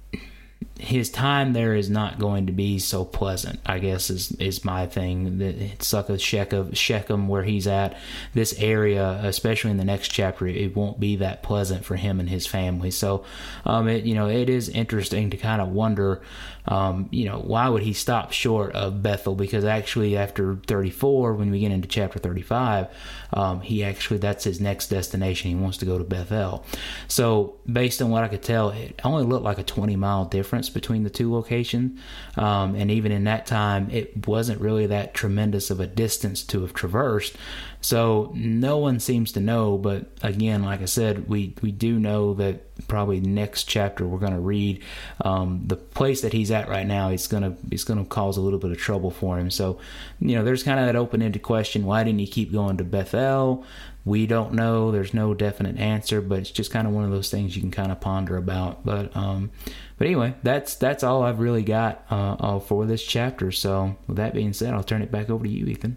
his 0.81 1.11
time 1.11 1.53
there 1.53 1.75
is 1.75 1.91
not 1.91 2.19
going 2.19 2.47
to 2.47 2.53
be 2.53 2.79
so 2.79 3.05
pleasant. 3.05 3.61
I 3.67 3.79
guess 3.79 4.11
is 4.11 4.33
is 4.33 4.65
my 4.65 4.87
thing. 4.87 5.39
That 5.39 5.83
Succoth 5.83 6.21
Shechem, 6.21 6.73
Shechem, 6.73 7.29
where 7.29 7.43
he's 7.43 7.67
at, 7.67 7.97
this 8.35 8.55
area, 8.59 9.21
especially 9.23 9.71
in 9.71 9.77
the 9.77 9.85
next 9.85 10.09
chapter, 10.09 10.47
it 10.47 10.75
won't 10.77 10.99
be 10.99 11.17
that 11.17 11.43
pleasant 11.43 11.85
for 11.85 11.97
him 11.97 12.21
and 12.21 12.29
his 12.29 12.47
family. 12.47 12.91
So, 12.91 13.25
um, 13.65 13.89
it 13.89 14.05
you 14.05 14.15
know 14.15 14.29
it 14.29 14.49
is 14.49 14.69
interesting 14.69 15.31
to 15.31 15.37
kind 15.37 15.61
of 15.61 15.69
wonder 15.69 16.23
um, 16.67 17.09
you 17.11 17.25
know, 17.25 17.39
why 17.39 17.69
would 17.69 17.83
he 17.83 17.93
stop 17.93 18.33
short 18.33 18.73
of 18.73 19.03
Bethel? 19.03 19.35
Because 19.35 19.65
actually, 19.65 20.17
after 20.17 20.57
34, 20.67 21.35
when 21.35 21.51
we 21.51 21.61
get 21.61 21.73
into 21.73 21.89
chapter 21.89 22.19
35, 22.19 22.87
um, 23.33 23.61
he 23.61 23.83
actually, 23.83 24.19
that's 24.19 24.45
his 24.45 24.61
next 24.61 24.89
destination. 24.89 25.51
He 25.51 25.57
wants 25.57 25.79
to 25.79 25.87
go 25.87 25.99
to 25.99 26.05
Bethel. 26.05 26.65
So, 27.09 27.57
based 27.71 28.01
on 28.03 28.11
what 28.11 28.25
I 28.25 28.29
could 28.29 28.43
tell, 28.43 28.71
it 28.71 29.01
only 29.05 29.25
looked 29.25 29.45
like 29.45 29.59
a 29.59 29.65
20 29.65 29.97
mile 29.97 30.27
difference 30.27 30.70
between 30.71 31.03
the 31.05 31.11
two 31.11 31.33
locations. 31.33 31.99
Um, 32.37 32.75
and 32.75 32.91
even 32.91 33.13
in 33.13 33.25
that 33.25 33.47
time, 33.47 33.91
it 33.91 34.27
wasn't 34.27 34.61
really 34.61 34.87
that 34.87 35.15
tremendous 35.15 35.71
of 35.71 35.81
a 35.81 35.87
distance 35.87 36.43
to 36.45 36.63
have 36.63 36.73
traversed. 36.75 37.37
So 37.83 38.31
no 38.35 38.77
one 38.77 39.01
seems 39.01 39.33
to 39.33 39.41
know, 39.41 39.79
but 39.79 40.07
again, 40.23 40.63
like 40.63 40.83
I 40.83 40.87
said, 40.87 41.29
we 41.29 41.55
we 41.63 41.73
do 41.73 41.99
know 41.99 42.35
that 42.35 42.87
probably 42.89 43.21
next 43.21 43.65
chapter 43.65 44.07
we're 44.07 44.19
going 44.19 44.35
to 44.35 44.41
read 44.41 44.83
um, 45.25 45.63
the 45.67 45.77
place 45.77 46.21
that 46.21 46.33
he's 46.33 46.51
at 46.51 46.69
right 46.69 46.87
now. 46.87 47.09
It's 47.09 47.27
gonna 47.27 47.57
it's 47.71 47.85
gonna 47.85 48.05
cause 48.05 48.37
a 48.37 48.43
little 48.43 48.59
bit 48.59 48.71
of 48.71 48.77
trouble 48.77 49.11
for 49.11 49.39
him. 49.39 49.51
So 49.51 49.79
you 50.21 50.35
know, 50.35 50.45
there's 50.45 50.63
kind 50.63 50.79
of 50.79 50.87
that 50.87 50.97
open 50.97 51.23
ended 51.23 51.43
question: 51.43 51.87
Why 51.87 52.05
didn't 52.05 52.21
he 52.21 52.27
keep 52.27 52.53
going 52.53 52.77
to 52.77 52.85
Bethel? 52.85 53.65
We 54.11 54.27
don't 54.27 54.55
know. 54.55 54.91
There's 54.91 55.15
no 55.15 55.35
definite 55.35 55.79
answer, 55.79 56.21
but 56.21 56.41
it's 56.41 56.51
just 56.51 56.73
kind 56.73 56.89
of 56.89 56.93
one 56.93 57.05
of 57.05 57.13
those 57.13 57.31
things 57.31 57.55
you 57.55 57.63
can 57.63 57.71
kind 57.71 57.93
of 57.93 58.01
ponder 58.01 58.37
about. 58.37 58.85
But 58.85 59.17
um, 59.17 59.53
but 59.99 60.09
anyway, 60.09 60.35
that's 60.43 60.75
that's 60.75 61.05
all 61.05 61.23
I've 61.23 61.39
really 61.39 61.63
got 61.63 62.05
uh, 62.11 62.33
uh, 62.41 62.59
for 62.59 62.87
this 62.87 63.05
chapter. 63.05 63.53
So 63.53 63.95
with 64.09 64.17
that 64.17 64.35
being 64.35 64.53
said, 64.53 64.75
I'll 64.75 64.83
turn 64.83 65.03
it 65.03 65.13
back 65.13 65.31
over 65.31 65.45
to 65.45 65.49
you, 65.49 65.65
Ethan. 65.67 65.97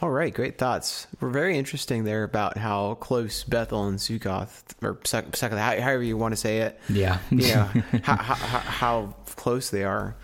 All 0.00 0.08
right, 0.08 0.32
great 0.32 0.56
thoughts. 0.56 1.08
We're 1.18 1.30
very 1.30 1.58
interesting 1.58 2.04
there 2.04 2.22
about 2.22 2.56
how 2.56 2.94
close 2.94 3.42
Bethel 3.42 3.88
and 3.88 3.98
Sukkoth, 3.98 4.62
or 4.80 4.94
Sukkoth, 4.94 5.58
however 5.58 6.04
you 6.04 6.16
want 6.16 6.30
to 6.30 6.36
say 6.36 6.58
it. 6.58 6.78
Yeah, 6.88 7.18
you 7.30 7.48
know 7.48 7.64
how, 8.04 8.18
how, 8.18 8.34
how 8.34 9.16
close 9.34 9.70
they 9.70 9.82
are. 9.82 10.14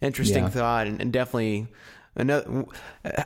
Interesting 0.00 0.42
yeah. 0.42 0.50
thought, 0.50 0.88
and, 0.88 1.00
and 1.00 1.12
definitely 1.12 1.68
another 2.14 2.64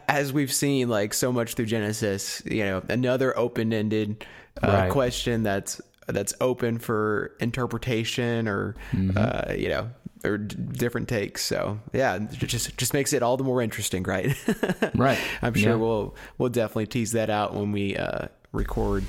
as 0.08 0.32
we've 0.32 0.52
seen 0.52 0.88
like 0.88 1.14
so 1.14 1.32
much 1.32 1.54
through 1.54 1.66
Genesis. 1.66 2.42
You 2.44 2.64
know, 2.64 2.82
another 2.88 3.36
open-ended 3.38 4.24
uh, 4.62 4.66
right. 4.68 4.90
question 4.90 5.42
that's 5.42 5.80
that's 6.06 6.34
open 6.40 6.78
for 6.78 7.36
interpretation 7.40 8.48
or 8.48 8.76
mm-hmm. 8.92 9.16
uh, 9.16 9.52
you 9.54 9.68
know 9.68 9.90
or 10.24 10.38
d- 10.38 10.56
different 10.72 11.08
takes. 11.08 11.44
So 11.44 11.78
yeah, 11.92 12.16
it 12.16 12.30
just 12.32 12.76
just 12.76 12.94
makes 12.94 13.12
it 13.12 13.22
all 13.22 13.36
the 13.36 13.44
more 13.44 13.62
interesting, 13.62 14.02
right? 14.02 14.36
right. 14.94 15.18
I'm 15.42 15.54
sure 15.54 15.72
yeah. 15.72 15.76
we'll 15.76 16.16
we'll 16.38 16.50
definitely 16.50 16.86
tease 16.86 17.12
that 17.12 17.30
out 17.30 17.54
when 17.54 17.72
we 17.72 17.96
uh, 17.96 18.28
record 18.52 19.04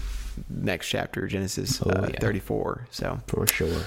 next 0.49 0.87
chapter, 0.87 1.27
Genesis 1.27 1.81
oh, 1.81 1.89
uh, 1.89 2.09
yeah. 2.11 2.19
34. 2.19 2.87
So 2.91 3.19
for 3.27 3.47
sure. 3.47 3.81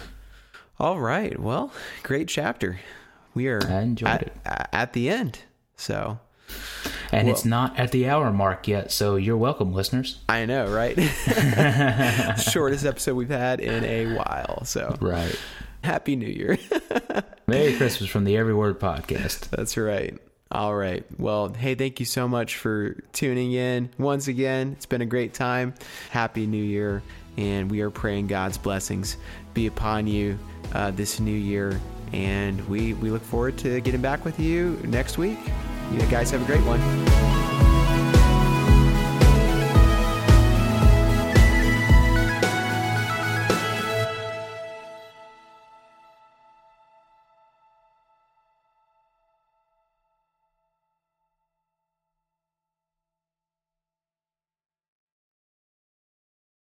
All 0.79 0.99
right. 0.99 1.39
Well, 1.39 1.73
great 2.03 2.29
chapter. 2.29 2.81
We 3.35 3.49
are 3.49 3.63
I 3.69 3.83
enjoyed 3.83 4.09
at, 4.09 4.23
it. 4.23 4.33
at 4.45 4.93
the 4.93 5.09
end. 5.09 5.41
So 5.81 6.19
and 7.13 7.27
well, 7.27 7.35
it's 7.35 7.45
not 7.45 7.79
at 7.79 7.93
the 7.93 8.09
hour 8.09 8.33
mark 8.33 8.69
yet, 8.69 8.93
so 8.93 9.17
you're 9.17 9.37
welcome, 9.37 9.73
listeners. 9.73 10.19
I 10.29 10.47
know, 10.47 10.71
right? 10.71 10.97
Shortest 12.53 12.85
episode 12.85 13.15
we've 13.15 13.29
had 13.29 13.61
in 13.61 13.85
a 13.85 14.15
while. 14.15 14.65
So 14.65 14.97
right. 15.01 15.37
Happy 15.83 16.15
New 16.17 16.29
Year. 16.29 16.59
Merry 17.47 17.77
Christmas 17.77 18.11
from 18.11 18.25
the 18.25 18.37
Every 18.37 18.55
Word 18.55 18.79
Podcast. 18.79 19.49
That's 19.51 19.77
right. 19.77 20.17
All 20.53 20.75
right. 20.75 21.05
Well, 21.19 21.53
hey, 21.53 21.75
thank 21.75 22.01
you 22.01 22.07
so 22.07 22.29
much 22.29 22.57
for 22.57 23.03
tuning 23.13 23.53
in 23.53 23.91
once 23.99 24.29
again. 24.29 24.73
It's 24.73 24.87
been 24.87 25.01
a 25.01 25.07
great 25.07 25.33
time. 25.33 25.75
Happy 26.11 26.47
New 26.47 26.63
Year. 26.63 27.03
And 27.37 27.71
we 27.71 27.81
are 27.81 27.91
praying 27.91 28.27
God's 28.27 28.59
blessings 28.59 29.17
be 29.55 29.67
upon 29.67 30.07
you 30.07 30.39
uh, 30.75 30.91
this 30.91 31.19
new 31.21 31.31
year. 31.31 31.81
And 32.13 32.67
we, 32.69 32.95
we 32.95 33.11
look 33.11 33.23
forward 33.23 33.57
to 33.59 33.81
getting 33.81 34.01
back 34.01 34.25
with 34.25 34.41
you 34.41 34.81
next 34.85 35.19
week. 35.19 35.39
You 35.93 36.01
guys 36.07 36.31
have 36.31 36.43
a 36.43 36.45
great 36.45 36.65
one. 36.65 37.60